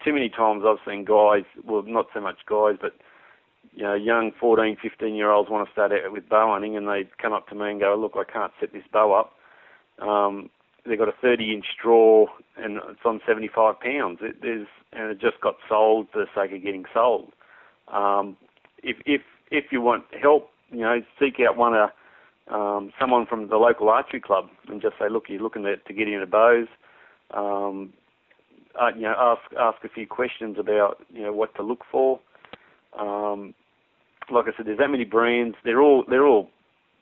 Too 0.04 0.14
many 0.14 0.30
times 0.30 0.64
I've 0.66 0.78
seen 0.88 1.04
guys, 1.06 1.44
well, 1.66 1.84
not 1.86 2.08
so 2.14 2.22
much 2.22 2.38
guys, 2.48 2.76
but 2.80 2.94
you 3.74 3.84
know, 3.84 3.94
young 3.94 4.32
14, 4.40 4.78
15 4.82 5.16
year 5.16 5.32
olds 5.32 5.50
want 5.50 5.68
to 5.68 5.72
start 5.72 5.92
out 5.92 6.12
with 6.12 6.30
bow 6.30 6.52
hunting, 6.52 6.76
and 6.78 6.88
they 6.88 7.08
come 7.22 7.34
up 7.34 7.48
to 7.50 7.56
me 7.56 7.72
and 7.72 7.80
go, 7.80 7.96
"Look, 7.96 8.14
I 8.16 8.30
can't 8.30 8.54
set 8.60 8.74
this 8.74 8.84
bow 8.92 9.14
up." 9.14 9.34
Um, 10.06 10.50
they've 10.86 10.98
got 10.98 11.10
a 11.10 11.14
30 11.22 11.54
inch 11.54 11.66
draw, 11.82 12.28
and 12.58 12.78
it's 12.90 13.00
on 13.06 13.22
75 13.28 13.80
pounds. 13.80 14.20
It, 14.22 14.42
there's 14.42 14.68
and 14.94 15.12
it 15.12 15.20
just 15.20 15.40
got 15.42 15.56
sold 15.68 16.08
for 16.12 16.20
the 16.20 16.28
sake 16.36 16.56
of 16.56 16.64
getting 16.64 16.86
sold. 16.94 17.32
Um, 17.88 18.38
if 18.84 18.98
if 19.06 19.22
if 19.52 19.66
you 19.72 19.82
want 19.82 20.06
help, 20.22 20.50
you 20.72 20.82
know, 20.82 21.02
seek 21.20 21.40
out 21.40 21.58
one 21.58 21.74
of 21.76 21.90
um, 22.50 22.92
someone 23.00 23.26
from 23.26 23.48
the 23.50 23.58
local 23.58 23.90
archery 23.90 24.20
club 24.20 24.50
and 24.68 24.82
just 24.82 24.96
say, 25.00 25.10
look, 25.10 25.26
you're 25.30 25.42
looking 25.42 25.64
to, 25.64 25.78
to 25.78 25.94
get 25.94 26.08
into 26.08 26.26
bows. 26.26 26.68
Um, 27.32 27.94
uh, 28.80 28.90
you 28.96 29.02
know, 29.02 29.16
ask 29.18 29.42
ask 29.60 29.84
a 29.84 29.90
few 29.90 30.08
questions 30.08 30.58
about 30.60 31.04
you 31.14 31.22
know 31.24 31.34
what 31.34 31.56
to 31.56 31.64
look 31.64 31.84
for. 31.92 32.20
Um, 32.98 33.54
like 34.32 34.46
I 34.46 34.56
said, 34.56 34.68
there's 34.68 34.78
that 34.80 34.90
many 34.90 35.06
brands. 35.06 35.56
They're 35.64 35.82
all 35.82 36.04
they're 36.08 36.26
all 36.26 36.50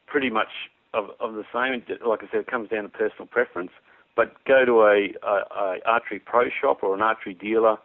pretty 0.08 0.30
much 0.30 0.48
of, 0.94 1.10
of 1.20 1.34
the 1.34 1.44
same. 1.54 1.84
Like 2.06 2.20
I 2.24 2.32
said, 2.32 2.42
it 2.42 2.48
comes 2.48 2.70
down 2.70 2.84
to 2.84 2.90
personal 2.90 3.28
preference. 3.28 3.72
But 4.16 4.34
go 4.46 4.66
to 4.66 4.82
a, 4.82 5.14
a, 5.24 5.36
a 5.56 5.78
archery 5.86 6.20
pro 6.20 6.46
shop 6.62 6.80
or 6.82 6.96
an 6.96 7.02
archery 7.02 7.36
dealer. 7.36 7.78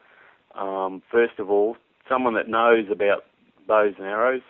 Um, 0.54 1.02
first 1.10 1.38
of 1.38 1.50
all, 1.50 1.76
someone 2.08 2.34
that 2.34 2.48
knows 2.48 2.86
about 2.90 3.24
bows 3.68 3.94
and 3.98 4.06
arrows, 4.06 4.42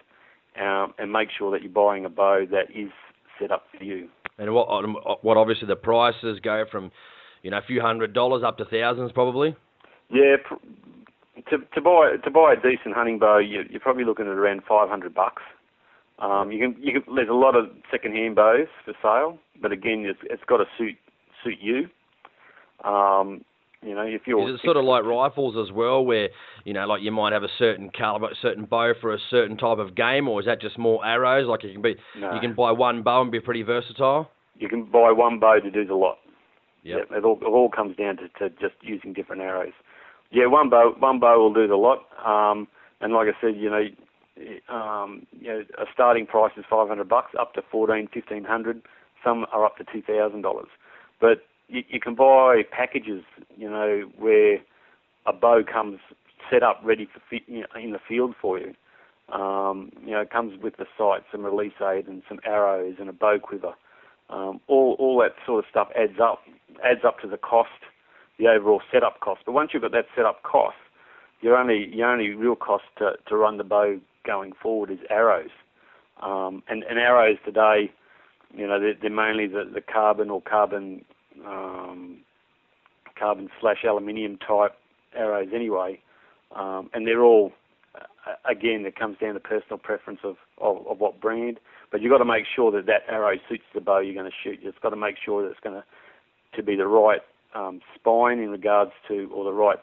um, 0.61 0.95
and 0.99 1.13
make 1.13 1.29
sure 1.37 1.51
that 1.51 1.63
you're 1.63 1.73
buying 1.73 2.05
a 2.05 2.09
bow 2.09 2.45
that 2.51 2.71
is 2.75 2.91
set 3.41 3.51
up 3.51 3.65
for 3.77 3.85
you. 3.85 4.09
And 4.39 4.53
what 4.55 5.25
what 5.25 5.37
obviously 5.37 5.67
the 5.69 5.77
prices 5.77 6.41
go 6.41 6.65
from, 6.71 6.91
you 7.43 7.51
know, 7.51 7.59
a 7.59 7.63
few 7.63 7.81
hundred 7.81 8.13
dollars 8.13 8.43
up 8.45 8.59
to 8.59 8.65
thousands 8.65 9.13
probably. 9.13 9.57
Yeah, 10.11 10.37
to 11.51 11.59
to 11.75 11.81
buy 11.81 12.17
to 12.23 12.31
buy 12.31 12.55
a 12.55 12.57
decent 12.57 12.95
hunting 12.95 13.19
bow, 13.19 13.39
you, 13.39 13.63
you're 13.71 13.81
probably 13.81 14.05
looking 14.05 14.27
at 14.27 14.33
around 14.33 14.63
500 14.69 15.15
bucks. 15.15 15.43
Um, 16.19 16.53
you 16.53 16.59
can 16.61 16.83
you 16.83 17.01
can 17.01 17.15
there's 17.15 17.29
a 17.29 17.35
lot 17.35 17.57
of 17.57 17.67
second-hand 17.91 18.37
bows 18.37 18.69
for 18.85 18.95
sale, 19.03 19.39
but 19.61 19.73
again, 19.73 20.05
it's, 20.07 20.21
it's 20.25 20.43
got 20.47 20.59
to 20.59 20.65
suit 20.79 20.97
suit 21.43 21.59
you. 21.61 21.89
Um, 22.89 23.45
you 23.83 23.95
know, 23.97 24.03
if 24.03 24.23
you're 24.27 24.49
is 24.49 24.61
it 24.61 24.65
sort 24.65 24.77
of 24.77 24.85
like 24.85 25.05
rifles 25.05 25.57
as 25.57 25.73
well, 25.73 26.05
where 26.05 26.29
you 26.65 26.73
know, 26.73 26.87
like 26.87 27.03
you 27.03 27.11
might 27.11 27.33
have 27.33 27.43
a 27.43 27.49
certain 27.59 27.91
caliber, 27.91 28.29
certain 28.41 28.65
bow 28.65 28.93
for 29.01 29.13
a 29.13 29.19
certain 29.31 29.57
type 29.57 29.79
of 29.79 29.97
game, 29.97 30.29
or 30.29 30.41
is 30.41 30.47
that 30.47 30.61
just 30.61 30.79
more 30.79 31.05
arrows? 31.05 31.49
Like 31.49 31.65
you 31.65 31.73
can 31.73 31.83
be, 31.83 31.97
no. 32.17 32.33
you 32.35 32.41
can 32.41 32.55
buy 32.55 32.71
one 32.71 33.03
bow 33.03 33.23
and 33.23 33.33
be 33.33 33.41
pretty 33.41 33.63
versatile. 33.63 34.31
You 34.57 34.69
can 34.69 34.85
buy 34.85 35.11
one 35.11 35.41
bow 35.41 35.59
to 35.59 35.71
do 35.71 35.85
the 35.85 35.95
lot. 35.95 36.19
Yep. 36.85 37.09
Yeah, 37.11 37.19
it 37.19 37.25
all, 37.25 37.39
it 37.41 37.47
all 37.47 37.69
comes 37.69 37.97
down 37.97 38.19
to, 38.19 38.29
to 38.39 38.51
just 38.61 38.75
using 38.83 39.13
different 39.13 39.43
arrows. 39.43 39.73
Yeah, 40.33 40.47
one 40.47 40.71
bow, 40.71 40.95
one 40.99 41.21
bow 41.21 41.39
will 41.39 41.53
do 41.55 41.69
the 41.69 41.77
lot. 41.77 42.07
Um, 42.25 42.67
and 43.01 43.13
like 43.13 43.29
I 43.29 43.41
said, 43.41 43.57
you 43.57 43.71
know, 43.71 43.85
um, 44.75 45.27
you 45.41 45.49
know, 45.49 45.61
a 45.79 45.85
starting 45.93 46.27
price 46.27 46.53
is 46.57 46.65
500 46.71 47.09
bucks, 47.09 47.33
up 47.39 47.55
to 47.55 47.63
14, 47.71 48.09
1500. 48.13 48.83
Some 49.25 49.47
are 49.53 49.65
up 49.65 49.77
to 49.79 49.85
two 49.93 50.03
thousand 50.03 50.43
dollars. 50.43 50.69
But 51.21 51.43
you, 51.69 51.83
you 51.89 52.01
can 52.01 52.15
buy 52.17 52.63
packages, 52.71 53.23
you 53.57 53.71
know, 53.71 54.11
where 54.19 54.59
a 55.27 55.33
bow 55.33 55.63
comes 55.71 56.01
set 56.51 56.63
up 56.63 56.81
ready 56.85 57.07
for 57.13 57.21
fit, 57.31 57.43
you 57.47 57.61
know, 57.61 57.67
in 57.81 57.93
the 57.93 58.01
field 58.09 58.35
for 58.41 58.59
you. 58.59 58.75
Um, 59.33 59.93
you 60.05 60.13
know, 60.13 60.21
it 60.23 60.31
comes 60.31 60.61
with 60.63 60.77
the 60.77 60.87
sight, 60.99 61.23
some 61.31 61.45
release 61.45 61.75
aid, 61.81 62.09
and 62.09 62.23
some 62.29 62.41
arrows, 62.45 62.97
and 63.01 63.09
a 63.09 63.13
bow 63.13 63.39
quiver. 63.41 63.75
Um, 64.31 64.61
all 64.69 64.97
all 64.99 65.21
that 65.21 65.35
sort 65.47 65.65
of 65.65 65.71
stuff 65.71 65.89
adds 65.97 66.19
up 66.23 66.41
adds 66.85 67.01
up 67.07 67.21
to 67.21 67.29
the 67.29 67.39
cost, 67.39 67.71
the 68.43 68.49
overall 68.49 68.83
setup 68.91 69.21
cost. 69.21 69.43
But 69.47 69.53
once 69.53 69.71
you've 69.73 69.83
got 69.83 69.93
that 69.93 70.07
setup 70.17 70.43
cost, 70.43 70.77
your 71.41 71.57
only 71.57 71.89
your 71.93 72.09
only 72.11 72.31
real 72.31 72.57
cost 72.57 72.85
to, 72.99 73.13
to 73.29 73.37
run 73.37 73.57
the 73.57 73.65
bow 73.65 74.01
going 74.27 74.53
forward 74.61 74.91
is 74.91 74.99
arrows. 75.11 75.51
Um, 76.21 76.63
and, 76.69 76.85
and 76.85 76.99
arrows 76.99 77.39
today, 77.45 77.91
you 78.55 78.67
know, 78.67 78.79
they're, 78.79 78.95
they're 79.01 79.11
mainly 79.11 79.49
the, 79.49 79.69
the 79.73 79.81
carbon 79.81 80.31
or 80.31 80.41
carbon 80.41 81.05
um, 81.45 82.19
carbon 83.19 83.49
slash 83.61 83.79
aluminium 83.85 84.39
type 84.39 84.73
arrows 85.17 85.49
anyway, 85.55 86.01
um, 86.55 86.91
and 86.93 87.07
they're 87.07 87.23
all 87.23 87.53
again 88.49 88.85
it 88.87 88.97
comes 88.97 89.19
down 89.19 89.35
to 89.35 89.41
personal 89.41 89.79
preference 89.79 90.21
of, 90.23 90.37
of, 90.61 90.87
of 90.87 90.99
what 90.99 91.21
brand. 91.21 91.59
But 91.91 92.01
you've 92.01 92.11
got 92.11 92.19
to 92.19 92.25
make 92.25 92.45
sure 92.55 92.71
that 92.73 92.87
that 92.87 93.03
arrow 93.09 93.37
suits 93.49 93.65
the 93.75 93.81
bow 93.81 93.99
you're 93.99 94.15
going 94.15 94.31
to 94.31 94.37
shoot. 94.43 94.61
You've 94.63 94.81
got 94.81 94.91
to 94.91 94.97
make 94.97 95.17
sure 95.25 95.43
that 95.43 95.51
it's 95.51 95.61
going 95.61 95.77
to 95.77 95.85
to 96.57 96.63
be 96.63 96.77
the 96.77 96.87
right 96.87 97.21
um, 97.55 97.81
spine 97.95 98.39
in 98.39 98.51
regards 98.51 98.93
to, 99.09 99.31
or 99.35 99.45
the 99.45 99.53
right 99.53 99.79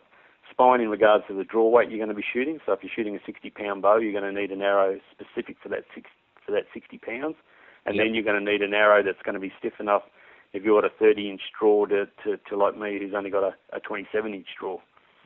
spine 0.50 0.82
in 0.82 0.90
regards 0.90 1.24
to 1.28 1.34
the 1.34 1.44
draw 1.44 1.70
weight 1.70 1.90
you're 1.90 2.00
going 2.00 2.10
to 2.10 2.16
be 2.16 2.26
shooting. 2.34 2.60
So 2.66 2.74
if 2.74 2.80
you're 2.82 2.92
shooting 2.94 3.16
a 3.16 3.20
60 3.26 3.50
pound 3.52 3.82
bow, 3.82 3.98
you're 3.98 4.20
going 4.20 4.34
to 4.34 4.42
need 4.42 4.52
an 4.52 4.62
arrow 4.62 5.00
specific 5.12 5.58
for 5.62 5.70
that 5.70 5.86
six, 5.94 6.10
for 6.46 6.52
that 6.52 6.64
60 6.74 6.98
pounds, 6.98 7.36
and 7.86 7.96
yep. 7.96 8.06
then 8.06 8.16
you're 8.16 8.24
going 8.24 8.44
to 8.44 8.52
need 8.52 8.62
an 8.62 8.74
arrow 8.74 9.04
that's 9.04 9.22
going 9.24 9.36
to 9.36 9.40
be 9.40 9.54
stiff 9.60 9.74
enough 9.80 10.04
if 10.54 10.66
you've 10.66 10.76
got 10.76 10.86
a 10.86 10.90
30 11.00 11.30
inch 11.30 11.42
draw 11.60 11.86
to, 11.86 12.06
to, 12.24 12.38
to 12.50 12.58
like 12.58 12.78
me 12.78 12.98
who's 13.00 13.14
only 13.16 13.30
got 13.30 13.44
a, 13.44 13.54
a 13.76 13.80
27 13.80 14.34
inch 14.34 14.48
draw. 14.60 14.80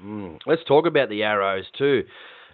Mm. 0.04 0.40
Let's 0.46 0.64
talk 0.68 0.86
about 0.86 1.10
the 1.10 1.24
arrows 1.24 1.66
too. 1.78 2.04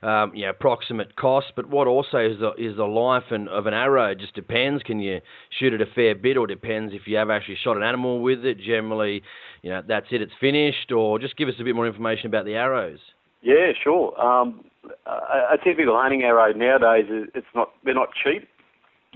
Um, 0.01 0.33
you 0.33 0.45
know, 0.45 0.51
approximate 0.51 1.17
cost, 1.17 1.47
but 1.57 1.69
what 1.69 1.88
also 1.88 2.19
is 2.19 2.39
the 2.39 2.51
is 2.57 2.77
the 2.77 2.85
life 2.85 3.31
and, 3.31 3.49
of 3.49 3.65
an 3.65 3.73
arrow? 3.73 4.12
It 4.12 4.19
just 4.19 4.33
depends. 4.33 4.81
Can 4.83 4.99
you 4.99 5.19
shoot 5.59 5.73
it 5.73 5.81
a 5.81 5.85
fair 5.93 6.15
bit, 6.15 6.38
or 6.38 6.47
depends 6.47 6.93
if 6.93 7.01
you 7.05 7.17
have 7.17 7.29
actually 7.29 7.57
shot 7.62 7.75
an 7.75 7.83
animal 7.83 8.21
with 8.21 8.45
it? 8.45 8.59
Generally, 8.59 9.23
you 9.62 9.69
know, 9.69 9.81
that's 9.85 10.05
it, 10.12 10.21
it's 10.21 10.31
finished. 10.39 10.93
Or 10.93 11.19
just 11.19 11.35
give 11.35 11.49
us 11.49 11.55
a 11.59 11.63
bit 11.65 11.75
more 11.75 11.85
information 11.85 12.27
about 12.27 12.45
the 12.45 12.53
arrows. 12.53 12.99
Yeah, 13.41 13.71
sure. 13.83 14.19
Um, 14.19 14.63
a, 15.05 15.55
a 15.55 15.57
typical 15.63 15.97
hunting 15.99 16.23
arrow 16.23 16.53
nowadays 16.53 17.05
it's 17.33 17.47
not 17.53 17.71
they're 17.83 17.93
not 17.93 18.09
cheap. 18.23 18.47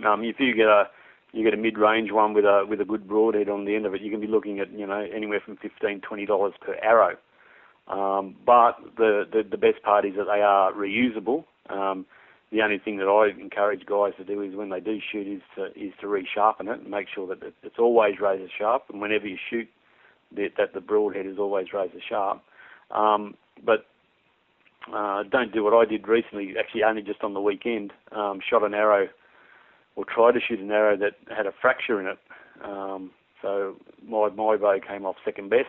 Um, 0.06 0.24
if 0.24 0.36
you 0.40 0.56
get 0.56 0.68
a 0.68 0.86
you 1.32 1.44
get 1.44 1.54
a 1.54 1.58
mid-range 1.58 2.12
one 2.12 2.34
with 2.34 2.46
a 2.46 2.66
with 2.68 2.82
a 2.82 2.86
good 2.86 3.08
broadhead 3.08 3.50
on 3.50 3.66
the 3.66 3.76
end 3.76 3.86
of 3.86 3.94
it, 3.94 4.02
you 4.02 4.12
can 4.12 4.22
be 4.22 4.28
looking 4.28 4.60
at 4.60 4.72
you 4.72 4.86
know 4.86 5.06
anywhere 5.16 5.42
from 5.44 5.58
fifteen 5.58 6.02
twenty 6.02 6.26
dollars 6.26 6.54
per 6.62 6.76
arrow. 6.82 7.16
Um, 7.88 8.36
but 8.46 8.78
the, 8.98 9.26
the 9.32 9.44
the 9.44 9.58
best 9.58 9.84
part 9.84 10.06
is 10.06 10.16
that 10.16 10.26
they 10.26 10.42
are 10.42 10.72
reusable. 10.72 11.46
Um, 11.70 12.06
the 12.52 12.62
only 12.62 12.78
thing 12.78 12.98
that 12.98 13.08
I 13.08 13.38
encourage 13.40 13.86
guys 13.86 14.14
to 14.18 14.24
do 14.24 14.42
is 14.42 14.56
when 14.56 14.70
they 14.70 14.80
do 14.80 15.00
shoot 15.12 15.28
is 15.28 15.42
to, 15.56 15.66
is 15.76 15.92
to 16.02 16.08
resharpen 16.08 16.72
it 16.72 16.82
and 16.82 16.90
make 16.90 17.08
sure 17.14 17.28
that 17.28 17.40
it's 17.64 17.80
always 17.80 18.20
razor 18.22 18.48
sharp. 18.58 18.84
And 18.90 19.02
whenever 19.02 19.28
you 19.28 19.38
shoot, 19.50 19.68
that, 20.36 20.52
that 20.58 20.74
the 20.74 20.80
broadhead 20.80 21.26
is 21.26 21.40
always 21.40 21.74
razor 21.74 22.00
sharp. 22.08 22.42
Um, 22.92 23.36
but 23.66 23.88
uh, 24.94 25.24
don't 25.24 25.52
do 25.52 25.64
what 25.64 25.74
I 25.74 25.90
did 25.90 26.08
recently. 26.08 26.54
Actually, 26.60 26.84
only 26.84 27.02
just 27.02 27.24
on 27.24 27.34
the 27.34 27.42
weekend, 27.42 27.92
um, 28.12 28.40
shot 28.48 28.64
an 28.64 28.76
arrow 28.76 29.10
or 29.96 30.06
tried 30.06 30.34
to 30.34 30.40
shoot 30.40 30.60
an 30.60 30.72
arrow 30.72 30.96
that 30.98 31.14
had 31.36 31.48
a 31.48 31.54
fracture 31.60 32.00
in 32.00 32.08
it. 32.08 32.20
Um, 32.64 33.12
so 33.42 33.76
my 34.08 34.30
my 34.30 34.58
bow 34.58 34.80
came 34.88 35.06
off 35.06 35.16
second 35.26 35.50
best, 35.50 35.68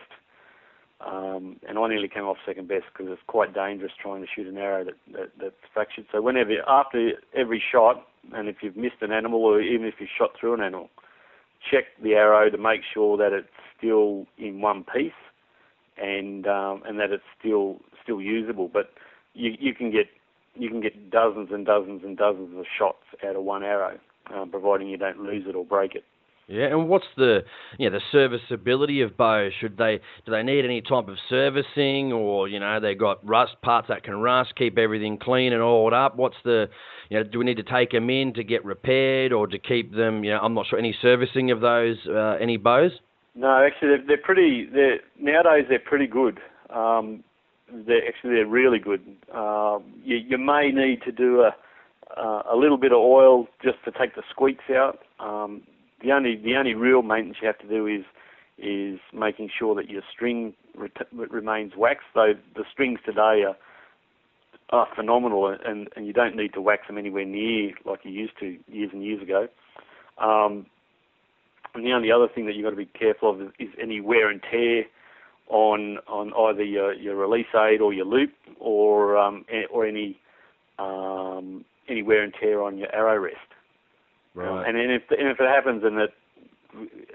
um, 1.01 1.57
and 1.67 1.77
I 1.77 1.87
nearly 1.87 2.07
came 2.07 2.23
off 2.23 2.37
second 2.45 2.67
best 2.67 2.85
because 2.91 3.11
it's 3.11 3.21
quite 3.27 3.53
dangerous 3.53 3.91
trying 4.01 4.21
to 4.21 4.27
shoot 4.33 4.47
an 4.47 4.57
arrow 4.57 4.85
that, 4.85 4.95
that 5.11 5.31
that's 5.39 5.55
fractured. 5.73 6.05
So 6.11 6.21
whenever 6.21 6.53
after 6.67 7.13
every 7.35 7.61
shot, 7.71 8.07
and 8.33 8.47
if 8.47 8.57
you've 8.61 8.77
missed 8.77 9.01
an 9.01 9.11
animal 9.11 9.43
or 9.43 9.61
even 9.61 9.85
if 9.85 9.95
you 9.99 10.07
shot 10.17 10.31
through 10.39 10.53
an 10.53 10.61
animal, 10.61 10.89
check 11.69 11.85
the 12.01 12.13
arrow 12.13 12.49
to 12.49 12.57
make 12.57 12.81
sure 12.93 13.17
that 13.17 13.33
it's 13.33 13.47
still 13.77 14.25
in 14.37 14.61
one 14.61 14.83
piece 14.83 15.11
and 15.97 16.47
um, 16.47 16.81
and 16.85 16.99
that 16.99 17.11
it's 17.11 17.23
still 17.37 17.77
still 18.01 18.21
usable. 18.21 18.69
But 18.71 18.91
you 19.33 19.53
you 19.59 19.73
can 19.73 19.91
get 19.91 20.07
you 20.55 20.69
can 20.69 20.81
get 20.81 21.11
dozens 21.11 21.49
and 21.51 21.65
dozens 21.65 22.03
and 22.03 22.17
dozens 22.17 22.57
of 22.57 22.65
shots 22.77 23.03
out 23.27 23.35
of 23.35 23.43
one 23.43 23.63
arrow, 23.63 23.99
uh, 24.33 24.45
providing 24.45 24.87
you 24.87 24.97
don't 24.97 25.19
lose 25.19 25.43
it 25.47 25.55
or 25.55 25.65
break 25.65 25.93
it. 25.95 26.05
Yeah, 26.47 26.67
and 26.67 26.87
what's 26.87 27.05
the 27.17 27.39
you 27.79 27.89
know, 27.89 27.97
the 27.97 28.03
serviceability 28.11 29.01
of 29.01 29.17
bows? 29.17 29.51
Should 29.59 29.77
they 29.77 29.99
do 30.25 30.31
they 30.31 30.43
need 30.43 30.63
any 30.63 30.81
type 30.81 31.07
of 31.07 31.17
servicing, 31.27 32.13
or 32.13 32.47
you 32.47 32.59
know 32.59 32.79
they 32.79 32.93
got 32.93 33.27
rust 33.27 33.53
parts 33.63 33.87
that 33.87 34.03
can 34.03 34.15
rust, 34.15 34.53
keep 34.55 34.77
everything 34.77 35.17
clean 35.17 35.53
and 35.53 35.61
oiled 35.63 35.93
up? 35.93 36.15
What's 36.17 36.35
the 36.43 36.67
you 37.09 37.17
know 37.17 37.23
do 37.23 37.39
we 37.39 37.45
need 37.45 37.57
to 37.57 37.63
take 37.63 37.91
them 37.91 38.11
in 38.11 38.33
to 38.35 38.43
get 38.43 38.63
repaired 38.63 39.33
or 39.33 39.47
to 39.47 39.57
keep 39.57 39.95
them? 39.95 40.23
You 40.23 40.31
know, 40.31 40.39
I'm 40.39 40.53
not 40.53 40.67
sure 40.67 40.77
any 40.77 40.95
servicing 41.01 41.49
of 41.49 41.61
those 41.61 41.97
uh, 42.07 42.37
any 42.39 42.57
bows. 42.57 42.91
No, 43.33 43.65
actually 43.65 43.89
they're, 43.89 44.07
they're 44.07 44.23
pretty. 44.23 44.69
They're 44.71 44.99
nowadays 45.19 45.65
they're 45.67 45.79
pretty 45.79 46.07
good. 46.07 46.39
Um, 46.69 47.23
they're 47.73 48.07
actually 48.07 48.35
they're 48.35 48.45
really 48.45 48.79
good. 48.79 49.01
Um, 49.33 49.83
you, 50.03 50.17
you 50.17 50.37
may 50.37 50.71
need 50.71 51.01
to 51.05 51.11
do 51.11 51.41
a 51.41 51.55
uh, 52.15 52.43
a 52.53 52.55
little 52.55 52.77
bit 52.77 52.91
of 52.91 52.99
oil 52.99 53.47
just 53.63 53.77
to 53.83 53.91
take 53.91 54.15
the 54.15 54.21
squeaks 54.29 54.65
out. 54.69 54.99
Um, 55.19 55.63
the 56.05 56.11
only 56.11 56.35
the 56.37 56.55
only 56.55 56.73
real 56.75 57.01
maintenance 57.01 57.37
you 57.41 57.47
have 57.47 57.59
to 57.59 57.67
do 57.67 57.87
is 57.87 58.05
is 58.57 58.99
making 59.13 59.49
sure 59.57 59.75
that 59.75 59.89
your 59.89 60.01
string 60.11 60.53
ret- 60.75 61.07
remains 61.11 61.73
waxed. 61.75 62.07
So 62.13 62.33
the 62.55 62.63
strings 62.71 62.99
today 63.05 63.43
are 63.43 63.57
are 64.69 64.87
phenomenal, 64.95 65.47
and 65.47 65.89
and 65.95 66.05
you 66.05 66.13
don't 66.13 66.35
need 66.35 66.53
to 66.53 66.61
wax 66.61 66.87
them 66.87 66.97
anywhere 66.97 67.25
near 67.25 67.71
like 67.85 67.99
you 68.03 68.11
used 68.11 68.37
to 68.39 68.57
years 68.71 68.91
and 68.93 69.03
years 69.03 69.21
ago. 69.21 69.47
Um, 70.17 70.67
and 71.73 71.85
the 71.85 71.91
only 71.91 72.11
other 72.11 72.27
thing 72.33 72.45
that 72.45 72.55
you've 72.55 72.63
got 72.63 72.69
to 72.69 72.75
be 72.75 72.85
careful 72.85 73.31
of 73.31 73.41
is, 73.41 73.49
is 73.59 73.69
any 73.81 73.99
wear 73.99 74.29
and 74.29 74.41
tear 74.49 74.85
on 75.49 75.97
on 76.07 76.33
either 76.33 76.63
your, 76.63 76.93
your 76.93 77.15
release 77.15 77.53
aid 77.55 77.81
or 77.81 77.93
your 77.93 78.05
loop, 78.05 78.31
or 78.59 79.17
um, 79.17 79.45
or 79.71 79.85
any 79.85 80.19
um, 80.79 81.65
any 81.89 82.01
wear 82.03 82.23
and 82.23 82.33
tear 82.39 82.61
on 82.61 82.77
your 82.77 82.93
arrow 82.95 83.19
rest. 83.19 83.37
Right. 84.35 84.47
Um, 84.47 84.65
and 84.65 84.75
then 84.77 84.89
if 84.91 85.03
and 85.09 85.29
if 85.29 85.39
it 85.39 85.47
happens 85.47 85.83
and 85.83 85.97
it 85.97 86.13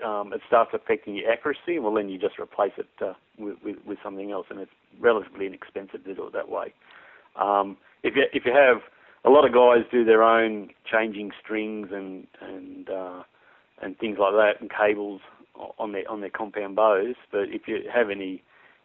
um, 0.05 0.33
it 0.33 0.41
starts 0.47 0.71
affecting 0.73 1.15
your 1.15 1.31
accuracy, 1.31 1.79
well 1.79 1.93
then 1.93 2.09
you 2.09 2.19
just 2.19 2.39
replace 2.39 2.73
it 2.79 2.89
uh, 3.05 3.13
with, 3.39 3.57
with, 3.63 3.77
with 3.87 3.99
something 4.03 4.31
else, 4.31 4.47
and 4.51 4.59
it's 4.59 4.71
relatively 4.99 5.47
inexpensive 5.47 6.03
to 6.05 6.15
do 6.15 6.27
it 6.27 6.33
that 6.33 6.49
way. 6.49 6.73
Um, 7.37 7.77
if 8.03 8.17
you 8.17 8.25
if 8.33 8.45
you 8.47 8.53
have 8.53 8.83
a 9.25 9.31
lot 9.31 9.45
of 9.45 9.53
guys 9.53 9.85
do 9.93 10.05
their 10.05 10.23
own 10.23 10.71
changing 10.91 11.31
strings 11.43 11.89
and 11.93 12.27
and 12.41 12.89
uh, 12.89 13.23
and 13.83 13.99
things 13.99 14.17
like 14.19 14.33
that 14.33 14.61
and 14.61 14.71
cables 14.71 15.21
on 15.79 15.93
their 15.93 16.11
on 16.11 16.23
their 16.23 16.31
compound 16.31 16.77
bows, 16.77 17.17
but 17.31 17.49
if 17.49 17.69
you 17.69 17.83
have 17.93 18.09
any 18.09 18.43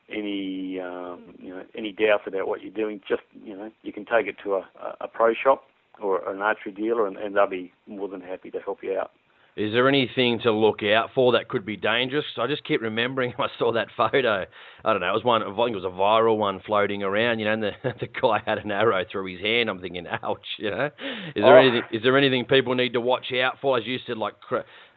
any 0.10 0.80
um, 0.82 1.36
you 1.40 1.52
know 1.52 1.64
any 1.74 1.94
doubts 1.94 2.24
about 2.28 2.50
what 2.50 2.62
you're 2.62 2.74
doing, 2.74 3.00
just 3.08 3.24
you 3.44 3.56
know 3.56 3.72
you 3.84 3.94
can 3.94 4.06
take 4.06 4.28
it 4.28 4.36
to 4.44 4.56
a, 4.56 4.68
a 5.00 5.08
pro 5.08 5.34
shop 5.34 5.64
or 6.02 6.30
an 6.32 6.42
archery 6.42 6.72
dealer, 6.72 7.08
and, 7.08 7.18
and 7.18 7.36
they'll 7.36 7.48
be 7.48 7.74
more 7.88 8.08
than 8.08 8.22
happy 8.22 8.52
to 8.52 8.60
help 8.60 8.84
you 8.84 8.98
out. 8.98 9.12
Is 9.58 9.72
there 9.72 9.88
anything 9.88 10.40
to 10.42 10.52
look 10.52 10.84
out 10.84 11.12
for 11.16 11.32
that 11.32 11.48
could 11.48 11.66
be 11.66 11.78
dangerous? 11.78 12.26
I 12.38 12.46
just 12.46 12.66
keep 12.66 12.82
remembering 12.82 13.34
I 13.40 13.48
saw 13.58 13.72
that 13.72 13.88
photo. 13.96 14.46
I 14.84 14.92
don't 14.92 15.00
know. 15.00 15.10
It 15.10 15.14
was 15.14 15.24
one. 15.24 15.42
I 15.44 15.46
think 15.46 15.72
it 15.72 15.82
was 15.82 15.86
a 15.86 15.98
viral 15.98 16.38
one 16.38 16.60
floating 16.66 17.04
around. 17.04 17.40
You 17.40 17.46
know, 17.46 17.54
and 17.54 17.64
the 17.64 17.72
the 18.02 18.08
guy 18.22 18.42
had 18.46 18.58
an 18.58 18.70
arrow 18.70 19.06
through 19.10 19.32
his 19.32 19.40
hand. 19.40 19.70
I'm 19.70 19.80
thinking, 19.80 20.06
ouch. 20.08 20.46
You 20.58 20.72
know, 20.72 20.86
is 20.88 20.92
there 21.36 21.58
Oh. 21.58 21.62
anything? 21.62 21.82
Is 21.94 22.04
there 22.04 22.18
anything 22.18 22.44
people 22.44 22.76
need 22.76 22.94
to 22.94 23.02
watch 23.02 23.32
out 23.32 23.60
for? 23.62 23.78
As 23.78 23.86
you 23.86 23.98
said, 24.06 24.18
like 24.18 24.34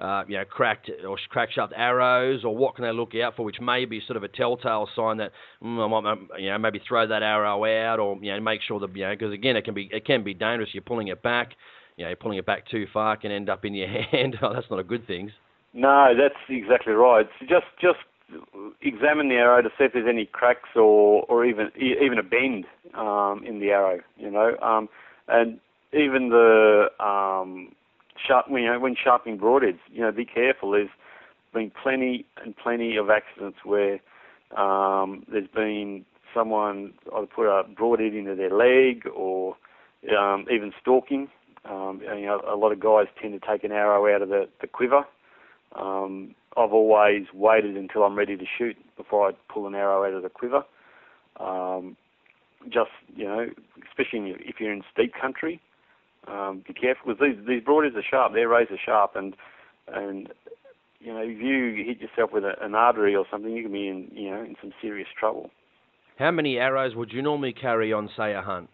uh, 0.00 0.24
you 0.26 0.36
know, 0.38 0.44
cracked 0.44 0.90
or 1.06 1.16
crack 1.28 1.52
shaft 1.52 1.72
arrows, 1.76 2.44
or 2.44 2.56
what 2.56 2.74
can 2.74 2.84
they 2.84 2.92
look 2.92 3.12
out 3.14 3.36
for, 3.36 3.44
which 3.44 3.60
may 3.60 3.84
be 3.84 4.02
sort 4.08 4.16
of 4.16 4.24
a 4.24 4.28
telltale 4.28 4.88
sign 4.96 5.18
that 5.18 5.30
mm, 5.62 5.78
I 5.84 5.86
might, 5.88 6.10
um, 6.10 6.28
you 6.36 6.50
know, 6.50 6.58
maybe 6.58 6.80
throw 6.86 7.06
that 7.06 7.22
arrow 7.22 7.64
out, 7.64 8.00
or 8.00 8.18
you 8.20 8.32
know, 8.32 8.40
make 8.40 8.60
sure 8.62 8.80
that 8.80 8.94
you 8.96 9.04
know, 9.04 9.12
because 9.12 9.32
again, 9.32 9.54
it 9.56 9.64
can 9.64 9.74
be 9.74 9.88
it 9.92 10.04
can 10.04 10.24
be 10.24 10.34
dangerous. 10.34 10.70
You're 10.72 10.82
pulling 10.82 11.08
it 11.08 11.22
back 11.22 11.52
you 11.98 12.04
know, 12.04 12.14
pulling 12.14 12.38
it 12.38 12.46
back 12.46 12.66
too 12.68 12.86
far 12.92 13.16
can 13.16 13.32
end 13.32 13.50
up 13.50 13.64
in 13.64 13.74
your 13.74 13.88
hand. 14.12 14.38
oh, 14.40 14.54
that's 14.54 14.70
not 14.70 14.78
a 14.78 14.84
good 14.84 15.06
thing. 15.06 15.32
No, 15.74 16.14
that's 16.16 16.38
exactly 16.48 16.94
right. 16.94 17.26
So 17.38 17.46
just 17.46 17.66
just 17.82 17.98
examine 18.80 19.28
the 19.28 19.34
arrow 19.34 19.62
to 19.62 19.68
see 19.70 19.84
if 19.84 19.92
there's 19.92 20.08
any 20.08 20.24
cracks 20.24 20.70
or 20.76 21.24
or 21.28 21.44
even 21.44 21.70
even 21.76 22.18
a 22.18 22.22
bend 22.22 22.64
um, 22.94 23.42
in 23.44 23.60
the 23.60 23.70
arrow. 23.70 24.00
You 24.16 24.30
know, 24.30 24.56
um, 24.62 24.88
and 25.26 25.58
even 25.92 26.30
the 26.30 26.88
um, 27.00 27.74
sharp 28.26 28.46
you 28.48 28.64
know 28.64 28.78
when 28.78 28.94
sharpening 28.96 29.38
broadheads, 29.38 29.80
you 29.92 30.00
know, 30.00 30.12
be 30.12 30.24
careful. 30.24 30.70
There's 30.70 30.88
been 31.52 31.72
plenty 31.82 32.24
and 32.42 32.56
plenty 32.56 32.96
of 32.96 33.10
accidents 33.10 33.58
where 33.64 33.98
um, 34.56 35.24
there's 35.30 35.48
been 35.48 36.04
someone 36.32 36.94
either 37.14 37.26
put 37.26 37.46
a 37.46 37.64
broadhead 37.64 38.14
into 38.14 38.34
their 38.34 38.50
leg 38.50 39.06
or 39.14 39.56
um, 40.16 40.46
even 40.50 40.72
stalking. 40.80 41.28
Um, 41.68 42.00
and, 42.08 42.20
you 42.20 42.26
know, 42.26 42.40
a 42.48 42.56
lot 42.56 42.72
of 42.72 42.80
guys 42.80 43.06
tend 43.20 43.38
to 43.38 43.46
take 43.46 43.64
an 43.64 43.72
arrow 43.72 44.14
out 44.14 44.22
of 44.22 44.28
the, 44.28 44.48
the 44.60 44.66
quiver. 44.66 45.04
Um, 45.76 46.34
I've 46.56 46.72
always 46.72 47.26
waited 47.34 47.76
until 47.76 48.02
I'm 48.04 48.16
ready 48.16 48.36
to 48.36 48.44
shoot 48.56 48.76
before 48.96 49.28
I 49.28 49.32
pull 49.52 49.66
an 49.66 49.74
arrow 49.74 50.04
out 50.04 50.14
of 50.14 50.22
the 50.22 50.30
quiver. 50.30 50.64
Um, 51.38 51.96
just 52.64 52.90
you 53.14 53.24
know, 53.24 53.46
especially 53.88 54.34
if 54.40 54.56
you're 54.58 54.72
in 54.72 54.82
steep 54.92 55.12
country, 55.14 55.60
um, 56.26 56.64
be 56.66 56.74
careful 56.74 57.14
because 57.14 57.20
these 57.20 57.46
these 57.46 57.62
broadheads 57.62 57.96
are 57.96 58.02
sharp. 58.02 58.32
They're 58.32 58.48
razor 58.48 58.78
sharp, 58.84 59.14
and 59.14 59.34
and 59.86 60.28
you 61.00 61.12
know 61.12 61.20
if 61.22 61.40
you 61.40 61.84
hit 61.86 62.00
yourself 62.00 62.32
with 62.32 62.44
a, 62.44 62.54
an 62.60 62.74
artery 62.74 63.14
or 63.14 63.24
something, 63.30 63.52
you 63.52 63.62
can 63.62 63.72
be 63.72 63.88
in 63.88 64.10
you 64.12 64.30
know 64.30 64.40
in 64.42 64.56
some 64.60 64.72
serious 64.82 65.08
trouble. 65.18 65.50
How 66.18 66.32
many 66.32 66.58
arrows 66.58 66.96
would 66.96 67.12
you 67.12 67.22
normally 67.22 67.52
carry 67.52 67.92
on, 67.92 68.10
say, 68.16 68.34
a 68.34 68.42
hunt? 68.42 68.68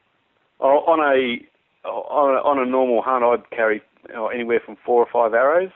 Oh, 0.61 0.79
on 0.87 1.01
a 1.01 1.45
on 1.85 2.37
a, 2.37 2.41
on 2.41 2.59
a 2.59 2.71
normal 2.71 3.03
hunt, 3.03 3.25
I'd 3.25 3.51
carry 3.57 3.83
you 4.09 4.15
know, 4.15 4.29
anywhere 4.29 4.61
from 4.65 4.77
four 4.85 5.05
or 5.05 5.09
five 5.13 5.35
arrows. 5.35 5.71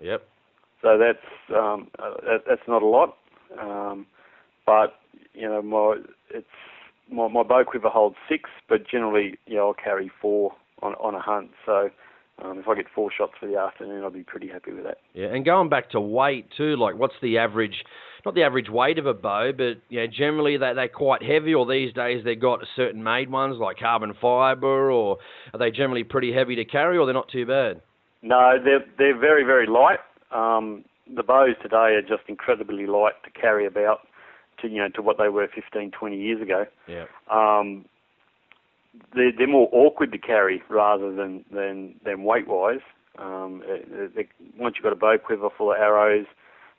Yep. 0.00 0.26
So 0.82 0.98
that's 0.98 1.56
um, 1.56 1.88
uh, 1.98 2.14
that, 2.22 2.44
that's 2.48 2.68
not 2.68 2.82
a 2.82 2.86
lot, 2.86 3.16
um, 3.60 4.06
but 4.66 4.94
you 5.32 5.48
know 5.48 5.62
my 5.62 5.96
it's 6.30 6.46
my, 7.10 7.28
my 7.28 7.42
bow 7.42 7.64
quiver 7.66 7.88
holds 7.88 8.16
six, 8.28 8.50
but 8.68 8.86
generally 8.88 9.38
you 9.46 9.56
know 9.56 9.68
I'll 9.68 9.74
carry 9.74 10.10
four 10.20 10.52
on 10.82 10.92
on 10.94 11.14
a 11.14 11.20
hunt. 11.20 11.50
So 11.64 11.88
um, 12.44 12.58
if 12.58 12.68
I 12.68 12.74
get 12.74 12.86
four 12.94 13.10
shots 13.10 13.32
for 13.40 13.46
the 13.46 13.56
afternoon, 13.56 14.04
I'll 14.04 14.10
be 14.10 14.22
pretty 14.22 14.48
happy 14.48 14.72
with 14.72 14.84
that. 14.84 14.98
Yeah, 15.14 15.28
and 15.28 15.44
going 15.44 15.70
back 15.70 15.90
to 15.90 16.00
weight 16.00 16.48
too, 16.56 16.76
like 16.76 16.96
what's 16.96 17.14
the 17.22 17.38
average? 17.38 17.84
Not 18.26 18.34
the 18.34 18.42
average 18.42 18.68
weight 18.68 18.98
of 18.98 19.06
a 19.06 19.14
bow, 19.14 19.52
but 19.56 19.76
you 19.88 20.00
know, 20.00 20.08
generally 20.08 20.56
they 20.56 20.72
they're 20.74 20.88
quite 20.88 21.22
heavy. 21.22 21.54
Or 21.54 21.64
these 21.64 21.92
days 21.92 22.24
they've 22.24 22.40
got 22.40 22.58
certain 22.74 23.04
made 23.04 23.30
ones 23.30 23.56
like 23.60 23.78
carbon 23.78 24.14
fibre, 24.20 24.90
or 24.90 25.18
are 25.54 25.58
they 25.60 25.70
generally 25.70 26.02
pretty 26.02 26.32
heavy 26.32 26.56
to 26.56 26.64
carry, 26.64 26.98
or 26.98 27.06
they're 27.06 27.14
not 27.14 27.28
too 27.28 27.46
bad? 27.46 27.80
No, 28.22 28.56
they're 28.62 28.84
they're 28.98 29.16
very 29.16 29.44
very 29.44 29.68
light. 29.68 30.00
Um, 30.32 30.84
the 31.14 31.22
bows 31.22 31.54
today 31.62 31.94
are 31.94 32.02
just 32.02 32.24
incredibly 32.26 32.88
light 32.88 33.12
to 33.22 33.30
carry 33.30 33.64
about 33.64 34.00
to 34.60 34.68
you 34.68 34.78
know 34.78 34.88
to 34.96 35.02
what 35.02 35.18
they 35.18 35.28
were 35.28 35.46
15, 35.54 35.92
20 35.92 36.16
years 36.20 36.42
ago. 36.42 36.64
Yeah. 36.88 37.04
Um, 37.30 37.84
they're, 39.14 39.30
they're 39.38 39.46
more 39.46 39.68
awkward 39.70 40.10
to 40.10 40.18
carry 40.18 40.64
rather 40.68 41.14
than 41.14 41.44
than, 41.52 41.94
than 42.04 42.24
weight 42.24 42.48
wise. 42.48 42.80
Um, 43.20 43.62
they, 43.64 44.22
they, 44.22 44.28
once 44.58 44.74
you've 44.76 44.82
got 44.82 44.92
a 44.92 44.96
bow 44.96 45.16
quiver 45.16 45.48
full 45.56 45.70
of 45.70 45.78
arrows 45.78 46.26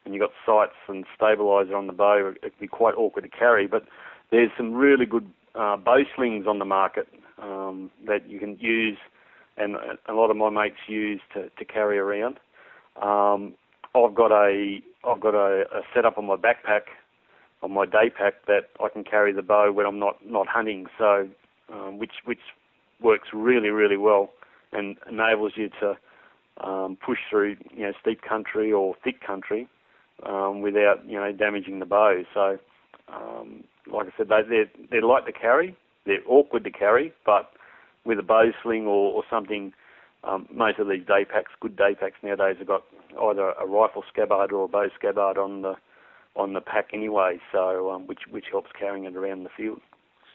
and 0.08 0.16
you've 0.16 0.22
got 0.22 0.32
sights 0.46 0.78
and 0.88 1.04
stabilizer 1.14 1.76
on 1.76 1.88
the 1.88 1.94
bow, 1.94 2.34
it 2.34 2.42
can 2.42 2.52
be 2.62 2.68
quite 2.68 2.96
awkward 2.96 3.24
to 3.24 3.28
carry. 3.28 3.68
But 3.68 3.84
there's 4.32 4.50
some 4.56 4.74
really 4.74 5.06
good 5.06 5.30
uh, 5.54 5.76
bow 5.76 6.04
slings 6.16 6.48
on 6.48 6.60
the 6.60 6.66
market 6.66 7.10
um, 7.44 7.92
that 8.06 8.30
you 8.30 8.40
can 8.40 8.58
use, 8.58 8.98
and 9.58 9.76
a 10.08 10.14
lot 10.14 10.32
of 10.32 10.38
my 10.38 10.50
mates 10.50 10.78
use 10.88 11.20
to, 11.34 11.50
to 11.50 11.66
carry 11.66 12.00
around. 12.00 12.40
Um, 13.02 13.54
I've 13.94 14.16
got 14.16 14.32
a 14.32 14.80
I've 15.04 15.20
got 15.20 15.36
a, 15.36 15.64
a 15.76 15.82
setup 15.94 16.18
on 16.18 16.26
my 16.26 16.38
backpack, 16.38 16.88
on 17.62 17.74
my 17.74 17.86
day 17.86 18.10
pack 18.18 18.46
that 18.48 18.70
I 18.80 18.88
can 18.88 19.04
carry 19.04 19.34
the 19.34 19.42
bow 19.42 19.74
when 19.74 19.86
I'm 19.86 20.00
not 20.00 20.26
not 20.26 20.48
hunting. 20.48 20.86
So, 20.98 21.28
um, 21.74 21.98
which 21.98 22.14
which 22.24 22.40
works 23.02 23.28
really 23.34 23.70
really 23.70 23.98
well 23.98 24.30
and 24.72 24.96
enables 25.10 25.54
you 25.56 25.70
to 25.82 25.98
um, 26.66 26.98
push 27.06 27.20
through 27.30 27.58
you 27.76 27.84
know 27.84 27.92
steep 28.02 28.22
country 28.22 28.72
or 28.72 28.96
thick 29.04 29.20
country 29.20 29.68
um, 30.26 30.62
without 30.62 31.08
you 31.08 31.18
know 31.18 31.32
damaging 31.32 31.80
the 31.80 31.86
bow. 31.86 32.24
So, 32.34 32.58
um, 33.14 33.64
like 33.92 34.08
I 34.08 34.18
said, 34.18 34.28
they, 34.30 34.42
they're 34.48 34.72
they're 34.90 35.02
light 35.02 35.26
to 35.26 35.32
carry, 35.32 35.76
they're 36.06 36.26
awkward 36.28 36.64
to 36.64 36.72
carry, 36.72 37.14
but 37.26 37.52
with 38.06 38.20
a 38.20 38.24
bow 38.24 38.52
sling 38.64 38.86
or, 38.86 39.14
or 39.14 39.24
something, 39.30 39.74
um, 40.24 40.48
most 40.54 40.80
of 40.80 40.88
these 40.88 41.06
day 41.06 41.26
packs, 41.26 41.52
good 41.60 41.76
day 41.76 41.96
packs 42.00 42.16
nowadays, 42.24 42.56
have 42.60 42.68
got 42.68 42.84
either 43.22 43.52
a 43.52 43.66
rifle 43.66 44.04
scabbard 44.12 44.52
or 44.52 44.66
a 44.66 44.68
bow 44.68 44.88
scabbard 44.98 45.38
on 45.38 45.62
the 45.62 45.76
on 46.36 46.54
the 46.54 46.62
pack 46.62 46.90
anyway, 46.94 47.40
so 47.52 47.92
um, 47.92 48.08
which 48.08 48.22
which 48.30 48.46
helps 48.52 48.70
carrying 48.78 49.06
it 49.06 49.16
around 49.16 49.44
the 49.44 49.50
field. 49.56 49.82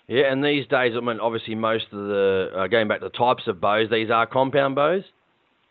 Yeah, 0.09 0.33
and 0.33 0.45
these 0.45 0.67
days, 0.67 0.93
I 0.97 1.01
mean, 1.01 1.21
obviously 1.21 1.55
most 1.55 1.87
of 1.93 1.99
the 2.09 2.51
uh, 2.57 2.67
going 2.67 2.89
back 2.89 3.01
to 3.01 3.09
the 3.09 3.17
types 3.17 3.45
of 3.47 3.61
bows, 3.61 3.89
these 3.91 4.11
are 4.11 4.27
compound 4.27 4.75
bows, 4.75 5.05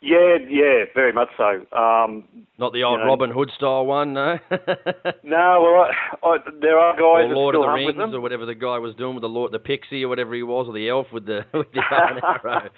Yeah, 0.04 0.38
yeah, 0.50 0.86
very 0.96 1.14
much 1.14 1.30
so. 1.38 1.62
Um, 1.78 2.24
not 2.58 2.74
the 2.74 2.84
old 2.84 3.00
You 3.00 3.06
know- 3.06 3.12
Robin 3.12 3.30
Hood 3.32 3.52
style 3.56 3.86
one, 3.86 4.14
no. 4.14 4.40
no, 5.24 5.62
well, 5.62 5.88
I, 6.24 6.28
I, 6.28 6.38
there 6.60 6.80
are 6.80 7.00
or 7.00 7.20
guys 7.22 7.30
that 7.30 7.36
Lord 7.36 7.54
of 7.56 7.62
the 7.62 7.68
Rings, 7.68 7.96
them. 7.98 8.16
or 8.16 8.20
whatever 8.20 8.48
the 8.48 8.56
guy 8.56 8.80
was 8.80 8.96
doing 8.96 9.14
with 9.14 9.22
the 9.22 9.30
Lord, 9.30 9.52
the 9.52 9.60
pixie, 9.60 10.04
or 10.04 10.10
whatever 10.10 10.34
he 10.34 10.42
was, 10.42 10.66
or 10.68 10.74
the 10.74 10.90
elf 10.90 11.08
with 11.14 11.28
the 11.28 11.42
with 11.54 11.68
the 11.74 11.82
arrow. 12.44 12.70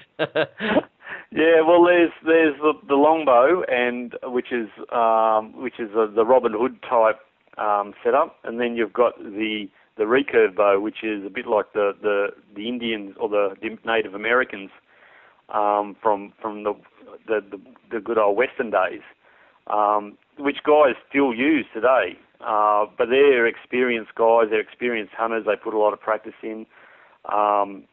yeah, 1.31 1.61
well, 1.65 1.83
there's 1.85 2.11
there's 2.25 2.57
the, 2.59 2.73
the 2.87 2.95
longbow, 2.95 3.63
and 3.69 4.15
which 4.23 4.51
is 4.51 4.67
um, 4.91 5.53
which 5.61 5.79
is 5.79 5.89
the, 5.93 6.11
the 6.13 6.25
Robin 6.25 6.51
Hood 6.53 6.77
type 6.81 7.19
um, 7.57 7.93
setup, 8.03 8.35
and 8.43 8.59
then 8.59 8.75
you've 8.75 8.93
got 8.93 9.17
the 9.17 9.67
the 9.97 10.03
recurve 10.03 10.55
bow, 10.55 10.79
which 10.79 11.03
is 11.03 11.23
a 11.25 11.29
bit 11.29 11.47
like 11.47 11.71
the 11.73 11.93
the, 12.01 12.27
the 12.55 12.67
Indians 12.67 13.15
or 13.19 13.29
the, 13.29 13.55
the 13.61 13.77
Native 13.85 14.13
Americans 14.13 14.71
um, 15.49 15.95
from 16.01 16.33
from 16.41 16.63
the, 16.63 16.73
the 17.27 17.41
the 17.51 17.59
the 17.91 17.99
good 17.99 18.17
old 18.17 18.37
Western 18.37 18.71
days. 18.71 19.01
Um, 19.67 20.17
which 20.37 20.57
guys 20.65 20.95
still 21.09 21.33
use 21.33 21.65
today. 21.73 22.17
Uh, 22.41 22.85
but 22.97 23.07
they're 23.09 23.47
experienced 23.47 24.13
guys, 24.15 24.47
they're 24.49 24.59
experienced 24.59 25.13
hunters. 25.13 25.45
They 25.45 25.55
put 25.55 25.73
a 25.73 25.77
lot 25.77 25.93
of 25.93 26.01
practice 26.01 26.33
in. 26.41 26.65
Um, 27.31 27.85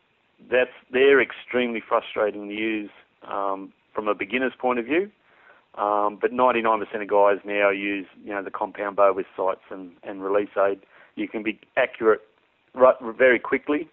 that's 0.51 0.71
they're 0.93 1.21
extremely 1.21 1.83
frustrating 1.87 2.49
to 2.49 2.55
use 2.55 2.91
um, 3.29 3.73
from 3.95 4.09
a 4.09 4.15
beginner's 4.15 4.55
point 4.59 4.79
of 4.79 4.87
view. 4.87 5.11
Um, 5.77 6.19
but 6.21 6.33
99% 6.33 6.83
of 7.01 7.09
guys 7.09 7.39
now 7.45 7.71
use 7.71 8.07
you 8.25 8.31
know 8.31 8.43
the 8.43 8.51
compound 8.51 8.97
bow 8.97 9.13
with 9.13 9.27
sights 9.37 9.61
and, 9.71 9.93
and 10.03 10.23
release 10.23 10.51
aid. 10.57 10.81
You 11.15 11.29
can 11.29 11.43
be 11.45 11.61
accurate 11.77 12.23
right, 12.75 12.97
very 13.17 13.39
quickly 13.39 13.89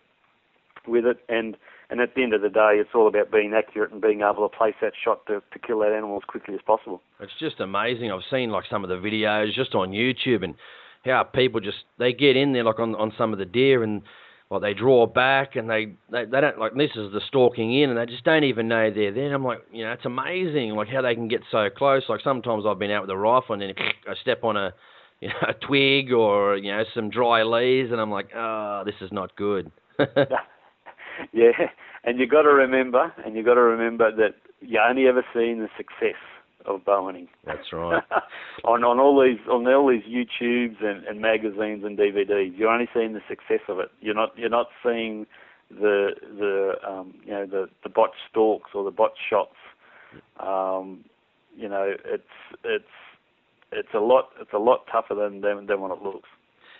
with 0.88 1.06
it, 1.06 1.18
and 1.30 1.56
and 1.90 2.02
at 2.02 2.16
the 2.16 2.24
end 2.24 2.34
of 2.34 2.42
the 2.42 2.50
day, 2.50 2.74
it's 2.74 2.90
all 2.94 3.08
about 3.08 3.32
being 3.32 3.54
accurate 3.54 3.92
and 3.92 4.02
being 4.02 4.22
able 4.22 4.48
to 4.48 4.58
place 4.58 4.76
that 4.82 4.94
shot 5.02 5.26
to, 5.28 5.42
to 5.52 5.60
kill 5.60 5.80
that 5.80 5.94
animal 5.94 6.18
as 6.18 6.24
quickly 6.26 6.54
as 6.54 6.60
possible. 6.66 7.02
It's 7.20 7.32
just 7.40 7.60
amazing. 7.60 8.12
I've 8.12 8.22
seen 8.30 8.50
like 8.50 8.66
some 8.70 8.84
of 8.84 8.90
the 8.90 8.96
videos 8.96 9.54
just 9.54 9.74
on 9.74 9.92
YouTube 9.92 10.44
and 10.44 10.56
how 11.06 11.24
people 11.24 11.62
just 11.62 11.78
they 11.98 12.12
get 12.12 12.36
in 12.36 12.52
there 12.52 12.66
like 12.66 12.80
on 12.80 12.94
on 12.96 13.14
some 13.18 13.32
of 13.32 13.40
the 13.40 13.46
deer 13.46 13.84
and 13.84 14.02
like 14.50 14.62
they 14.62 14.74
draw 14.74 15.06
back 15.06 15.56
and 15.56 15.70
they, 15.70 15.94
they 16.12 16.26
they 16.26 16.42
don't 16.42 16.60
like 16.60 16.74
this 16.74 16.92
is 16.96 17.12
the 17.14 17.22
stalking 17.28 17.74
in 17.82 17.90
and 17.90 17.98
they 17.98 18.06
just 18.06 18.24
don't 18.24 18.44
even 18.44 18.68
know 18.68 18.92
they're 18.92 19.14
there. 19.14 19.34
I'm 19.34 19.46
like, 19.46 19.60
you 19.72 19.86
know, 19.86 19.94
it's 19.94 20.06
amazing 20.06 20.72
like 20.72 20.90
how 20.90 21.02
they 21.02 21.16
can 21.16 21.30
get 21.30 21.42
so 21.52 21.70
close. 21.70 22.04
Like 22.10 22.22
sometimes 22.22 22.66
I've 22.68 22.80
been 22.80 22.92
out 22.92 23.04
with 23.04 23.10
a 23.12 23.18
rifle 23.18 23.54
and 23.54 23.62
then 23.62 23.74
I 24.08 24.14
step 24.22 24.44
on 24.44 24.58
a 24.58 24.74
you 25.22 25.30
know 25.30 25.36
a 25.48 25.54
twig 25.54 26.12
or 26.12 26.58
you 26.58 26.72
know 26.72 26.84
some 26.94 27.10
dry 27.10 27.44
leaves 27.44 27.92
and 27.92 28.02
I'm 28.02 28.12
like, 28.12 28.30
oh, 28.36 28.84
this 28.86 28.96
is 29.00 29.12
not 29.12 29.36
good. 29.38 29.72
yeah, 31.34 31.52
and 32.04 32.20
you 32.20 32.28
got 32.28 32.44
to 32.44 32.50
remember, 32.50 33.14
and 33.26 33.36
you 33.36 33.44
got 33.44 33.56
to 33.56 33.62
remember 33.62 34.16
that 34.16 34.36
you 34.62 34.80
only 34.80 35.08
ever 35.08 35.26
seen 35.34 35.60
the 35.60 35.70
success 35.78 36.20
of 36.66 36.84
bow 36.86 37.06
hunting. 37.06 37.28
That's 37.46 37.72
right. 37.72 38.04
on 38.66 38.84
on 38.84 39.00
all 39.00 39.22
these 39.22 39.40
on 39.50 39.68
all 39.68 39.90
these 39.90 40.04
YouTubes 40.04 40.84
and, 40.84 41.06
and 41.06 41.22
magazines 41.22 41.84
and 41.84 41.98
DVDs, 41.98 42.58
you're 42.58 42.70
only 42.70 42.90
seeing 42.94 43.14
the 43.14 43.22
success 43.28 43.62
of 43.70 43.80
it. 43.80 43.90
You're 44.02 44.16
not 44.16 44.38
you're 44.38 44.50
not 44.50 44.68
seeing 44.84 45.26
the 45.70 46.10
the 46.38 46.74
um, 46.88 47.14
you 47.26 47.32
know 47.32 47.46
the 47.46 47.70
the 47.84 47.90
botch 47.90 48.16
stalks 48.30 48.72
or 48.74 48.84
the 48.84 48.92
botch 48.92 49.18
shots. 49.30 49.56
Um, 50.40 51.06
you 51.56 51.68
know, 51.68 51.94
it's 52.06 52.24
it's 52.64 52.86
it's 53.72 53.94
a 53.94 54.00
lot 54.00 54.30
it's 54.40 54.54
a 54.54 54.60
lot 54.60 54.86
tougher 54.92 55.16
than 55.16 55.42
than, 55.42 55.66
than 55.68 55.82
what 55.82 55.92
it 55.92 56.04
looks. 56.04 56.30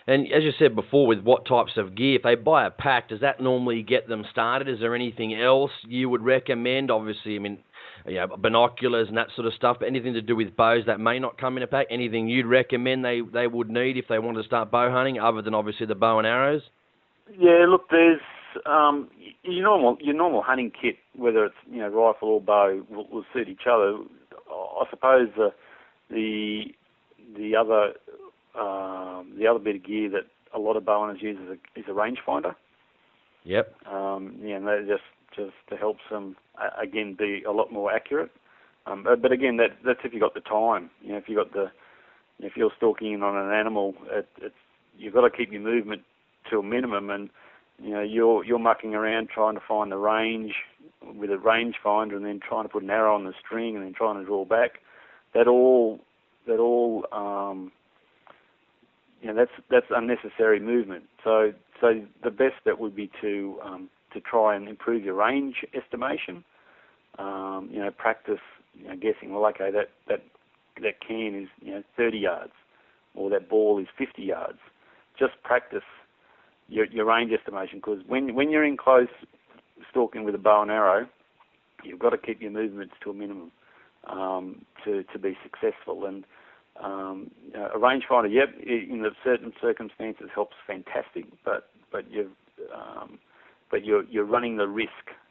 And 0.08 0.26
as 0.32 0.42
you 0.42 0.52
said 0.58 0.74
before, 0.74 1.06
with 1.06 1.20
what 1.20 1.44
types 1.44 1.72
of 1.76 1.94
gear, 1.94 2.16
if 2.16 2.22
they 2.22 2.34
buy 2.34 2.66
a 2.66 2.70
pack, 2.70 3.10
does 3.10 3.20
that 3.20 3.42
normally 3.42 3.82
get 3.82 4.08
them 4.08 4.24
started? 4.30 4.66
Is 4.66 4.80
there 4.80 4.94
anything 4.94 5.34
else 5.34 5.70
you 5.86 6.08
would 6.08 6.22
recommend? 6.22 6.90
Obviously, 6.90 7.36
I 7.36 7.40
mean, 7.40 7.58
you 8.06 8.14
know, 8.14 8.28
binoculars 8.38 9.08
and 9.08 9.18
that 9.18 9.26
sort 9.36 9.46
of 9.46 9.52
stuff, 9.52 9.76
but 9.80 9.86
anything 9.86 10.14
to 10.14 10.22
do 10.22 10.34
with 10.34 10.56
bows 10.56 10.84
that 10.86 10.98
may 10.98 11.18
not 11.18 11.36
come 11.36 11.58
in 11.58 11.62
a 11.62 11.66
pack, 11.66 11.88
anything 11.90 12.26
you'd 12.26 12.46
recommend 12.46 13.04
they, 13.04 13.20
they 13.20 13.46
would 13.46 13.68
need 13.68 13.98
if 13.98 14.06
they 14.08 14.18
want 14.18 14.38
to 14.38 14.44
start 14.44 14.70
bow 14.70 14.90
hunting, 14.90 15.20
other 15.20 15.42
than 15.42 15.52
obviously 15.52 15.84
the 15.84 15.94
bow 15.94 16.16
and 16.16 16.26
arrows? 16.26 16.62
Yeah, 17.38 17.66
look, 17.68 17.90
there's 17.90 18.22
um, 18.64 19.10
your 19.42 19.62
normal 19.62 19.98
your 20.00 20.14
normal 20.14 20.40
hunting 20.40 20.72
kit, 20.72 20.96
whether 21.16 21.44
it's 21.44 21.54
you 21.70 21.80
know 21.80 21.88
rifle 21.88 22.28
or 22.30 22.40
bow, 22.40 22.82
will, 22.88 23.06
will 23.08 23.24
suit 23.34 23.46
each 23.46 23.66
other. 23.70 23.98
I 24.50 24.84
suppose 24.88 25.28
the 25.36 25.50
the 26.08 26.62
the 27.36 27.56
other 27.56 27.92
um, 28.54 29.32
the 29.38 29.46
other 29.46 29.58
bit 29.58 29.76
of 29.76 29.84
gear 29.84 30.10
that 30.10 30.26
a 30.54 30.58
lot 30.58 30.76
of 30.76 30.84
bow 30.84 31.06
hunters 31.06 31.22
use 31.22 31.38
is 31.38 31.50
a, 31.50 31.78
is 31.78 31.86
a 31.88 31.92
rangefinder. 31.92 32.54
Yep. 33.44 33.74
Um, 33.86 34.36
yeah, 34.42 34.56
and 34.56 34.66
that 34.66 34.86
just 34.88 35.02
just 35.36 35.54
to 35.70 35.76
help 35.76 35.98
them 36.10 36.36
again 36.80 37.14
be 37.18 37.42
a 37.46 37.52
lot 37.52 37.72
more 37.72 37.92
accurate. 37.92 38.30
Um, 38.86 39.02
but, 39.04 39.22
but 39.22 39.32
again, 39.32 39.56
that 39.58 39.76
that's 39.84 40.00
if 40.04 40.12
you 40.12 40.20
got 40.20 40.34
the 40.34 40.40
time. 40.40 40.90
You 41.02 41.12
know, 41.12 41.18
if 41.18 41.28
you 41.28 41.36
got 41.36 41.52
the 41.52 41.70
if 42.40 42.56
you're 42.56 42.72
stalking 42.76 43.12
in 43.12 43.22
on 43.22 43.36
an 43.36 43.52
animal, 43.52 43.94
it, 44.10 44.28
it's 44.40 44.54
you've 44.96 45.14
got 45.14 45.22
to 45.22 45.30
keep 45.30 45.52
your 45.52 45.60
movement 45.60 46.02
to 46.50 46.58
a 46.58 46.62
minimum, 46.62 47.10
and 47.10 47.30
you 47.82 47.90
know 47.90 48.02
you're 48.02 48.44
you're 48.44 48.58
mucking 48.58 48.94
around 48.94 49.28
trying 49.28 49.54
to 49.54 49.62
find 49.66 49.92
the 49.92 49.96
range 49.96 50.54
with 51.02 51.30
a 51.30 51.38
range 51.38 51.76
finder, 51.82 52.16
and 52.16 52.24
then 52.24 52.40
trying 52.40 52.64
to 52.64 52.68
put 52.68 52.82
an 52.82 52.90
arrow 52.90 53.14
on 53.14 53.24
the 53.24 53.34
string, 53.44 53.76
and 53.76 53.84
then 53.84 53.92
trying 53.92 54.18
to 54.18 54.24
draw 54.24 54.44
back. 54.44 54.80
That 55.34 55.46
all 55.46 56.00
that 56.46 56.58
all 56.58 57.06
um, 57.12 57.72
you 59.20 59.28
know 59.28 59.34
that's 59.34 59.50
that's 59.70 59.86
unnecessary 59.90 60.60
movement. 60.60 61.04
So 61.24 61.52
so 61.80 62.02
the 62.22 62.30
best 62.30 62.54
bet 62.64 62.78
would 62.78 62.94
be 62.94 63.10
to 63.20 63.58
um, 63.62 63.90
to 64.12 64.20
try 64.20 64.54
and 64.56 64.68
improve 64.68 65.04
your 65.04 65.14
range 65.14 65.64
estimation. 65.74 66.44
Um, 67.18 67.68
you 67.72 67.80
know, 67.80 67.90
practice 67.90 68.40
you 68.74 68.88
know, 68.88 68.94
guessing. 68.96 69.32
Well, 69.32 69.46
okay, 69.46 69.70
that 69.70 69.90
that 70.08 70.22
that 70.82 71.00
can 71.06 71.34
is 71.42 71.48
you 71.60 71.72
know 71.72 71.82
30 71.96 72.18
yards, 72.18 72.52
or 73.14 73.30
that 73.30 73.48
ball 73.48 73.78
is 73.78 73.86
50 73.96 74.22
yards. 74.22 74.58
Just 75.18 75.32
practice 75.42 75.82
your 76.68 76.86
your 76.86 77.04
range 77.06 77.32
estimation 77.32 77.78
because 77.78 78.00
when 78.06 78.34
when 78.34 78.50
you're 78.50 78.64
in 78.64 78.76
close 78.76 79.08
stalking 79.90 80.24
with 80.24 80.34
a 80.34 80.38
bow 80.38 80.62
and 80.62 80.70
arrow, 80.70 81.08
you've 81.82 81.98
got 81.98 82.10
to 82.10 82.18
keep 82.18 82.40
your 82.40 82.50
movements 82.50 82.94
to 83.02 83.10
a 83.10 83.14
minimum 83.14 83.50
um, 84.06 84.64
to 84.84 85.02
to 85.12 85.18
be 85.18 85.36
successful. 85.42 86.06
And 86.06 86.24
um, 86.82 87.30
a 87.54 87.78
rangefinder, 87.78 88.32
yep, 88.32 88.48
in 88.64 89.02
the 89.02 89.10
certain 89.24 89.52
circumstances 89.60 90.28
helps 90.34 90.56
fantastic, 90.66 91.24
but 91.44 91.70
but 91.90 92.10
you've 92.10 92.30
um, 92.74 93.18
but 93.70 93.84
you're 93.84 94.04
you're 94.04 94.24
running 94.24 94.56
the 94.56 94.68
risk 94.68 94.90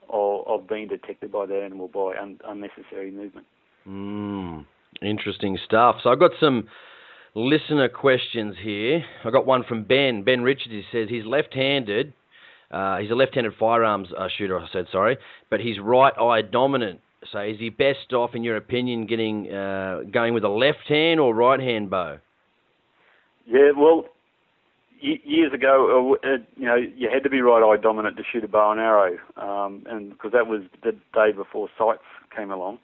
of, 0.10 0.48
of 0.48 0.68
being 0.68 0.88
detected 0.88 1.32
by 1.32 1.46
that 1.46 1.62
animal 1.64 1.88
by 1.88 2.16
un, 2.22 2.40
unnecessary 2.46 3.12
movement. 3.12 3.46
Mm, 3.88 4.66
interesting 5.02 5.58
stuff. 5.66 5.98
So 6.04 6.10
I've 6.10 6.20
got 6.20 6.32
some 6.40 6.68
listener 7.36 7.88
questions 7.88 8.56
here. 8.62 9.04
I 9.24 9.30
got 9.30 9.46
one 9.46 9.64
from 9.64 9.84
Ben. 9.84 10.24
Ben 10.24 10.42
Richards. 10.42 10.72
He 10.72 10.84
says 10.92 11.08
he's 11.10 11.26
left-handed. 11.26 12.14
Uh, 12.70 12.98
he's 12.98 13.12
a 13.12 13.16
left-handed 13.16 13.54
firearms 13.58 14.10
uh, 14.18 14.28
shooter. 14.38 14.60
I 14.60 14.68
said 14.74 14.88
sorry, 14.92 15.18
but 15.50 15.62
he's 15.62 15.80
right 15.80 16.14
eye 16.18 16.42
dominant. 16.42 17.00
So 17.32 17.40
is 17.40 17.58
he 17.60 17.70
best 17.70 18.14
off, 18.14 18.36
in 18.36 18.44
your 18.44 18.58
opinion, 18.58 19.06
getting 19.06 19.52
uh, 19.52 20.02
going 20.12 20.34
with 20.34 20.44
a 20.44 20.50
left 20.50 20.88
hand 20.88 21.20
or 21.20 21.34
right 21.34 21.60
hand 21.60 21.90
bow? 21.90 22.20
Yeah, 23.46 23.72
well, 23.78 24.06
years 25.02 25.54
ago, 25.54 26.18
uh, 26.24 26.28
uh, 26.28 26.38
you 26.56 26.66
know, 26.66 26.76
you 26.76 27.10
had 27.12 27.24
to 27.24 27.30
be 27.30 27.42
right 27.42 27.64
eye 27.64 27.82
dominant 27.82 28.18
to 28.18 28.24
shoot 28.32 28.44
a 28.44 28.48
bow 28.48 28.72
and 28.72 28.80
arrow, 28.80 29.18
um, 29.38 29.84
and 29.88 30.12
because 30.12 30.32
that 30.32 30.48
was 30.48 30.62
the 30.84 30.92
day 31.14 31.32
before 31.36 31.70
sights 31.78 32.04
came 32.36 32.52
along. 32.52 32.80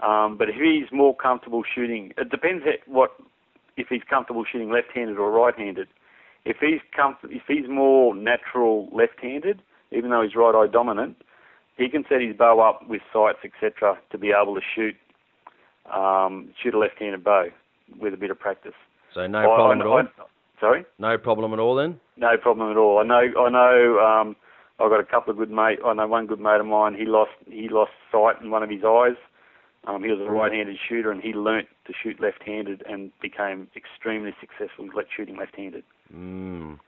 Um, 0.00 0.36
but 0.36 0.48
if 0.48 0.56
he's 0.56 0.92
more 0.92 1.16
comfortable 1.16 1.62
shooting, 1.74 2.12
it 2.18 2.30
depends 2.30 2.64
what 2.86 3.12
if 3.76 3.88
he's 3.88 4.02
comfortable 4.08 4.44
shooting 4.50 4.70
left-handed 4.70 5.18
or 5.18 5.30
right-handed. 5.30 5.88
If 6.44 6.58
he's 6.60 6.80
com- 6.94 7.16
if 7.24 7.42
he's 7.48 7.68
more 7.68 8.14
natural 8.14 8.88
left-handed, 8.92 9.60
even 9.90 10.10
though 10.10 10.22
he's 10.22 10.36
right 10.36 10.54
eye 10.54 10.70
dominant, 10.70 11.16
he 11.76 11.88
can 11.88 12.04
set 12.08 12.20
his 12.20 12.36
bow 12.36 12.60
up 12.60 12.88
with 12.88 13.02
sights, 13.12 13.38
etc., 13.44 13.98
to 14.10 14.18
be 14.18 14.32
able 14.32 14.54
to 14.54 14.60
shoot 14.74 14.96
um, 15.92 16.50
shoot 16.60 16.74
a 16.74 16.78
left-handed 16.78 17.22
bow 17.22 17.46
with 18.00 18.14
a 18.14 18.16
bit 18.16 18.30
of 18.30 18.38
practice. 18.38 18.74
So 19.14 19.26
no 19.26 19.42
problem 19.42 19.78
I, 19.78 19.80
at 19.82 19.86
all. 19.86 19.98
I, 19.98 20.60
sorry. 20.60 20.84
No 20.98 21.16
problem 21.18 21.52
at 21.52 21.58
all 21.58 21.74
then. 21.74 22.00
No 22.16 22.36
problem 22.36 22.70
at 22.70 22.76
all. 22.76 22.98
I 22.98 23.04
know. 23.04 23.22
I 23.40 23.50
know. 23.50 23.98
Um, 24.00 24.36
I've 24.78 24.90
got 24.90 25.00
a 25.00 25.04
couple 25.04 25.30
of 25.30 25.38
good 25.38 25.50
mate. 25.50 25.78
I 25.84 25.94
know 25.94 26.06
one 26.06 26.26
good 26.26 26.40
mate 26.40 26.60
of 26.60 26.66
mine. 26.66 26.94
He 26.94 27.06
lost. 27.06 27.32
He 27.50 27.68
lost 27.68 27.92
sight 28.10 28.42
in 28.42 28.50
one 28.50 28.62
of 28.62 28.70
his 28.70 28.82
eyes. 28.84 29.16
Um, 29.86 30.02
he 30.02 30.10
was 30.10 30.18
a 30.20 30.28
right-handed 30.28 30.76
shooter, 30.88 31.12
and 31.12 31.22
he 31.22 31.32
learnt 31.32 31.68
to 31.86 31.92
shoot 32.02 32.18
left-handed 32.20 32.82
and 32.88 33.12
became 33.22 33.68
extremely 33.76 34.34
successful 34.40 34.88
shooting 35.16 35.36
left-handed. 35.36 35.84
Mm. 36.12 36.80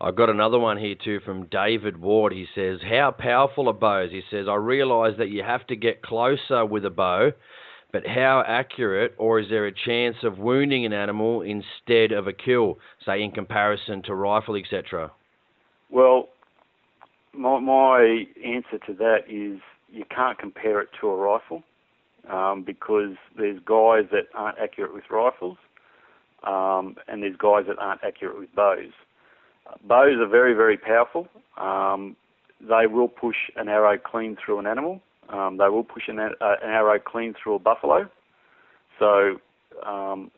I've 0.00 0.16
got 0.16 0.30
another 0.30 0.58
one 0.58 0.78
here 0.78 0.96
too 1.02 1.20
from 1.24 1.46
David 1.46 2.00
Ward. 2.00 2.32
He 2.32 2.46
says, 2.54 2.80
How 2.82 3.14
powerful 3.16 3.68
are 3.68 3.74
bows? 3.74 4.10
He 4.10 4.22
says, 4.30 4.46
I 4.48 4.54
realise 4.54 5.14
that 5.18 5.30
you 5.30 5.42
have 5.42 5.66
to 5.68 5.76
get 5.76 6.02
closer 6.02 6.64
with 6.64 6.84
a 6.84 6.90
bow, 6.90 7.32
but 7.92 8.06
how 8.06 8.42
accurate, 8.46 9.14
or 9.18 9.38
is 9.38 9.48
there 9.48 9.66
a 9.66 9.72
chance 9.72 10.16
of 10.24 10.38
wounding 10.38 10.84
an 10.84 10.92
animal 10.92 11.42
instead 11.42 12.12
of 12.12 12.26
a 12.26 12.32
kill, 12.32 12.78
say 13.06 13.22
in 13.22 13.30
comparison 13.30 14.02
to 14.02 14.14
rifle, 14.14 14.56
etc.? 14.56 15.12
Well, 15.90 16.28
my, 17.32 17.60
my 17.60 18.24
answer 18.44 18.78
to 18.86 18.94
that 18.94 19.18
is 19.28 19.60
you 19.92 20.04
can't 20.14 20.38
compare 20.38 20.80
it 20.80 20.88
to 21.00 21.08
a 21.08 21.16
rifle 21.16 21.62
um, 22.30 22.64
because 22.64 23.14
there's 23.36 23.60
guys 23.64 24.10
that 24.10 24.26
aren't 24.34 24.58
accurate 24.58 24.92
with 24.92 25.04
rifles 25.10 25.56
um, 26.42 26.96
and 27.06 27.22
there's 27.22 27.36
guys 27.36 27.64
that 27.68 27.78
aren't 27.78 28.02
accurate 28.02 28.38
with 28.38 28.54
bows. 28.54 28.92
Bows 29.84 30.18
are 30.20 30.28
very, 30.28 30.54
very 30.54 30.76
powerful. 30.76 31.28
Um, 31.56 32.16
they 32.60 32.86
will 32.86 33.08
push 33.08 33.36
an 33.56 33.68
arrow 33.68 33.98
clean 33.98 34.36
through 34.42 34.58
an 34.58 34.66
animal. 34.66 35.00
Um, 35.28 35.56
they 35.56 35.68
will 35.68 35.84
push 35.84 36.04
an, 36.08 36.18
uh, 36.18 36.28
an, 36.40 36.70
arrow 36.70 36.98
clean 36.98 37.34
through 37.40 37.54
a 37.54 37.58
buffalo. 37.58 38.08
So 38.98 39.40
um, 39.84 40.30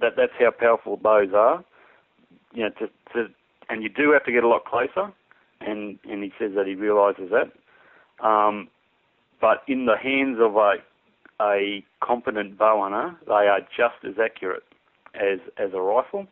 that, 0.00 0.12
that's 0.16 0.32
how 0.38 0.50
powerful 0.50 0.96
bows 0.96 1.30
are. 1.34 1.64
You 2.52 2.64
know, 2.64 2.70
to, 2.78 2.86
to, 3.14 3.28
and 3.68 3.82
you 3.82 3.88
do 3.88 4.12
have 4.12 4.24
to 4.24 4.32
get 4.32 4.44
a 4.44 4.48
lot 4.48 4.64
closer. 4.64 5.12
And, 5.60 5.98
and 6.08 6.22
he 6.22 6.32
says 6.38 6.52
that 6.54 6.66
he 6.66 6.74
realises 6.74 7.30
that. 7.30 8.26
Um, 8.26 8.68
but 9.40 9.62
in 9.68 9.86
the 9.86 9.96
hands 9.96 10.38
of 10.40 10.56
a 10.56 10.76
a 11.40 11.84
competent 12.02 12.56
bow 12.58 12.82
hunter, 12.82 13.16
they 13.26 13.48
are 13.48 13.60
just 13.60 14.04
as 14.04 14.14
accurate 14.22 14.62
as 15.14 15.38
as 15.58 15.72
a 15.74 15.80
rifle. 15.80 16.26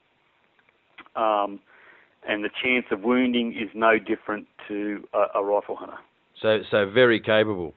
Um, 1.16 1.60
and 2.28 2.44
the 2.44 2.50
chance 2.62 2.86
of 2.90 3.02
wounding 3.02 3.52
is 3.52 3.68
no 3.74 3.98
different 3.98 4.46
to 4.68 5.06
a, 5.12 5.38
a 5.38 5.44
rifle 5.44 5.76
hunter. 5.76 5.98
So, 6.40 6.60
so 6.70 6.90
very 6.90 7.20
capable. 7.20 7.74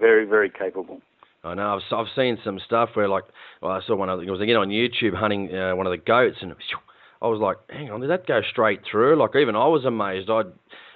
Very, 0.00 0.24
very 0.24 0.50
capable. 0.50 1.00
I 1.44 1.54
know. 1.54 1.76
I've, 1.76 1.96
I've 1.98 2.12
seen 2.16 2.38
some 2.44 2.60
stuff 2.64 2.90
where, 2.94 3.08
like, 3.08 3.24
well, 3.60 3.72
I 3.72 3.80
saw 3.86 3.96
one 3.96 4.08
of 4.08 4.20
the, 4.20 4.26
it 4.26 4.30
was 4.30 4.40
again 4.40 4.56
on 4.56 4.68
YouTube 4.68 5.14
hunting 5.14 5.54
uh, 5.54 5.74
one 5.74 5.86
of 5.86 5.90
the 5.90 5.96
goats, 5.96 6.38
and 6.40 6.54
I 7.20 7.26
was 7.26 7.40
like, 7.40 7.56
hang 7.68 7.90
on, 7.90 8.00
did 8.00 8.10
that 8.10 8.26
go 8.26 8.40
straight 8.50 8.80
through? 8.90 9.16
Like, 9.16 9.34
even 9.36 9.56
I 9.56 9.66
was 9.66 9.84
amazed. 9.84 10.30
I 10.30 10.42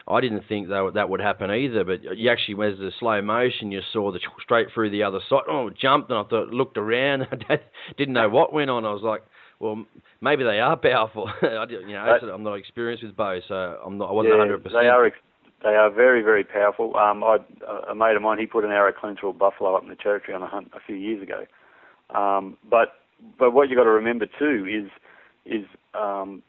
I 0.08 0.20
didn't 0.20 0.44
think 0.48 0.68
that 0.68 0.92
that 0.94 1.08
would 1.08 1.20
happen 1.20 1.50
either. 1.50 1.82
But 1.84 2.16
you 2.16 2.30
actually, 2.30 2.54
as 2.66 2.78
the 2.78 2.92
slow 2.98 3.20
motion, 3.22 3.72
you 3.72 3.80
saw 3.92 4.12
the 4.12 4.20
straight 4.40 4.68
through 4.72 4.90
the 4.90 5.02
other 5.02 5.18
side. 5.28 5.42
Oh, 5.48 5.70
jumped, 5.70 6.10
and 6.10 6.18
I 6.18 6.22
thought, 6.22 6.50
looked 6.50 6.76
around, 6.76 7.26
didn't 7.98 8.14
know 8.14 8.28
what 8.28 8.52
went 8.52 8.70
on. 8.70 8.84
I 8.84 8.92
was 8.92 9.02
like, 9.02 9.22
well, 9.58 9.84
maybe 10.20 10.44
they 10.44 10.60
are 10.60 10.76
powerful. 10.82 11.30
I, 11.42 11.64
you 11.68 11.86
know, 11.88 12.18
I'm 12.32 12.42
not 12.42 12.54
experienced 12.54 13.04
with 13.04 13.16
bows, 13.16 13.42
so 13.48 13.54
I'm 13.54 13.98
not. 13.98 14.10
I 14.10 14.12
wasn't 14.12 14.38
100. 14.38 14.62
percent 14.64 14.82
They 14.82 14.88
are. 14.88 15.10
They 15.62 15.70
are 15.70 15.90
very, 15.90 16.22
very 16.22 16.44
powerful. 16.44 16.96
Um, 16.96 17.24
I, 17.24 17.38
a 17.90 17.94
mate 17.94 18.14
of 18.14 18.22
mine, 18.22 18.38
he 18.38 18.46
put 18.46 18.64
an 18.64 18.70
arrow 18.70 18.92
clean 18.92 19.16
through 19.18 19.30
a 19.30 19.32
buffalo 19.32 19.74
up 19.74 19.82
in 19.82 19.88
the 19.88 19.96
territory 19.96 20.34
on 20.34 20.42
a 20.42 20.46
hunt 20.46 20.70
a 20.74 20.80
few 20.86 20.96
years 20.96 21.22
ago. 21.22 21.46
Um, 22.14 22.56
but 22.68 22.94
but 23.38 23.52
what 23.52 23.68
you 23.68 23.76
got 23.76 23.84
to 23.84 23.90
remember 23.90 24.26
too 24.26 24.66
is 24.66 24.90
is 25.46 25.64
um, 25.94 26.42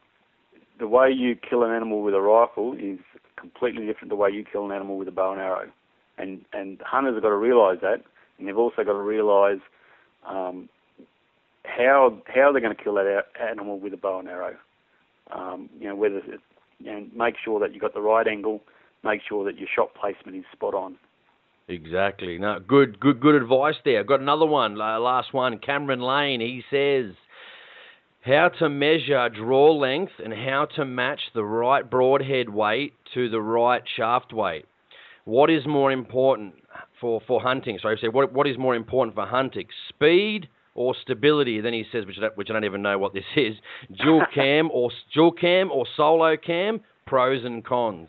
the 0.78 0.86
way 0.86 1.10
you 1.10 1.36
kill 1.36 1.64
an 1.64 1.72
animal 1.72 2.02
with 2.02 2.14
a 2.14 2.20
rifle 2.20 2.74
is 2.74 2.98
completely 3.36 3.86
different 3.86 4.10
to 4.10 4.16
the 4.16 4.16
way 4.16 4.30
you 4.30 4.44
kill 4.44 4.66
an 4.66 4.72
animal 4.72 4.98
with 4.98 5.08
a 5.08 5.12
bow 5.12 5.32
and 5.32 5.40
arrow. 5.40 5.68
And 6.18 6.44
and 6.52 6.80
hunters 6.84 7.14
have 7.14 7.22
got 7.22 7.30
to 7.30 7.36
realise 7.36 7.78
that, 7.80 8.02
and 8.38 8.46
they've 8.46 8.58
also 8.58 8.84
got 8.84 8.92
to 8.92 9.00
realise 9.00 9.60
um, 10.26 10.68
how 11.76 12.18
how 12.26 12.52
they're 12.52 12.60
going 12.60 12.76
to 12.76 12.82
kill 12.82 12.94
that 12.94 13.24
animal 13.40 13.78
with 13.78 13.92
a 13.92 13.96
bow 13.96 14.18
and 14.18 14.28
arrow. 14.28 14.56
Um, 15.30 15.68
you 15.78 15.88
know 15.88 15.94
whether 15.94 16.18
it, 16.18 16.40
and 16.86 17.12
make 17.14 17.34
sure 17.44 17.60
that 17.60 17.72
you've 17.72 17.82
got 17.82 17.94
the 17.94 18.00
right 18.00 18.26
angle, 18.26 18.62
make 19.04 19.20
sure 19.28 19.44
that 19.44 19.58
your 19.58 19.68
shot 19.74 19.90
placement 19.94 20.36
is 20.36 20.44
spot 20.52 20.74
on. 20.74 20.96
Exactly. 21.68 22.38
No, 22.38 22.58
good, 22.66 22.98
good, 22.98 23.20
good 23.20 23.34
advice 23.34 23.74
there. 23.84 24.02
Got 24.02 24.20
another 24.20 24.46
one. 24.46 24.76
Last 24.76 25.34
one. 25.34 25.58
Cameron 25.58 26.00
Lane. 26.00 26.40
He 26.40 26.62
says 26.70 27.14
how 28.22 28.48
to 28.58 28.68
measure 28.70 29.28
draw 29.28 29.72
length 29.72 30.12
and 30.22 30.32
how 30.32 30.66
to 30.76 30.84
match 30.84 31.20
the 31.34 31.44
right 31.44 31.88
broadhead 31.88 32.48
weight 32.48 32.94
to 33.14 33.28
the 33.28 33.40
right 33.40 33.82
shaft 33.96 34.32
weight. 34.32 34.64
What 35.24 35.50
is 35.50 35.66
more 35.66 35.92
important 35.92 36.54
for, 37.02 37.20
for 37.26 37.40
hunting? 37.42 37.78
So 37.82 37.90
I 37.90 37.96
said, 38.00 38.14
what, 38.14 38.32
what 38.32 38.46
is 38.46 38.56
more 38.56 38.74
important 38.74 39.14
for 39.14 39.26
hunting? 39.26 39.66
Speed 39.90 40.48
or 40.78 40.94
stability. 41.02 41.60
Then 41.60 41.72
he 41.72 41.84
says, 41.90 42.06
which 42.06 42.16
I, 42.22 42.28
which 42.36 42.48
I 42.50 42.52
don't 42.52 42.64
even 42.64 42.82
know 42.82 42.98
what 42.98 43.12
this 43.12 43.24
is, 43.36 43.54
dual 44.00 44.24
cam 44.34 44.70
or 44.72 44.90
dual 45.12 45.32
cam 45.32 45.72
or 45.72 45.86
solo 45.96 46.36
cam, 46.36 46.80
pros 47.04 47.44
and 47.44 47.64
cons. 47.64 48.08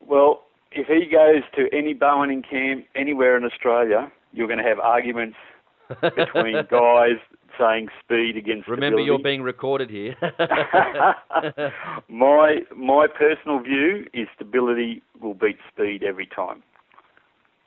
Well, 0.00 0.42
if 0.72 0.88
he 0.88 1.08
goes 1.10 1.42
to 1.54 1.68
any 1.76 1.94
bow 1.94 2.18
hunting 2.18 2.42
camp 2.42 2.86
anywhere 2.96 3.36
in 3.36 3.44
Australia, 3.44 4.10
you're 4.32 4.48
going 4.48 4.58
to 4.58 4.64
have 4.68 4.80
arguments 4.80 5.36
between 6.00 6.56
guys 6.68 7.20
saying 7.58 7.88
speed 8.02 8.36
against. 8.36 8.66
Remember, 8.66 8.96
stability. 8.98 9.04
you're 9.04 9.22
being 9.22 9.42
recorded 9.42 9.88
here. 9.88 10.16
my 12.08 12.56
my 12.76 13.06
personal 13.06 13.60
view 13.60 14.06
is 14.12 14.26
stability 14.34 15.00
will 15.22 15.34
beat 15.34 15.58
speed 15.72 16.02
every 16.02 16.26
time. 16.26 16.64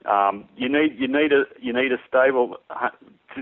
Um, 0.05 0.49
you 0.57 0.67
need 0.67 0.95
you 0.97 1.07
need 1.07 1.31
a 1.31 1.43
you 1.61 1.71
need 1.71 1.93
a 1.93 1.97
stable 2.07 2.57
to 3.35 3.41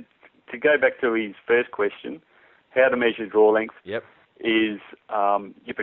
go 0.58 0.78
back 0.80 1.00
to 1.02 1.14
his 1.14 1.36
first 1.48 1.72
question, 1.72 2.22
how 2.70 2.90
to 2.90 2.98
measure 2.98 3.26
draw 3.26 3.52
length 3.52 3.76
yep. 3.84 4.04
is 4.40 4.80
um, 5.10 5.56
if, 5.66 5.78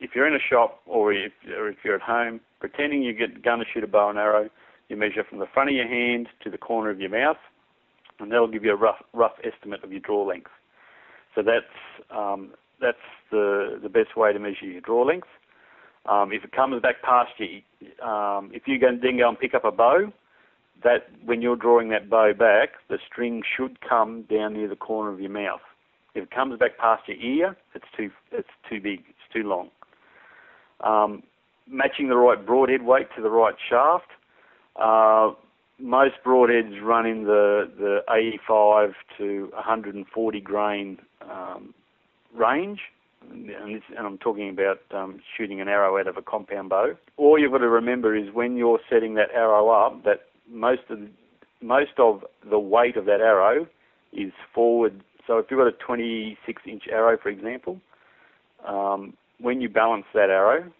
if 0.00 0.10
you're 0.14 0.26
in 0.26 0.34
a 0.34 0.44
shop 0.50 0.80
or 0.86 1.12
if, 1.12 1.32
or 1.56 1.68
if 1.68 1.78
you're 1.84 1.96
at 1.96 2.02
home, 2.02 2.40
pretending 2.60 3.02
you're 3.02 3.14
going 3.14 3.60
to 3.60 3.66
shoot 3.72 3.84
a 3.84 3.86
bow 3.86 4.10
and 4.10 4.18
arrow, 4.18 4.48
you 4.88 4.96
measure 4.96 5.24
from 5.28 5.38
the 5.38 5.46
front 5.52 5.70
of 5.70 5.76
your 5.76 5.88
hand 5.88 6.28
to 6.44 6.50
the 6.50 6.58
corner 6.58 6.90
of 6.90 7.00
your 7.00 7.10
mouth, 7.10 7.38
and 8.20 8.30
that'll 8.30 8.46
give 8.46 8.64
you 8.64 8.72
a 8.72 8.76
rough 8.76 9.02
rough 9.12 9.32
estimate 9.42 9.82
of 9.82 9.90
your 9.90 10.00
draw 10.00 10.24
length. 10.24 10.50
So 11.34 11.42
that's 11.42 11.64
um, 12.10 12.50
that's 12.80 12.98
the 13.30 13.80
the 13.82 13.88
best 13.88 14.16
way 14.16 14.32
to 14.32 14.38
measure 14.38 14.66
your 14.66 14.82
draw 14.82 15.02
length. 15.02 15.28
Um, 16.06 16.32
if 16.32 16.44
it 16.44 16.52
comes 16.52 16.80
back 16.82 17.00
past 17.02 17.30
you, 17.38 17.62
um, 18.04 18.50
if 18.52 18.64
you 18.66 18.78
go, 18.78 18.88
then 19.00 19.18
go 19.18 19.28
and 19.28 19.38
pick 19.38 19.54
up 19.54 19.64
a 19.64 19.70
bow, 19.70 20.12
that 20.84 21.08
when 21.24 21.42
you're 21.42 21.56
drawing 21.56 21.88
that 21.90 22.10
bow 22.10 22.32
back, 22.32 22.70
the 22.88 22.98
string 23.06 23.42
should 23.56 23.80
come 23.80 24.22
down 24.22 24.54
near 24.54 24.68
the 24.68 24.76
corner 24.76 25.12
of 25.12 25.20
your 25.20 25.30
mouth. 25.30 25.60
If 26.14 26.24
it 26.24 26.30
comes 26.30 26.58
back 26.58 26.78
past 26.78 27.08
your 27.08 27.16
ear, 27.16 27.56
it's 27.74 27.86
too 27.96 28.10
it's 28.30 28.48
too 28.68 28.80
big, 28.80 29.00
it's 29.08 29.32
too 29.32 29.42
long. 29.42 29.70
Um, 30.80 31.22
matching 31.68 32.08
the 32.08 32.16
right 32.16 32.44
broadhead 32.44 32.82
weight 32.82 33.08
to 33.16 33.22
the 33.22 33.30
right 33.30 33.54
shaft. 33.68 34.08
Uh, 34.76 35.32
most 35.78 36.14
broadheads 36.24 36.80
run 36.82 37.06
in 37.06 37.24
the, 37.24 37.70
the 37.78 38.00
85 38.10 38.94
to 39.18 39.50
140 39.54 40.40
grain 40.40 40.98
um, 41.22 41.74
range, 42.34 42.80
and, 43.30 43.48
this, 43.48 43.82
and, 43.96 44.06
I'm 44.06 44.18
talking 44.18 44.48
about 44.48 44.80
um, 44.92 45.20
shooting 45.36 45.60
an 45.60 45.68
arrow 45.68 45.98
out 45.98 46.06
of 46.06 46.16
a 46.16 46.22
compound 46.22 46.70
bow. 46.70 46.94
All 47.16 47.38
you've 47.38 47.52
got 47.52 47.58
to 47.58 47.68
remember 47.68 48.16
is 48.16 48.32
when 48.32 48.56
you're 48.56 48.80
setting 48.90 49.14
that 49.14 49.30
arrow 49.34 49.68
up, 49.70 50.04
that 50.04 50.22
most 50.52 50.82
of 50.90 51.00
the, 51.00 51.08
most 51.60 51.92
of 51.98 52.24
the 52.48 52.58
weight 52.58 52.96
of 52.96 53.06
that 53.06 53.20
arrow 53.20 53.66
is 54.12 54.32
forward. 54.54 55.00
So 55.26 55.38
if 55.38 55.46
you've 55.50 55.58
got 55.58 55.68
a 55.68 55.72
26 55.72 56.62
inch 56.66 56.84
arrow, 56.90 57.16
for 57.16 57.28
example, 57.28 57.80
um, 58.66 59.14
when 59.40 59.60
you 59.60 59.68
balance 59.68 60.04
that 60.14 60.30
arrow, 60.30 60.70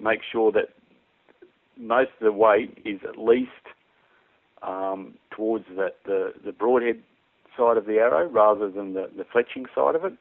make 0.00 0.20
sure 0.30 0.52
that 0.52 0.68
most 1.76 2.10
of 2.20 2.24
the 2.24 2.32
weight 2.32 2.78
is 2.84 3.00
at 3.06 3.18
least 3.18 3.50
um, 4.62 5.14
towards 5.30 5.64
the, 5.68 5.88
the, 6.04 6.32
the, 6.44 6.52
broadhead 6.52 7.02
side 7.56 7.76
of 7.76 7.86
the 7.86 7.94
arrow 7.94 8.26
rather 8.28 8.70
than 8.70 8.94
the, 8.94 9.10
the 9.16 9.24
fletching 9.24 9.66
side 9.74 9.94
of 9.94 10.04
it, 10.04 10.14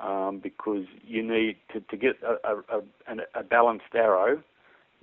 um, 0.00 0.40
because 0.42 0.84
you 1.06 1.22
need 1.22 1.56
to, 1.72 1.80
to 1.80 1.96
get 1.96 2.16
a, 2.22 2.48
a, 2.52 2.78
a, 2.78 3.40
a 3.40 3.42
balanced 3.44 3.94
arrow, 3.94 4.42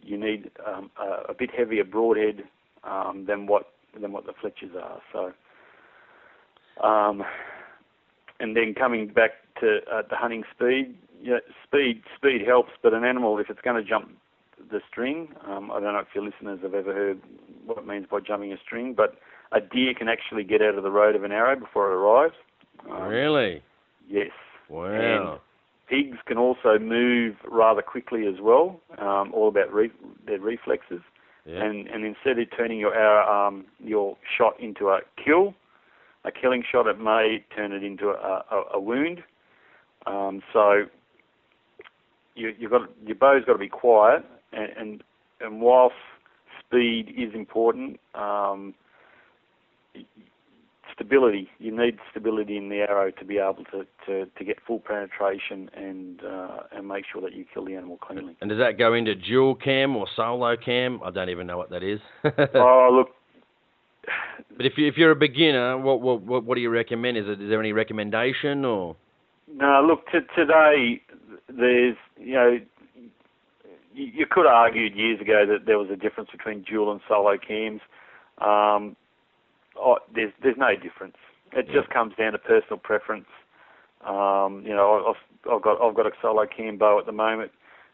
you 0.01 0.17
need 0.17 0.51
um, 0.67 0.91
a, 1.01 1.31
a, 1.31 1.33
bit 1.33 1.49
heavier 1.55 1.83
broadhead 1.83 2.43
um, 2.85 3.25
than 3.27 3.47
what 3.47 3.71
than 3.99 4.11
what 4.11 4.25
the 4.25 4.33
Fletchers 4.39 4.71
are. 4.75 5.01
So, 5.13 6.85
um, 6.85 7.23
and 8.39 8.55
then 8.55 8.73
coming 8.73 9.07
back 9.07 9.31
to 9.61 9.79
uh, 9.91 10.01
the 10.09 10.15
hunting 10.15 10.43
speed, 10.53 10.95
yeah, 11.21 11.37
speed 11.63 12.03
speed 12.15 12.41
helps, 12.45 12.71
but 12.83 12.93
an 12.93 13.03
animal 13.03 13.37
if 13.39 13.49
it's 13.49 13.61
going 13.61 13.81
to 13.81 13.87
jump 13.87 14.09
the 14.71 14.79
string, 14.89 15.29
um, 15.47 15.71
I 15.71 15.79
don't 15.79 15.93
know 15.93 15.99
if 15.99 16.07
your 16.13 16.23
listeners 16.23 16.59
have 16.63 16.73
ever 16.73 16.93
heard 16.93 17.21
what 17.65 17.77
it 17.77 17.87
means 17.87 18.07
by 18.09 18.19
jumping 18.19 18.53
a 18.53 18.57
string, 18.57 18.93
but 18.95 19.15
a 19.51 19.59
deer 19.59 19.93
can 19.93 20.07
actually 20.07 20.43
get 20.43 20.61
out 20.61 20.75
of 20.75 20.83
the 20.83 20.91
road 20.91 21.15
of 21.15 21.23
an 21.23 21.31
arrow 21.31 21.57
before 21.57 21.91
it 21.91 21.95
arrives. 21.95 22.35
Um, 22.89 23.03
really? 23.07 23.63
Yes. 24.07 24.31
Wow. 24.69 24.93
And 24.93 25.39
pigs 25.87 26.17
can 26.25 26.37
also 26.37 26.79
move 26.79 27.35
rather 27.49 27.81
quickly 27.81 28.27
as 28.27 28.41
well, 28.41 28.79
um, 28.97 29.31
all 29.33 29.47
about 29.47 29.73
re- 29.73 29.91
their 30.25 30.39
reflexes. 30.39 31.01
Yeah. 31.45 31.63
And 31.63 31.87
and 31.87 32.03
instead 32.03 32.39
of 32.39 32.47
turning 32.57 32.79
your 32.79 32.95
um, 32.97 33.65
your 33.79 34.17
shot 34.37 34.59
into 34.59 34.89
a 34.89 35.01
kill, 35.23 35.53
a 36.23 36.31
killing 36.31 36.63
shot, 36.69 36.87
it 36.87 36.99
may 36.99 37.45
turn 37.55 37.71
it 37.71 37.83
into 37.83 38.09
a, 38.09 38.43
a, 38.51 38.63
a 38.73 38.79
wound. 38.79 39.23
Um, 40.07 40.41
so 40.51 40.85
you, 42.35 42.53
you've 42.57 42.71
got 42.71 42.89
your 43.05 43.15
bow's 43.15 43.45
got 43.45 43.53
to 43.53 43.59
be 43.59 43.69
quiet, 43.69 44.25
and, 44.53 44.69
and 44.77 45.03
and 45.39 45.61
whilst 45.61 45.95
speed 46.59 47.13
is 47.15 47.33
important, 47.35 47.99
um, 48.15 48.73
stability. 50.95 51.49
You 51.59 51.75
need 51.75 51.97
stability 52.09 52.57
in 52.57 52.69
the 52.69 52.77
arrow 52.77 53.11
to 53.11 53.25
be 53.25 53.37
able 53.37 53.63
to, 53.71 53.85
to, 54.05 54.25
to 54.25 54.43
get 54.43 54.57
full 54.65 54.79
penetration 54.79 55.69
and 55.75 56.21
uh, 56.23 56.59
and 56.71 56.87
make 56.87 57.05
sure 57.11 57.21
that 57.21 57.33
you 57.33 57.45
kill 57.53 57.65
the 57.65 57.75
animal 57.75 57.97
cleanly. 57.97 58.35
And 58.41 58.49
does 58.49 58.59
that 58.59 58.77
go 58.77 58.93
into 58.93 59.13
dual 59.15 59.55
cam 59.55 59.95
or 59.95 60.07
solo 60.15 60.55
cam? 60.55 60.99
I 61.03 61.11
don't 61.11 61.29
even 61.29 61.47
know 61.47 61.57
what 61.57 61.69
that 61.69 61.83
is. 61.83 61.99
oh 62.55 62.89
look. 62.91 63.09
But 64.55 64.65
if 64.65 64.73
you 64.77 64.87
if 64.87 64.97
you're 64.97 65.11
a 65.11 65.15
beginner, 65.15 65.77
what 65.77 66.01
what 66.01 66.43
what 66.43 66.55
do 66.55 66.61
you 66.61 66.69
recommend? 66.69 67.17
Is, 67.17 67.25
it, 67.27 67.41
is 67.41 67.49
there 67.49 67.59
any 67.59 67.73
recommendation 67.73 68.63
or? 68.63 68.95
No, 69.51 69.85
look. 69.87 70.05
T- 70.11 70.27
today, 70.35 71.01
there's 71.47 71.95
you 72.17 72.33
know 72.33 72.59
you, 73.93 74.05
you 74.13 74.25
could 74.29 74.45
have 74.45 74.53
argued 74.53 74.95
years 74.95 75.19
ago 75.19 75.45
that 75.47 75.65
there 75.65 75.77
was 75.77 75.89
a 75.91 75.95
difference 75.95 76.29
between 76.31 76.63
dual 76.63 76.91
and 76.91 77.01
solo 77.07 77.37
cams. 77.37 77.81
Um, 78.39 78.95
oh, 79.85 79.97
there's 80.13 80.33
there's 80.41 80.57
no 80.57 80.75
difference. 80.75 81.15
It 81.53 81.67
yeah. 81.69 81.73
just 81.79 81.89
comes 81.89 82.13
down 82.17 82.33
to 82.33 82.39
personal 82.39 82.79
preference. 82.79 83.27
Um, 84.05 84.63
you 84.65 84.73
know, 84.73 85.13
I've, 85.13 85.51
I've 85.51 85.61
got 85.61 85.81
I've 85.81 85.95
got 85.95 86.07
a 86.07 86.11
solo 86.21 86.45
cam 86.45 86.77
bow 86.77 86.99
at 86.99 87.05
the 87.05 87.11
moment, 87.11 87.51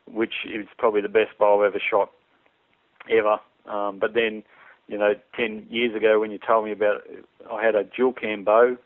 which 0.07 0.33
is 0.45 0.67
probably 0.77 1.01
the 1.01 1.09
best 1.09 1.37
bow 1.37 1.59
I've 1.59 1.67
ever 1.67 1.81
shot, 1.89 2.11
ever. 3.09 3.37
Um, 3.65 3.99
but 3.99 4.13
then 4.13 4.43
you 4.87 4.97
know, 4.97 5.13
ten 5.35 5.67
years 5.69 5.95
ago 5.95 6.19
when 6.19 6.31
you 6.31 6.39
told 6.45 6.65
me 6.65 6.71
about, 6.71 7.01
I 7.51 7.63
had 7.63 7.75
a 7.75 7.83
dual 7.83 8.13
cam 8.13 8.43
bow. 8.43 8.77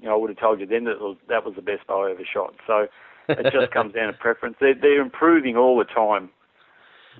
You 0.00 0.08
know, 0.08 0.14
I 0.14 0.16
would 0.16 0.30
have 0.30 0.38
told 0.38 0.60
you 0.60 0.66
then 0.66 0.84
that 0.84 1.00
was, 1.00 1.16
that 1.28 1.44
was 1.44 1.54
the 1.56 1.62
best 1.62 1.86
bow 1.86 2.06
I 2.06 2.12
ever 2.12 2.24
shot. 2.24 2.54
So 2.66 2.86
it 3.28 3.52
just 3.52 3.70
comes 3.72 3.94
down 3.94 4.12
to 4.12 4.18
preference. 4.18 4.56
They're, 4.60 4.74
they're 4.74 5.02
improving 5.02 5.56
all 5.56 5.78
the 5.78 5.84
time. 5.84 6.30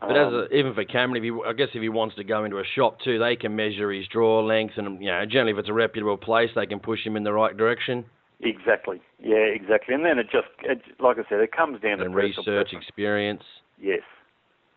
But 0.00 0.16
um, 0.16 0.44
as 0.44 0.50
a, 0.50 0.54
even 0.54 0.74
for 0.74 0.84
Cameron, 0.84 1.22
if 1.22 1.24
he, 1.24 1.48
I 1.48 1.52
guess 1.52 1.68
if 1.74 1.82
he 1.82 1.88
wants 1.88 2.16
to 2.16 2.24
go 2.24 2.44
into 2.44 2.58
a 2.58 2.64
shop 2.74 2.98
too, 3.02 3.18
they 3.18 3.36
can 3.36 3.56
measure 3.56 3.90
his 3.92 4.06
draw 4.08 4.40
length, 4.44 4.74
and 4.76 5.02
you 5.02 5.10
know, 5.10 5.24
generally 5.26 5.52
if 5.52 5.58
it's 5.58 5.68
a 5.68 5.74
reputable 5.74 6.16
place, 6.16 6.50
they 6.54 6.66
can 6.66 6.80
push 6.80 7.04
him 7.04 7.16
in 7.16 7.24
the 7.24 7.32
right 7.32 7.56
direction. 7.56 8.04
Exactly. 8.40 9.00
Yeah, 9.18 9.36
exactly. 9.36 9.94
And 9.94 10.04
then 10.04 10.18
it 10.18 10.26
just, 10.32 10.48
it, 10.62 10.80
like 10.98 11.18
I 11.18 11.28
said, 11.28 11.40
it 11.40 11.52
comes 11.52 11.80
down 11.82 12.00
and 12.00 12.12
to 12.12 12.16
research 12.16 12.72
experience. 12.72 13.42
Yes. 13.78 14.00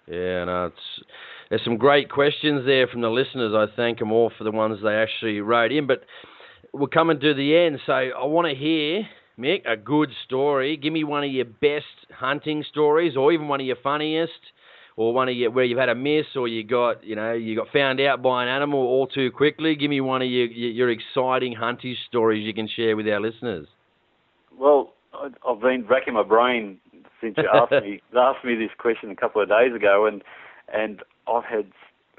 Yeah, 0.07 0.43
no, 0.45 0.66
it's 0.66 1.05
there's 1.49 1.64
some 1.64 1.78
great 1.78 2.09
questions 2.09 2.66
there 2.66 2.88
from 2.88 3.01
the 3.01 3.09
listeners. 3.09 3.53
I 3.55 3.74
thank 3.76 3.99
them 3.99 4.11
all 4.11 4.32
for 4.38 4.43
the 4.43 4.51
ones 4.51 4.80
they 4.84 4.95
actually 4.95 5.39
wrote 5.39 5.72
in. 5.72 5.88
But 5.88 6.03
we're 6.74 6.88
coming 6.88 7.20
to 7.20 7.34
the 7.34 7.55
end, 7.55 7.80
so 7.86 7.93
I 7.93 8.26
want 8.26 8.47
to 8.47 8.55
hear 8.55 9.03
Mick 9.39 9.61
a 9.66 9.78
good 9.78 10.09
story. 10.26 10.76
Give 10.76 10.91
me 10.91 11.03
one 11.03 11.24
of 11.24 11.32
your 11.32 11.45
best 11.45 11.86
hunting 12.11 12.66
stories, 12.70 13.16
or 13.16 13.32
even 13.32 13.47
one 13.47 13.61
of 13.61 13.66
your 13.66 13.78
funniest 13.82 14.34
or 14.96 15.14
one 15.14 15.30
of 15.30 15.36
you 15.36 15.50
where 15.50 15.66
you've 15.66 15.80
had 15.80 15.89
a 15.89 15.96
miss 15.96 16.26
or 16.36 16.48
you 16.48 16.64
got 16.64 17.04
you 17.04 17.16
know 17.16 17.34
you 17.34 17.56
got 17.56 17.68
found 17.74 18.00
out 18.00 18.22
by 18.22 18.44
an 18.44 18.50
animal 18.50 18.80
all 18.80 19.08
too 19.08 19.32
quickly. 19.32 19.76
Give 19.76 19.89
me 19.89 20.02
one 20.02 20.22
of 20.22 20.28
your 20.30 20.48
your 20.48 20.89
exciting 20.89 21.54
hunting 21.54 21.96
stories 22.08 22.46
you 22.46 22.54
can 22.54 22.68
share 22.68 22.96
with 22.96 23.08
our 23.08 23.20
listeners. 23.20 23.68
Well, 24.58 24.94
I've 25.14 25.62
been 25.62 25.86
racking 25.88 26.14
my 26.14 26.24
brain 26.24 26.80
since 27.22 27.36
you 27.38 27.50
asked 27.54 27.72
me 27.72 28.02
asked 28.18 28.46
me 28.46 28.56
this 28.56 28.72
question 28.78 29.10
a 29.10 29.16
couple 29.16 29.41
of 29.41 29.50
days 29.50 29.74
ago, 29.76 30.06
and 30.06 30.24
and 30.72 31.02
I've 31.28 31.46
had 31.46 31.72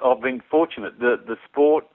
I've 0.04 0.20
been 0.20 0.42
fortunate. 0.50 0.98
The 0.98 1.16
the 1.24 1.36
sport 1.50 1.86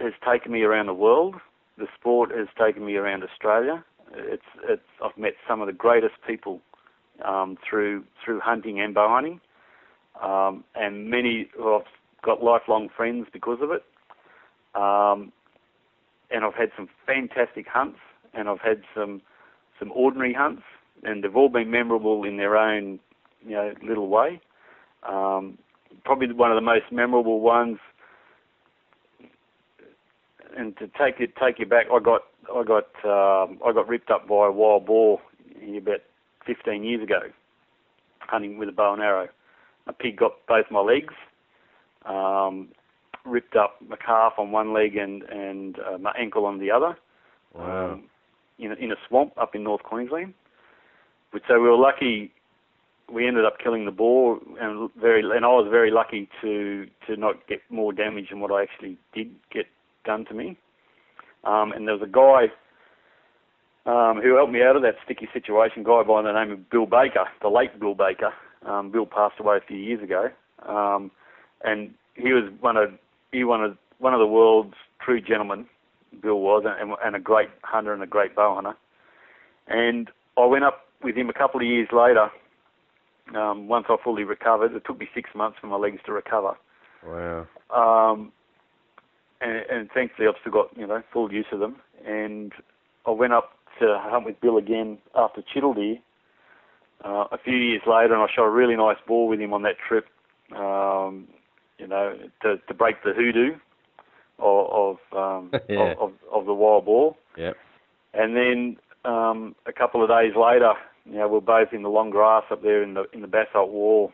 has 0.00 0.12
taken 0.26 0.52
me 0.52 0.62
around 0.62 0.86
the 0.86 0.94
world. 0.94 1.36
The 1.78 1.86
sport 1.98 2.30
has 2.30 2.48
taken 2.58 2.84
me 2.84 2.96
around 2.96 3.22
Australia. 3.22 3.84
It's 4.14 4.42
it's 4.68 4.82
I've 5.04 5.16
met 5.18 5.34
some 5.46 5.60
of 5.60 5.66
the 5.66 5.72
greatest 5.72 6.14
people 6.26 6.60
um, 7.24 7.58
through 7.68 8.04
through 8.24 8.40
hunting 8.40 8.80
and 8.80 8.94
bow 8.94 9.08
hunting 9.08 9.40
um, 10.20 10.64
and 10.74 11.08
many 11.10 11.48
who 11.56 11.74
I've 11.76 11.86
got 12.22 12.42
lifelong 12.42 12.88
friends 12.94 13.26
because 13.32 13.58
of 13.62 13.70
it. 13.70 13.84
Um, 14.74 15.32
and 16.30 16.44
I've 16.44 16.54
had 16.54 16.70
some 16.76 16.88
fantastic 17.06 17.66
hunts, 17.68 17.98
and 18.34 18.48
I've 18.48 18.60
had 18.60 18.82
some 18.94 19.22
some 19.78 19.92
ordinary 19.92 20.32
hunts, 20.32 20.62
and 21.02 21.22
they've 21.22 21.36
all 21.36 21.48
been 21.48 21.70
memorable 21.70 22.24
in 22.24 22.36
their 22.36 22.56
own 22.56 22.98
you 23.44 23.52
know 23.52 23.74
little 23.82 24.08
way. 24.08 24.40
Um, 25.08 25.58
probably 26.04 26.32
one 26.32 26.50
of 26.50 26.56
the 26.56 26.62
most 26.62 26.90
memorable 26.90 27.40
ones. 27.40 27.78
And 30.56 30.76
to 30.78 30.86
take 30.86 31.18
it 31.18 31.34
take 31.36 31.58
you 31.58 31.66
back, 31.66 31.86
I 31.92 31.98
got 31.98 32.22
I 32.54 32.62
got 32.62 32.86
um, 33.04 33.58
I 33.64 33.72
got 33.72 33.88
ripped 33.88 34.10
up 34.10 34.28
by 34.28 34.46
a 34.46 34.52
wild 34.52 34.86
boar 34.86 35.20
about 35.76 36.00
15 36.46 36.82
years 36.84 37.02
ago, 37.02 37.20
hunting 38.20 38.58
with 38.58 38.68
a 38.68 38.72
bow 38.72 38.92
and 38.92 39.02
arrow 39.02 39.28
a 39.86 39.92
pig 39.92 40.16
got 40.16 40.32
both 40.46 40.66
my 40.70 40.80
legs, 40.80 41.14
um, 42.04 42.68
ripped 43.24 43.56
up 43.56 43.76
my 43.86 43.96
calf 43.96 44.34
on 44.38 44.50
one 44.50 44.72
leg 44.72 44.96
and 44.96 45.22
and 45.24 45.78
uh, 45.78 45.98
my 45.98 46.12
ankle 46.18 46.46
on 46.46 46.58
the 46.58 46.70
other. 46.70 46.96
Wow. 47.54 47.92
Um, 47.92 48.04
in 48.58 48.72
a, 48.72 48.74
in 48.76 48.92
a 48.92 48.96
swamp 49.08 49.32
up 49.38 49.54
in 49.54 49.64
North 49.64 49.82
Queensland. 49.82 50.34
But 51.32 51.42
so 51.48 51.54
we 51.54 51.68
were 51.68 51.76
lucky. 51.76 52.32
We 53.10 53.26
ended 53.26 53.44
up 53.44 53.58
killing 53.58 53.84
the 53.84 53.90
boar, 53.90 54.38
and 54.60 54.90
very 55.00 55.22
and 55.22 55.44
I 55.44 55.48
was 55.48 55.68
very 55.70 55.90
lucky 55.90 56.28
to 56.40 56.86
to 57.06 57.16
not 57.16 57.46
get 57.48 57.60
more 57.70 57.92
damage 57.92 58.30
than 58.30 58.40
what 58.40 58.52
I 58.52 58.62
actually 58.62 58.98
did 59.12 59.34
get 59.50 59.66
done 60.04 60.24
to 60.26 60.34
me. 60.34 60.56
Um, 61.44 61.72
and 61.72 61.86
there 61.86 61.96
was 61.96 62.02
a 62.02 62.10
guy 62.10 62.52
um, 63.90 64.20
who 64.22 64.36
helped 64.36 64.52
me 64.52 64.62
out 64.62 64.76
of 64.76 64.82
that 64.82 64.96
sticky 65.04 65.28
situation, 65.32 65.82
guy 65.82 66.02
by 66.04 66.22
the 66.22 66.32
name 66.32 66.52
of 66.52 66.70
Bill 66.70 66.86
Baker, 66.86 67.24
the 67.40 67.48
late 67.48 67.78
Bill 67.80 67.94
Baker, 67.94 68.32
um, 68.66 68.90
Bill 68.90 69.06
passed 69.06 69.40
away 69.40 69.56
a 69.56 69.66
few 69.66 69.76
years 69.76 70.02
ago, 70.02 70.30
um, 70.66 71.10
and 71.64 71.92
he 72.14 72.32
was 72.32 72.50
one 72.60 72.76
of 72.76 72.90
he 73.32 73.44
one 73.44 73.62
of 73.62 73.76
one 73.98 74.14
of 74.14 74.20
the 74.20 74.26
world's 74.26 74.74
true 75.04 75.20
gentlemen. 75.20 75.66
Bill 76.20 76.40
was, 76.40 76.64
and, 76.66 76.92
and 77.02 77.16
a 77.16 77.18
great 77.18 77.48
hunter 77.62 77.94
and 77.94 78.02
a 78.02 78.06
great 78.06 78.36
bow 78.36 78.54
hunter. 78.54 78.76
And 79.66 80.10
I 80.36 80.44
went 80.44 80.64
up 80.64 80.80
with 81.02 81.16
him 81.16 81.30
a 81.30 81.32
couple 81.32 81.60
of 81.60 81.66
years 81.66 81.88
later. 81.90 82.30
Um, 83.34 83.66
once 83.66 83.86
I 83.88 83.96
fully 84.02 84.24
recovered, 84.24 84.74
it 84.74 84.82
took 84.84 84.98
me 84.98 85.08
six 85.14 85.30
months 85.34 85.56
for 85.60 85.68
my 85.68 85.76
legs 85.76 86.00
to 86.04 86.12
recover. 86.12 86.54
Wow. 87.06 87.46
Um, 87.70 88.32
and, 89.40 89.64
and 89.70 89.90
thankfully, 89.92 90.28
I've 90.28 90.34
still 90.40 90.52
got 90.52 90.76
you 90.76 90.86
know 90.86 91.02
full 91.12 91.32
use 91.32 91.46
of 91.52 91.60
them. 91.60 91.76
And 92.06 92.52
I 93.06 93.10
went 93.10 93.32
up 93.32 93.52
to 93.80 93.98
hunt 94.00 94.26
with 94.26 94.40
Bill 94.40 94.58
again 94.58 94.98
after 95.14 95.42
chital 95.42 95.74
deer, 95.74 95.96
uh, 97.04 97.24
a 97.32 97.38
few 97.38 97.56
years 97.56 97.82
later, 97.86 98.14
and 98.14 98.22
I 98.22 98.26
shot 98.34 98.44
a 98.44 98.50
really 98.50 98.76
nice 98.76 98.98
ball 99.06 99.28
with 99.28 99.40
him 99.40 99.52
on 99.52 99.62
that 99.62 99.76
trip. 99.86 100.06
Um, 100.56 101.28
you 101.78 101.86
know, 101.86 102.16
to, 102.42 102.58
to 102.58 102.74
break 102.74 103.02
the 103.02 103.12
hoodoo 103.12 103.56
of 104.38 104.98
of, 105.12 105.16
um, 105.16 105.50
yeah. 105.68 105.92
of, 105.92 105.98
of, 105.98 106.12
of 106.32 106.46
the 106.46 106.54
wild 106.54 106.84
boar. 106.84 107.16
Yep. 107.36 107.56
And 108.14 108.36
then 108.36 108.76
um, 109.04 109.54
a 109.66 109.72
couple 109.72 110.02
of 110.02 110.08
days 110.08 110.34
later, 110.36 110.74
you 111.04 111.18
know, 111.18 111.28
we're 111.28 111.40
both 111.40 111.72
in 111.72 111.82
the 111.82 111.88
long 111.88 112.10
grass 112.10 112.44
up 112.50 112.62
there 112.62 112.82
in 112.82 112.94
the 112.94 113.04
in 113.12 113.22
the 113.22 113.26
basalt 113.26 113.70
wall, 113.70 114.12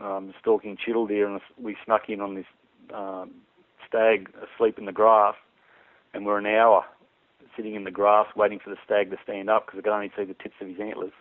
um, 0.00 0.32
stalking 0.40 0.76
chital 0.76 1.08
deer, 1.08 1.28
and 1.28 1.40
we 1.60 1.76
snuck 1.84 2.08
in 2.08 2.20
on 2.20 2.34
this 2.34 2.46
um, 2.94 3.30
stag 3.88 4.30
asleep 4.54 4.78
in 4.78 4.84
the 4.84 4.92
grass, 4.92 5.34
and 6.14 6.24
we're 6.24 6.38
an 6.38 6.46
hour 6.46 6.84
sitting 7.56 7.74
in 7.74 7.84
the 7.84 7.90
grass 7.90 8.26
waiting 8.36 8.60
for 8.62 8.70
the 8.70 8.76
stag 8.84 9.10
to 9.10 9.16
stand 9.24 9.50
up 9.50 9.66
because 9.66 9.78
I 9.78 9.82
could 9.82 9.92
only 9.92 10.12
see 10.16 10.24
the 10.24 10.34
tips 10.34 10.54
of 10.60 10.68
his 10.68 10.78
antlers. 10.78 11.12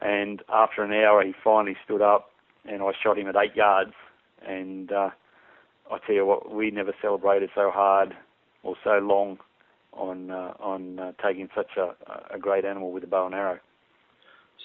And 0.00 0.42
after 0.52 0.82
an 0.82 0.92
hour, 0.92 1.24
he 1.24 1.32
finally 1.42 1.76
stood 1.84 2.02
up, 2.02 2.30
and 2.64 2.82
I 2.82 2.92
shot 3.02 3.18
him 3.18 3.28
at 3.28 3.36
eight 3.36 3.56
yards. 3.56 3.92
And 4.46 4.90
uh, 4.92 5.10
I 5.90 5.98
tell 6.06 6.14
you 6.14 6.26
what, 6.26 6.52
we 6.52 6.70
never 6.70 6.94
celebrated 7.00 7.50
so 7.54 7.70
hard 7.70 8.14
or 8.62 8.74
so 8.82 8.98
long 8.98 9.38
on 9.92 10.30
uh, 10.30 10.54
on 10.58 10.98
uh, 10.98 11.12
taking 11.24 11.48
such 11.54 11.76
a, 11.76 11.94
a 12.34 12.38
great 12.38 12.64
animal 12.64 12.92
with 12.92 13.04
a 13.04 13.06
bow 13.06 13.26
and 13.26 13.34
arrow. 13.34 13.58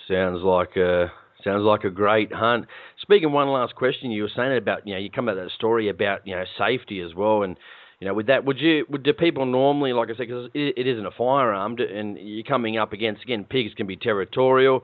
Sounds 0.07 0.41
like 0.41 0.75
a 0.75 1.11
sounds 1.43 1.63
like 1.63 1.83
a 1.83 1.89
great 1.89 2.33
hunt. 2.33 2.65
Speaking 3.01 3.31
one 3.31 3.47
last 3.49 3.75
question, 3.75 4.11
you 4.11 4.23
were 4.23 4.31
saying 4.35 4.57
about 4.57 4.87
you 4.87 4.93
know 4.93 4.99
you 4.99 5.11
come 5.11 5.29
at 5.29 5.35
that 5.35 5.51
story 5.51 5.89
about 5.89 6.25
you 6.25 6.35
know 6.35 6.45
safety 6.57 6.99
as 7.01 7.13
well, 7.13 7.43
and 7.43 7.57
you 7.99 8.07
know 8.07 8.13
with 8.13 8.27
that 8.27 8.45
would 8.45 8.59
you 8.59 8.85
would 8.89 9.03
do 9.03 9.13
people 9.13 9.45
normally 9.45 9.93
like 9.93 10.09
I 10.09 10.13
said 10.13 10.27
because 10.27 10.49
it, 10.53 10.73
it 10.77 10.87
isn't 10.87 11.05
a 11.05 11.11
firearm 11.11 11.77
and 11.79 12.17
you're 12.17 12.43
coming 12.43 12.77
up 12.77 12.93
against 12.93 13.23
again 13.23 13.43
pigs 13.43 13.73
can 13.75 13.87
be 13.87 13.97
territorial 13.97 14.83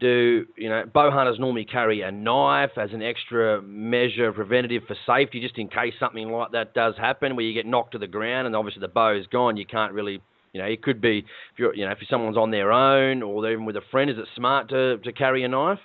do 0.00 0.46
you 0.56 0.68
know 0.68 0.84
bow 0.92 1.10
hunters 1.10 1.38
normally 1.38 1.64
carry 1.64 2.00
a 2.00 2.10
knife 2.10 2.70
as 2.76 2.90
an 2.92 3.02
extra 3.02 3.60
measure 3.62 4.32
preventative 4.32 4.82
for 4.88 4.96
safety 5.06 5.40
just 5.40 5.58
in 5.58 5.68
case 5.68 5.92
something 6.00 6.30
like 6.30 6.52
that 6.52 6.74
does 6.74 6.94
happen 6.96 7.36
where 7.36 7.44
you 7.44 7.52
get 7.52 7.66
knocked 7.66 7.92
to 7.92 7.98
the 7.98 8.06
ground 8.06 8.46
and 8.46 8.56
obviously 8.56 8.80
the 8.80 8.88
bow 8.88 9.14
is 9.14 9.26
gone. 9.26 9.56
You 9.56 9.66
can't 9.66 9.92
really 9.92 10.22
you 10.52 10.60
know 10.60 10.66
it 10.66 10.82
could 10.82 11.00
be 11.00 11.18
if 11.18 11.58
you're 11.58 11.74
you 11.74 11.84
know 11.84 11.92
if 11.92 11.98
someone's 12.08 12.38
on 12.38 12.50
their 12.50 12.72
own 12.72 13.22
or 13.22 13.48
even 13.50 13.66
with 13.66 13.76
a 13.76 13.82
friend 13.90 14.10
is 14.10 14.18
it 14.18 14.26
smart 14.34 14.70
to 14.70 14.98
to 14.98 15.12
carry 15.12 15.44
a 15.44 15.48
knife? 15.48 15.78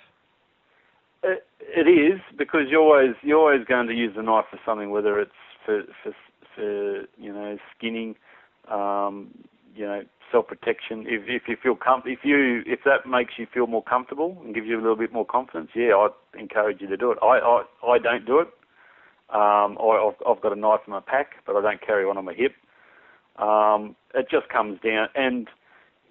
It, 1.22 1.46
it 1.60 1.88
is 1.88 2.20
because 2.38 2.62
you're 2.70 2.80
always 2.80 3.14
you're 3.22 3.38
always 3.38 3.66
going 3.66 3.86
to 3.88 3.94
use 3.94 4.14
the 4.16 4.22
knife 4.22 4.46
for 4.50 4.58
something 4.64 4.90
whether 4.90 5.20
it's 5.20 5.30
for 5.64 5.82
for, 6.02 6.12
for 6.54 7.00
you 7.18 7.32
know 7.32 7.58
skinning 7.76 8.16
um, 8.70 9.28
you 9.74 9.84
know 9.84 10.02
self 10.32 10.48
protection. 10.48 11.04
If 11.06 11.22
if 11.26 11.48
you 11.48 11.56
feel 11.62 11.76
com- 11.76 12.02
if 12.06 12.20
you 12.24 12.62
if 12.66 12.80
that 12.84 13.08
makes 13.08 13.34
you 13.38 13.46
feel 13.52 13.66
more 13.66 13.82
comfortable 13.82 14.40
and 14.44 14.54
gives 14.54 14.66
you 14.66 14.76
a 14.78 14.82
little 14.82 14.96
bit 14.96 15.12
more 15.12 15.26
confidence, 15.26 15.70
yeah, 15.74 15.94
I'd 15.94 16.40
encourage 16.40 16.80
you 16.80 16.88
to 16.88 16.96
do 16.96 17.10
it. 17.12 17.18
I 17.22 17.38
I, 17.38 17.62
I 17.86 17.98
don't 17.98 18.26
do 18.26 18.40
it. 18.40 18.48
Um, 19.30 19.76
I, 19.80 20.08
I've, 20.08 20.36
I've 20.36 20.42
got 20.42 20.52
a 20.52 20.56
knife 20.56 20.80
in 20.86 20.92
my 20.92 21.00
pack, 21.00 21.44
but 21.46 21.56
I 21.56 21.60
don't 21.62 21.84
carry 21.84 22.06
one 22.06 22.16
on 22.16 22.24
my 22.24 22.34
hip. 22.34 22.52
Um, 23.36 23.96
it 24.14 24.28
just 24.30 24.48
comes 24.48 24.80
down, 24.80 25.08
and 25.14 25.48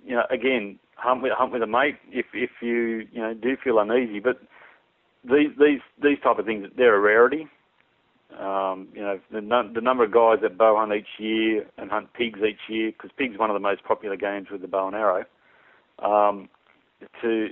you 0.06 0.16
know, 0.16 0.24
again, 0.30 0.80
hunt 0.96 1.22
with 1.22 1.32
hunt 1.34 1.52
with 1.54 1.64
a 1.64 1.68
mate 1.68 1.96
if 2.12 2.28
if 2.34 2.52
you 2.62 3.08
you 3.12 3.22
know 3.22 3.34
do 3.34 3.56
feel 3.64 3.80
uneasy. 3.80 4.20
But 4.20 4.40
these 5.24 5.50
these 5.60 5.82
these 6.02 6.18
type 6.24 6.40
of 6.40 6.46
things, 6.46 6.68
they're 6.78 6.96
a 6.96 7.00
rarity. 7.00 7.48
Um, 8.32 8.90
you 8.94 9.02
know, 9.02 9.20
the, 9.32 9.40
the 9.74 9.82
number 9.82 10.04
of 10.04 10.12
guys 10.12 10.40
that 10.42 10.58
bow 10.58 10.76
hunt 10.78 10.94
each 10.94 11.20
year 11.20 11.66
and 11.78 11.90
hunt 11.90 12.14
pigs 12.14 12.40
each 12.40 12.70
year, 12.70 12.92
because 12.92 13.12
pigs 13.18 13.38
one 13.38 13.50
of 13.50 13.54
the 13.54 13.60
most 13.60 13.84
popular 13.84 14.18
games 14.18 14.48
with 14.52 14.62
the 14.62 14.68
bow 14.68 14.88
and 14.88 14.96
arrow. 14.96 15.26
Um, 16.00 16.50
to 17.22 17.50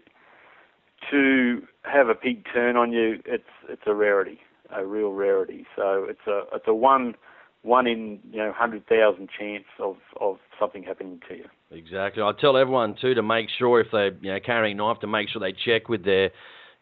to 1.11 1.61
have 1.83 2.09
a 2.09 2.15
pig 2.15 2.45
turn 2.53 2.75
on 2.75 2.91
you, 2.91 3.19
it's 3.25 3.43
it's 3.69 3.83
a 3.85 3.93
rarity, 3.93 4.39
a 4.75 4.85
real 4.85 5.11
rarity. 5.11 5.65
So 5.75 6.05
it's 6.09 6.27
a 6.27 6.43
it's 6.53 6.67
a 6.67 6.73
one 6.73 7.15
one 7.61 7.87
in 7.87 8.19
you 8.31 8.39
know 8.39 8.51
hundred 8.51 8.87
thousand 8.87 9.29
chance 9.37 9.65
of 9.79 9.97
of 10.19 10.37
something 10.59 10.83
happening 10.83 11.21
to 11.29 11.35
you. 11.37 11.45
Exactly. 11.71 12.21
I 12.21 12.31
tell 12.39 12.57
everyone 12.57 12.95
too 12.99 13.13
to 13.13 13.23
make 13.23 13.47
sure 13.57 13.79
if 13.79 13.87
they 13.91 14.09
you 14.21 14.33
know 14.33 14.39
carrying 14.45 14.79
a 14.79 14.83
knife 14.83 14.99
to 14.99 15.07
make 15.07 15.29
sure 15.29 15.39
they 15.39 15.53
check 15.53 15.89
with 15.89 16.03
their 16.03 16.31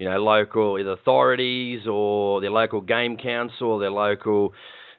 you 0.02 0.10
know, 0.10 0.18
local 0.18 0.80
either 0.80 0.94
authorities 0.94 1.82
or 1.88 2.42
their 2.42 2.50
local 2.50 2.82
game 2.82 3.18
council, 3.18 3.68
or 3.68 3.80
their 3.80 3.92
local 3.92 4.52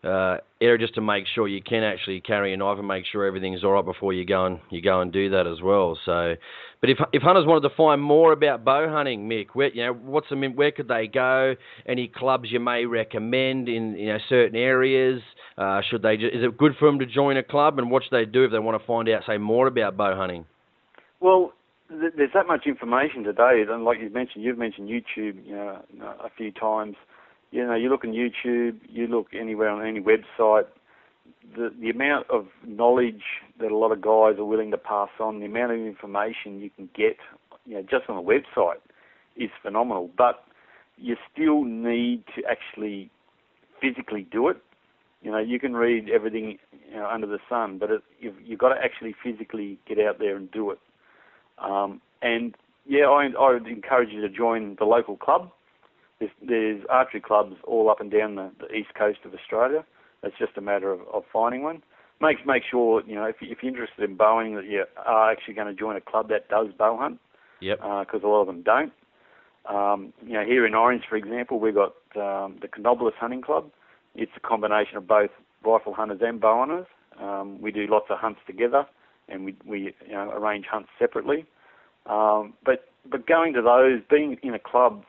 uh, 0.05 0.37
area 0.61 0.79
just 0.79 0.95
to 0.95 1.01
make 1.01 1.25
sure 1.35 1.49
you 1.49 1.61
can 1.61 1.83
actually 1.83 2.21
carry 2.21 2.55
a 2.55 2.57
knife 2.57 2.79
and 2.79 2.87
make 2.87 3.05
sure 3.11 3.27
everything's 3.27 3.65
all 3.65 3.73
right 3.73 3.85
before 3.85 4.13
you 4.13 4.25
go 4.25 4.47
and 4.47 4.61
you 4.71 4.81
go 4.81 5.01
and 5.01 5.13
do 5.13 5.31
that 5.31 5.49
as 5.49 5.61
well. 5.61 5.99
So, 6.05 6.37
but 6.81 6.89
if 6.89 6.99
if 7.13 7.21
hunters 7.21 7.47
wanted 7.47 7.69
to 7.69 7.75
find 7.75 8.01
more 8.01 8.33
about 8.33 8.65
bow 8.65 8.89
hunting, 8.89 9.29
Mick, 9.29 9.49
where 9.55 9.73
you 9.75 9.85
know 9.85 9.93
what's 9.93 10.29
the 10.31 10.37
where 10.37 10.71
could 10.71 10.87
they 10.87 11.09
go? 11.09 11.57
Any 11.85 12.07
clubs 12.07 12.53
you 12.53 12.61
may 12.61 12.87
recommend 12.87 13.69
in 13.69 13.97
you 13.97 14.13
know 14.13 14.19
certain 14.29 14.55
areas? 14.55 15.21
Uh, 15.59 15.81
should 15.91 16.03
they? 16.03 16.15
Is 16.15 16.45
it 16.45 16.57
good 16.57 16.77
for 16.79 16.89
them 16.89 17.01
to 17.01 17.07
join 17.07 17.37
a 17.39 17.43
club? 17.43 17.81
And 17.81 17.91
what 17.91 18.05
should 18.05 18.17
they 18.17 18.25
do 18.25 18.45
if 18.45 18.53
they 18.53 18.61
want 18.61 18.81
to 18.81 18.87
find 18.87 19.09
out, 19.09 19.23
say, 19.27 19.37
more 19.37 19.67
about 19.67 19.97
bow 19.97 20.15
hunting? 20.15 20.45
Well, 21.19 21.55
there's 22.17 22.33
that 22.35 22.47
much 22.47 22.67
information 22.67 23.25
today, 23.25 23.65
and 23.69 23.85
like 23.85 24.01
you 24.01 24.11
mentioned, 24.11 24.45
you've 24.45 24.59
mentioned 24.59 24.89
YouTube, 24.89 25.45
you 25.47 25.55
know, 25.55 25.83
a 26.01 26.31
few 26.37 26.51
times. 26.51 26.97
You 27.51 27.67
know, 27.67 27.75
you 27.75 27.89
look 27.91 28.05
on 28.05 28.13
YouTube, 28.13 28.79
you 28.89 29.07
look 29.07 29.29
anywhere 29.39 29.69
on 29.69 29.87
any 29.87 30.01
website. 30.01 30.67
The 31.57 31.73
the 31.79 31.91
amount 31.91 32.31
of 32.31 32.47
knowledge 32.67 33.23
that 33.61 33.71
a 33.71 33.77
lot 33.77 33.93
of 33.93 34.01
guys 34.01 34.39
are 34.39 34.45
willing 34.45 34.71
to 34.71 34.79
pass 34.79 35.11
on, 35.21 35.41
the 35.41 35.47
amount 35.47 35.73
of 35.73 35.79
information 35.79 36.61
you 36.61 36.71
can 36.71 36.89
get, 36.95 37.17
you 37.67 37.75
know, 37.75 37.83
just 37.83 38.09
on 38.09 38.17
a 38.17 38.23
website, 38.23 38.81
is 39.37 39.51
phenomenal. 39.63 40.11
But 40.17 40.45
you 40.97 41.17
still 41.33 41.65
need 41.65 42.25
to 42.37 42.43
actually 42.49 43.11
physically 43.81 44.27
do 44.31 44.49
it. 44.49 44.59
You 45.21 45.31
know, 45.31 45.39
you 45.39 45.61
can 45.61 45.75
read 45.75 46.09
everything 46.11 46.59
you 46.91 46.97
know, 46.97 47.07
under 47.07 47.27
the 47.27 47.39
sun, 47.49 47.79
but 47.79 47.91
it, 47.91 48.03
you've, 48.21 48.35
you've 48.45 48.59
got 48.59 48.71
to 48.71 48.81
actually 48.83 49.15
physically 49.23 49.79
get 49.87 49.99
out 49.99 50.19
there 50.19 50.37
and 50.37 50.51
do 50.51 50.71
it. 50.71 50.79
Um, 51.59 52.01
and 52.23 52.55
yeah, 52.87 53.07
I, 53.07 53.29
I 53.39 53.53
would 53.53 53.67
encourage 53.67 54.11
you 54.11 54.21
to 54.23 54.29
join 54.29 54.77
the 54.79 54.85
local 54.85 55.17
club. 55.17 55.51
There's, 56.19 56.31
there's 56.47 56.83
archery 56.89 57.21
clubs 57.21 57.57
all 57.65 57.91
up 57.91 58.01
and 58.01 58.11
down 58.11 58.37
the, 58.37 58.51
the 58.61 58.73
east 58.75 58.95
coast 58.97 59.21
of 59.25 59.35
Australia. 59.35 59.85
It's 60.23 60.39
just 60.39 60.57
a 60.57 60.61
matter 60.61 60.93
of, 60.93 61.01
of 61.13 61.25
finding 61.33 61.63
one. 61.63 61.83
Make 62.21 62.47
make 62.47 62.63
sure 62.71 63.03
you 63.05 63.17
know 63.17 63.25
if, 63.25 63.37
if 63.41 63.59
you're 63.63 63.73
interested 63.73 64.09
in 64.09 64.17
bowing 64.17 64.55
that 64.55 64.67
you 64.67 64.85
are 65.05 65.33
actually 65.33 65.55
going 65.55 65.67
to 65.67 65.75
join 65.75 65.97
a 65.97 66.01
club 66.01 66.29
that 66.29 66.49
does 66.49 66.69
bow 66.79 66.97
hunt. 66.97 67.19
Yep. 67.61 67.79
Because 67.79 68.21
uh, 68.23 68.27
a 68.27 68.29
lot 68.29 68.43
of 68.43 68.47
them 68.47 68.63
don't. 68.63 68.93
Um, 69.67 70.13
you 70.25 70.35
know, 70.35 70.45
here 70.45 70.67
in 70.67 70.75
Orange, 70.75 71.03
for 71.09 71.17
example, 71.17 71.59
we've 71.59 71.75
got 71.75 71.95
um, 72.17 72.59
the 72.61 72.69
Canobolas 72.69 73.15
Hunting 73.15 73.43
Club. 73.43 73.71
It's 74.15 74.33
a 74.37 74.41
combination 74.41 74.97
of 74.97 75.07
both 75.07 75.31
rifle 75.65 75.95
hunters 75.95 76.21
and 76.23 76.41
bow 76.41 76.59
hunters. 76.59 76.87
Um, 77.21 77.61
we 77.61 77.71
do 77.73 77.87
lots 77.89 78.07
of 78.11 78.19
hunts 78.19 78.41
together 78.47 78.87
and 79.33 79.45
we 79.45 79.57
we 79.67 79.95
you 80.07 80.13
know, 80.13 80.31
arrange 80.31 80.67
hunts 80.67 80.91
separately. 80.99 81.47
Um, 82.07 82.55
but 82.65 82.89
but 83.11 83.27
going 83.27 83.53
to 83.55 83.63
those, 83.63 84.01
being 84.11 84.37
in 84.43 84.55
a 84.55 84.59
club, 84.59 85.05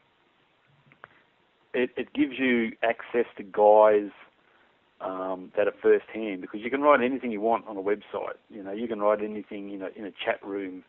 it, 1.73 1.91
it 1.95 2.13
gives 2.13 2.33
you 2.39 2.71
access 2.81 3.25
to 3.37 3.43
guys 3.43 4.09
um, 5.01 5.51
that 5.57 5.67
are 5.67 5.73
first 5.81 6.05
hand 6.13 6.41
because 6.41 6.61
you 6.61 6.69
can 6.69 6.81
write 6.81 7.01
anything 7.01 7.31
you 7.31 7.41
want 7.41 7.67
on 7.67 7.77
a 7.77 7.81
website. 7.81 8.37
You 8.49 8.63
know, 8.63 8.71
you 8.71 8.87
can 8.87 8.99
write 8.99 9.21
anything 9.21 9.71
in 9.71 9.81
a 9.81 9.87
in 9.95 10.05
a 10.05 10.11
chat 10.11 10.43
room. 10.43 10.83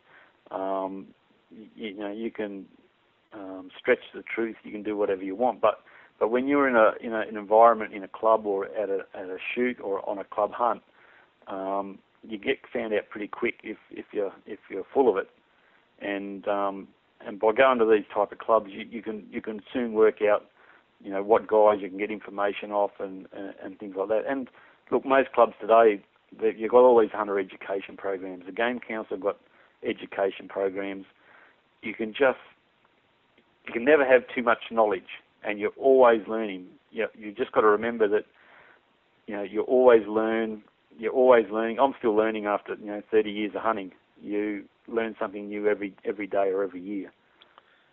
Um, 0.51 1.07
you, 1.51 1.67
you 1.75 1.97
know, 1.97 2.11
you 2.11 2.31
can 2.31 2.65
um, 3.33 3.69
stretch 3.77 3.99
the 4.13 4.23
truth. 4.23 4.55
You 4.63 4.71
can 4.71 4.83
do 4.83 4.95
whatever 4.95 5.23
you 5.23 5.35
want. 5.35 5.61
But 5.61 5.81
but 6.19 6.29
when 6.29 6.47
you're 6.47 6.67
in 6.67 6.75
a 6.75 6.93
in 7.01 7.13
a, 7.13 7.21
an 7.21 7.37
environment 7.37 7.93
in 7.93 8.03
a 8.03 8.07
club 8.07 8.45
or 8.45 8.65
at 8.65 8.89
a 8.89 8.99
at 9.13 9.25
a 9.25 9.37
shoot 9.53 9.79
or 9.81 10.07
on 10.07 10.17
a 10.17 10.23
club 10.23 10.51
hunt, 10.53 10.81
um, 11.47 11.99
you 12.27 12.37
get 12.37 12.59
found 12.71 12.93
out 12.93 13.09
pretty 13.09 13.27
quick 13.27 13.55
if 13.63 13.77
if 13.91 14.05
you're 14.11 14.33
if 14.45 14.59
you're 14.69 14.85
full 14.93 15.09
of 15.09 15.17
it, 15.17 15.29
and 15.99 16.47
um, 16.47 16.87
and 17.25 17.39
by 17.39 17.51
going 17.53 17.79
to 17.79 17.85
these 17.85 18.05
type 18.13 18.31
of 18.31 18.37
clubs, 18.39 18.67
you, 18.69 18.85
you 18.89 19.01
can 19.01 19.25
you 19.31 19.41
can 19.41 19.61
soon 19.73 19.93
work 19.93 20.21
out, 20.21 20.45
you 21.03 21.11
know, 21.11 21.23
what 21.23 21.47
guys 21.47 21.79
you 21.81 21.89
can 21.89 21.97
get 21.97 22.11
information 22.11 22.71
off 22.71 22.91
and 22.99 23.27
and, 23.35 23.53
and 23.63 23.79
things 23.79 23.95
like 23.97 24.09
that. 24.09 24.23
And 24.27 24.47
look, 24.91 25.05
most 25.05 25.31
clubs 25.33 25.53
today, 25.59 26.01
you've 26.57 26.71
got 26.71 26.79
all 26.79 26.99
these 26.99 27.11
hunter 27.11 27.39
education 27.39 27.97
programs. 27.97 28.45
The 28.45 28.51
Game 28.51 28.79
Council 28.79 29.17
have 29.17 29.23
got 29.23 29.37
education 29.83 30.47
programs. 30.47 31.05
You 31.81 31.93
can 31.93 32.11
just 32.11 32.39
you 33.65 33.73
can 33.73 33.85
never 33.85 34.05
have 34.05 34.23
too 34.33 34.43
much 34.43 34.59
knowledge, 34.71 35.21
and 35.43 35.59
you're 35.59 35.73
always 35.77 36.21
learning. 36.27 36.67
You 36.91 37.07
you 37.17 37.31
just 37.31 37.51
got 37.51 37.61
to 37.61 37.67
remember 37.67 38.07
that 38.07 38.25
you 39.27 39.35
know 39.35 39.43
you 39.43 39.61
always 39.61 40.07
learn 40.07 40.61
you're 40.97 41.13
always 41.13 41.45
learning. 41.51 41.79
I'm 41.79 41.93
still 41.99 42.15
learning 42.15 42.45
after 42.45 42.75
you 42.75 42.87
know 42.87 43.01
30 43.11 43.31
years 43.31 43.51
of 43.55 43.61
hunting. 43.61 43.91
You 44.21 44.65
learn 44.87 45.15
something 45.19 45.47
new 45.47 45.67
every 45.67 45.93
every 46.05 46.27
day 46.27 46.49
or 46.49 46.63
every 46.63 46.81
year. 46.81 47.11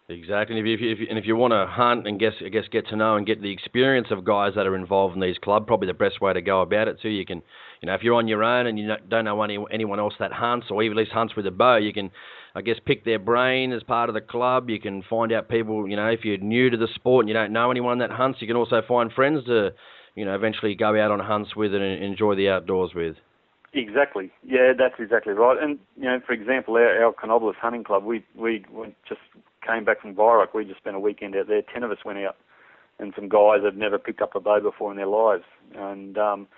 Exactly, 0.08 0.58
and 0.58 0.66
if 0.66 0.80
you, 0.80 0.90
if 0.90 0.98
you, 0.98 1.06
and 1.08 1.18
if 1.18 1.26
you 1.26 1.36
want 1.36 1.52
to 1.52 1.64
hunt 1.66 2.08
and 2.08 2.18
guess, 2.18 2.32
I 2.44 2.48
guess 2.48 2.64
get 2.70 2.88
to 2.88 2.96
know 2.96 3.16
and 3.16 3.24
get 3.24 3.40
the 3.40 3.52
experience 3.52 4.08
of 4.10 4.24
guys 4.24 4.52
that 4.56 4.66
are 4.66 4.74
involved 4.74 5.14
in 5.14 5.20
these 5.20 5.38
clubs, 5.38 5.64
probably 5.66 5.86
the 5.86 5.94
best 5.94 6.20
way 6.20 6.32
to 6.32 6.42
go 6.42 6.60
about 6.60 6.88
it 6.88 7.00
too. 7.00 7.08
You 7.08 7.24
can, 7.24 7.40
you 7.80 7.86
know, 7.86 7.94
if 7.94 8.02
you're 8.02 8.16
on 8.16 8.26
your 8.26 8.42
own 8.42 8.66
and 8.66 8.78
you 8.78 8.92
don't 9.08 9.24
know 9.24 9.40
any, 9.42 9.64
anyone 9.70 10.00
else 10.00 10.14
that 10.18 10.32
hunts 10.32 10.66
or 10.70 10.82
even 10.82 10.98
at 10.98 11.02
least 11.02 11.12
hunts 11.12 11.36
with 11.36 11.46
a 11.46 11.52
bow, 11.52 11.76
you 11.76 11.92
can, 11.92 12.10
I 12.56 12.62
guess, 12.62 12.76
pick 12.84 13.04
their 13.04 13.20
brain 13.20 13.72
as 13.72 13.84
part 13.84 14.08
of 14.08 14.14
the 14.14 14.20
club. 14.20 14.68
You 14.68 14.80
can 14.80 15.02
find 15.08 15.32
out 15.32 15.48
people, 15.48 15.88
you 15.88 15.94
know, 15.94 16.08
if 16.08 16.24
you're 16.24 16.38
new 16.38 16.68
to 16.68 16.76
the 16.76 16.88
sport 16.96 17.22
and 17.22 17.28
you 17.28 17.34
don't 17.34 17.52
know 17.52 17.70
anyone 17.70 17.98
that 17.98 18.10
hunts, 18.10 18.42
you 18.42 18.48
can 18.48 18.56
also 18.56 18.82
find 18.86 19.12
friends 19.12 19.44
to 19.46 19.72
you 20.14 20.24
know, 20.24 20.34
eventually 20.34 20.74
go 20.74 21.00
out 21.00 21.10
on 21.10 21.20
hunts 21.20 21.56
with 21.56 21.74
and 21.74 21.82
enjoy 21.82 22.34
the 22.34 22.48
outdoors 22.48 22.92
with. 22.94 23.16
Exactly. 23.74 24.30
Yeah, 24.44 24.72
that's 24.78 24.94
exactly 24.98 25.32
right. 25.32 25.56
And 25.60 25.78
you 25.96 26.04
know, 26.04 26.20
for 26.26 26.32
example, 26.34 26.74
our, 26.74 27.04
our 27.04 27.12
Canobolas 27.12 27.54
Hunting 27.56 27.84
Club, 27.84 28.04
we, 28.04 28.22
we 28.34 28.64
we 28.70 28.94
just 29.08 29.20
came 29.66 29.84
back 29.84 30.02
from 30.02 30.14
Viroq. 30.14 30.54
We 30.54 30.64
just 30.64 30.78
spent 30.78 30.96
a 30.96 31.00
weekend 31.00 31.34
out 31.36 31.48
there. 31.48 31.62
Ten 31.62 31.82
of 31.82 31.90
us 31.90 32.04
went 32.04 32.18
out, 32.18 32.36
and 32.98 33.14
some 33.16 33.30
guys 33.30 33.60
had 33.64 33.78
never 33.78 33.98
picked 33.98 34.20
up 34.20 34.34
a 34.34 34.40
bow 34.40 34.60
before 34.60 34.90
in 34.90 34.98
their 34.98 35.06
lives. 35.06 35.44
And 35.74 36.18
um, 36.18 36.48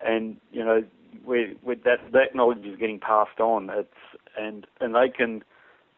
and 0.00 0.36
you 0.52 0.64
know, 0.64 0.84
we, 1.26 1.56
we 1.64 1.74
that 1.76 1.98
that 2.12 2.34
knowledge 2.34 2.64
is 2.64 2.78
getting 2.78 3.00
passed 3.00 3.40
on. 3.40 3.68
It's 3.70 3.88
and 4.38 4.64
and 4.80 4.94
they 4.94 5.08
can, 5.08 5.42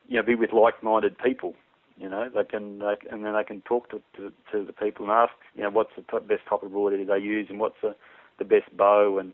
you 0.08 0.16
know, 0.16 0.22
be 0.22 0.34
with 0.34 0.54
like-minded 0.54 1.18
people. 1.18 1.54
You 1.96 2.08
know, 2.08 2.28
they 2.34 2.44
can, 2.44 2.80
they, 2.80 2.94
and 3.10 3.24
then 3.24 3.34
they 3.34 3.44
can 3.44 3.60
talk 3.62 3.88
to, 3.90 4.02
to, 4.16 4.32
to 4.50 4.64
the 4.64 4.72
people 4.72 5.06
and 5.06 5.12
ask, 5.12 5.32
you 5.54 5.62
know, 5.62 5.70
what's 5.70 5.92
the 5.96 6.02
t- 6.02 6.26
best 6.26 6.42
type 6.48 6.62
of 6.62 6.72
broadhead 6.72 7.06
they 7.06 7.18
use, 7.18 7.46
and 7.48 7.60
what's 7.60 7.76
the, 7.82 7.94
the 8.38 8.44
best 8.44 8.76
bow, 8.76 9.18
and, 9.18 9.32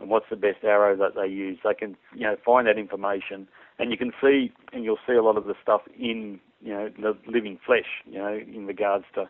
and 0.00 0.10
what's 0.10 0.26
the 0.28 0.36
best 0.36 0.64
arrow 0.64 0.96
that 0.96 1.14
they 1.14 1.28
use. 1.28 1.58
They 1.62 1.74
can, 1.74 1.96
you 2.14 2.22
know, 2.22 2.36
find 2.44 2.66
that 2.66 2.76
information, 2.76 3.46
and 3.78 3.92
you 3.92 3.96
can 3.96 4.12
see, 4.20 4.52
and 4.72 4.82
you'll 4.84 4.98
see 5.06 5.14
a 5.14 5.22
lot 5.22 5.36
of 5.36 5.44
the 5.44 5.54
stuff 5.62 5.82
in, 5.96 6.40
you 6.60 6.72
know, 6.72 6.90
the 7.00 7.16
living 7.30 7.58
flesh, 7.64 8.02
you 8.04 8.18
know, 8.18 8.36
in 8.36 8.66
regards 8.66 9.04
to, 9.14 9.28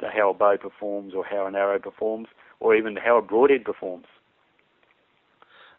to 0.00 0.10
how 0.10 0.30
a 0.30 0.34
bow 0.34 0.56
performs, 0.56 1.12
or 1.14 1.24
how 1.24 1.46
an 1.46 1.54
arrow 1.54 1.78
performs, 1.78 2.28
or 2.60 2.74
even 2.74 2.96
how 2.96 3.18
a 3.18 3.22
broadhead 3.22 3.64
performs. 3.64 4.06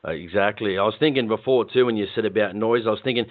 Uh, 0.06 0.12
exactly. 0.12 0.78
I 0.78 0.84
was 0.84 0.96
thinking 1.00 1.28
before 1.28 1.66
too 1.66 1.88
when 1.88 1.98
you 1.98 2.06
said 2.14 2.26
about 2.26 2.56
noise. 2.56 2.84
I 2.86 2.92
was 2.92 3.00
thinking 3.04 3.26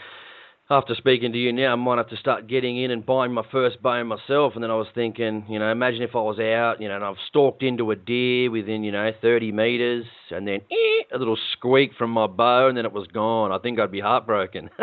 after 0.69 0.97
speaking 0.97 1.33
to 1.33 1.39
you 1.39 1.53
now, 1.53 1.73
I 1.73 1.77
might 1.77 1.99
have 1.99 2.09
to 2.09 2.17
start 2.17 2.49
getting 2.49 2.77
in 2.77 2.91
and 2.91 3.07
buying 3.07 3.33
my 3.33 3.45
first 3.53 3.81
bow 3.81 4.03
myself. 4.03 4.55
And 4.55 4.65
then 4.65 4.71
I 4.71 4.75
was 4.75 4.89
thinking, 4.95 5.45
you 5.49 5.61
know, 5.61 5.71
imagine 5.71 6.03
if 6.03 6.17
I 6.17 6.21
was 6.21 6.41
out, 6.41 6.81
you 6.81 6.89
know, 6.89 6.97
and 6.97 7.05
I've 7.05 7.17
stalked 7.29 7.63
into 7.63 7.93
a 7.93 7.97
deer 7.97 8.51
within, 8.51 8.83
you 8.83 8.91
know, 8.91 9.13
30 9.23 9.53
metres, 9.53 10.05
and 10.31 10.47
then 10.47 10.61
eh, 10.71 11.15
a 11.15 11.19
little 11.19 11.39
squeak 11.53 11.93
from 11.97 12.11
my 12.11 12.27
bow, 12.27 12.69
and 12.69 12.77
then 12.77 12.85
it 12.85 12.93
was 12.93 13.07
gone. 13.07 13.53
I 13.53 13.59
think 13.59 13.79
I'd 13.79 13.93
be 13.93 14.01
heartbroken. 14.01 14.69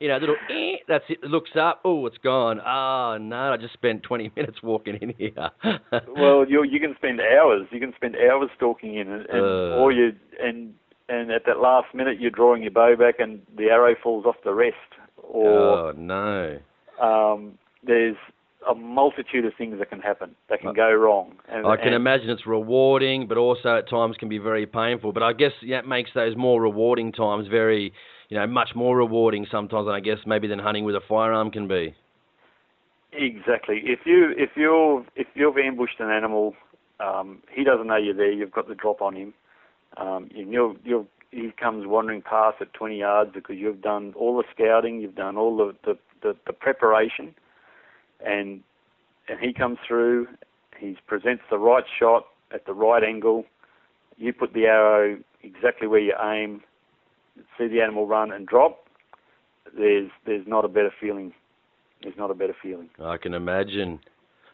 you 0.00 0.08
know, 0.08 0.16
a 0.16 0.20
little 0.20 0.36
eh, 0.50 0.78
that's 0.88 1.04
it. 1.08 1.22
Looks 1.22 1.50
up, 1.58 1.82
oh, 1.84 2.04
it's 2.06 2.18
gone. 2.18 2.60
Oh 2.60 3.18
no, 3.20 3.52
I 3.52 3.56
just 3.56 3.74
spent 3.74 4.02
20 4.02 4.32
minutes 4.36 4.58
walking 4.64 4.98
in 5.00 5.14
here. 5.16 5.50
well, 6.16 6.44
you 6.48 6.64
you 6.64 6.80
can 6.80 6.94
spend 6.96 7.20
hours. 7.20 7.68
You 7.70 7.78
can 7.78 7.92
spend 7.94 8.16
hours 8.16 8.50
stalking 8.56 8.96
in, 8.96 9.12
and, 9.12 9.26
and 9.26 9.40
uh, 9.40 9.78
or 9.78 9.92
you 9.92 10.12
and 10.42 10.74
and 11.08 11.30
at 11.30 11.46
that 11.46 11.58
last 11.58 11.94
minute 11.94 12.20
you're 12.20 12.30
drawing 12.30 12.62
your 12.62 12.70
bow 12.70 12.96
back 12.96 13.16
and 13.18 13.40
the 13.56 13.64
arrow 13.64 13.94
falls 14.02 14.24
off 14.24 14.36
the 14.44 14.54
rest. 14.54 14.76
Or 15.22 15.48
oh 15.48 15.92
no. 15.96 16.58
Um, 17.00 17.58
there's 17.86 18.16
a 18.68 18.74
multitude 18.74 19.44
of 19.44 19.52
things 19.56 19.78
that 19.78 19.90
can 19.90 20.00
happen 20.00 20.34
that 20.48 20.60
can 20.60 20.72
go 20.72 20.90
wrong. 20.92 21.34
And, 21.48 21.66
I 21.66 21.76
can 21.76 21.88
and 21.88 21.96
imagine 21.96 22.30
it's 22.30 22.46
rewarding, 22.46 23.26
but 23.26 23.36
also 23.36 23.76
at 23.76 23.88
times 23.88 24.16
can 24.18 24.28
be 24.28 24.38
very 24.38 24.66
painful. 24.66 25.12
But 25.12 25.22
I 25.22 25.32
guess 25.32 25.52
that 25.68 25.86
makes 25.86 26.10
those 26.14 26.36
more 26.36 26.60
rewarding 26.60 27.12
times 27.12 27.46
very, 27.48 27.92
you 28.28 28.38
know, 28.38 28.46
much 28.46 28.70
more 28.74 28.96
rewarding 28.96 29.46
sometimes. 29.50 29.88
I 29.88 30.00
guess 30.00 30.18
maybe 30.26 30.48
than 30.48 30.58
hunting 30.58 30.84
with 30.84 30.94
a 30.94 31.00
firearm 31.06 31.50
can 31.50 31.68
be. 31.68 31.94
Exactly. 33.12 33.80
If 33.84 34.00
you 34.06 34.32
if 34.36 34.50
you're 34.56 35.04
if 35.14 35.26
you've 35.34 35.56
ambushed 35.58 36.00
an 36.00 36.10
animal, 36.10 36.54
um, 37.00 37.42
he 37.52 37.64
doesn't 37.64 37.86
know 37.86 37.96
you're 37.96 38.14
there. 38.14 38.32
You've 38.32 38.52
got 38.52 38.68
the 38.68 38.74
drop 38.74 39.02
on 39.02 39.14
him. 39.14 39.34
Um, 39.96 40.28
you'll, 40.34 40.76
you'll, 40.84 41.06
he 41.30 41.52
comes 41.58 41.86
wandering 41.86 42.22
past 42.22 42.56
at 42.60 42.72
20 42.74 42.98
yards 42.98 43.30
because 43.34 43.56
you've 43.56 43.82
done 43.82 44.12
all 44.16 44.36
the 44.36 44.44
scouting, 44.54 45.00
you've 45.00 45.14
done 45.14 45.36
all 45.36 45.56
the, 45.56 45.74
the, 45.84 45.98
the, 46.22 46.36
the 46.46 46.52
preparation, 46.52 47.34
and 48.24 48.60
and 49.28 49.40
he 49.40 49.52
comes 49.52 49.78
through. 49.86 50.28
He 50.78 50.96
presents 51.06 51.42
the 51.50 51.58
right 51.58 51.84
shot 51.98 52.26
at 52.52 52.66
the 52.66 52.74
right 52.74 53.02
angle. 53.02 53.44
You 54.16 54.32
put 54.32 54.52
the 54.52 54.66
arrow 54.66 55.18
exactly 55.42 55.88
where 55.88 56.00
you 56.00 56.14
aim. 56.22 56.62
See 57.58 57.68
the 57.68 57.80
animal 57.80 58.06
run 58.06 58.32
and 58.32 58.46
drop. 58.46 58.86
There's 59.76 60.10
there's 60.26 60.46
not 60.46 60.64
a 60.64 60.68
better 60.68 60.92
feeling. 61.00 61.32
There's 62.02 62.16
not 62.16 62.30
a 62.30 62.34
better 62.34 62.54
feeling. 62.62 62.90
I 63.02 63.16
can 63.16 63.34
imagine. 63.34 64.00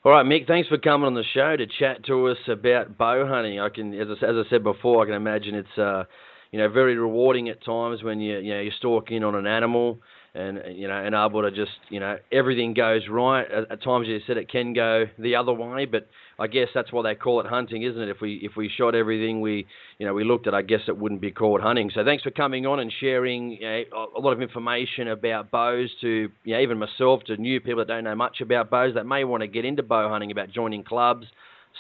All 0.03 0.13
right, 0.13 0.25
Mick. 0.25 0.47
Thanks 0.47 0.67
for 0.67 0.79
coming 0.79 1.07
on 1.07 1.15
the 1.15 1.25
show 1.35 1.57
to 1.57 1.67
chat 1.67 2.07
to 2.07 2.29
us 2.29 2.39
about 2.49 2.97
bow 2.97 3.27
hunting. 3.27 3.61
I 3.61 3.69
can, 3.69 3.93
as 3.93 4.09
I, 4.09 4.27
as 4.27 4.47
I 4.47 4.49
said 4.49 4.65
before, 4.65 5.03
I 5.03 5.05
can 5.05 5.15
imagine 5.15 5.55
it's 5.55 5.79
uh, 5.79 6.05
you 6.53 6.59
know 6.59 6.71
very 6.71 6.97
rewarding 6.97 7.51
at 7.51 7.63
times 7.63 8.03
when 8.03 8.19
you 8.19 8.39
you 8.39 8.55
know 8.55 8.61
you're 8.61 8.73
stalking 8.79 9.23
on 9.23 9.35
an 9.35 9.47
animal 9.47 9.99
and 10.35 10.61
you 10.77 10.87
know 10.87 10.95
and 10.95 11.15
able 11.15 11.43
to 11.43 11.51
just 11.51 11.73
you 11.89 11.99
know 11.99 12.17
everything 12.31 12.75
goes 12.75 13.03
right. 13.11 13.47
At, 13.51 13.83
times 13.83 14.07
you 14.07 14.21
said 14.27 14.37
it 14.37 14.51
can 14.51 14.73
go 14.73 15.07
the 15.19 15.37
other 15.37 15.53
way, 15.53 15.87
but 15.87 16.09
I 16.39 16.47
guess 16.47 16.69
that's 16.75 16.93
why 16.93 17.03
they 17.03 17.15
call 17.15 17.41
it 17.41 17.47
hunting, 17.47 17.83
isn't 17.83 18.01
it? 18.01 18.09
If 18.09 18.21
we 18.21 18.41
if 18.43 18.53
we 18.57 18.71
shot 18.77 18.95
everything 18.95 19.41
we 19.41 19.67
you 19.99 20.07
know 20.07 20.15
we 20.15 20.25
looked 20.25 20.47
at, 20.47 20.55
I 20.55 20.63
guess 20.63 20.81
it 20.87 20.97
wouldn't 20.97 21.21
be 21.21 21.33
called 21.33 21.61
hunting. 21.61 21.91
So 21.95 22.05
thanks 22.05 22.23
for 22.23 22.31
coming 22.31 22.67
on 22.67 22.79
and 22.79 22.93
sharing 23.01 23.53
you 23.53 23.61
know, 23.61 24.09
a 24.17 24.21
lot 24.21 24.33
of 24.33 24.41
information 24.41 25.09
about 25.09 25.51
bows 25.51 25.91
to 26.01 26.31
you 26.45 26.55
know, 26.55 26.61
even 26.61 26.79
myself 26.79 27.25
to 27.25 27.37
new 27.37 27.61
people 27.61 27.79
that 27.79 27.89
don't 27.89 28.05
know 28.05 28.15
much 28.15 28.41
about 28.41 28.71
bows 28.71 28.95
that 28.95 29.07
may 29.07 29.25
want 29.25 29.43
to 29.43 29.49
get 29.49 29.65
into 29.65 29.83
bow 29.83 30.09
hunting 30.09 30.31
about 30.31 30.51
joining 30.51 30.85
clubs, 30.85 31.27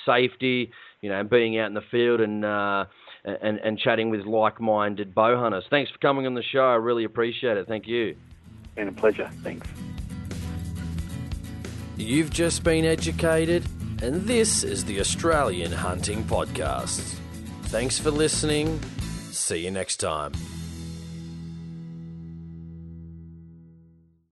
safety, 0.04 0.72
you 1.02 1.08
know, 1.08 1.20
and 1.20 1.30
being 1.30 1.58
out 1.58 1.66
in 1.66 1.74
the 1.74 1.82
field 1.90 2.20
and. 2.20 2.44
Uh, 2.44 2.84
and, 3.22 3.58
and 3.58 3.78
chatting 3.78 4.08
with 4.08 4.22
like-minded 4.22 5.14
bow 5.14 5.38
hunters. 5.38 5.64
Thanks 5.68 5.90
for 5.90 5.98
coming 5.98 6.26
on 6.26 6.32
the 6.32 6.42
show. 6.42 6.60
I 6.60 6.76
really 6.76 7.04
appreciate 7.04 7.58
it. 7.58 7.68
Thank 7.68 7.86
you. 7.86 8.16
Been 8.74 8.88
a 8.88 8.92
pleasure. 8.92 9.30
Thanks. 9.42 9.68
You've 11.96 12.30
just 12.30 12.64
been 12.64 12.84
educated, 12.84 13.66
and 14.02 14.22
this 14.22 14.64
is 14.64 14.84
the 14.84 15.00
Australian 15.00 15.72
Hunting 15.72 16.24
Podcast. 16.24 17.16
Thanks 17.64 17.98
for 17.98 18.10
listening. 18.10 18.80
See 19.30 19.64
you 19.64 19.70
next 19.70 19.98
time. 19.98 20.32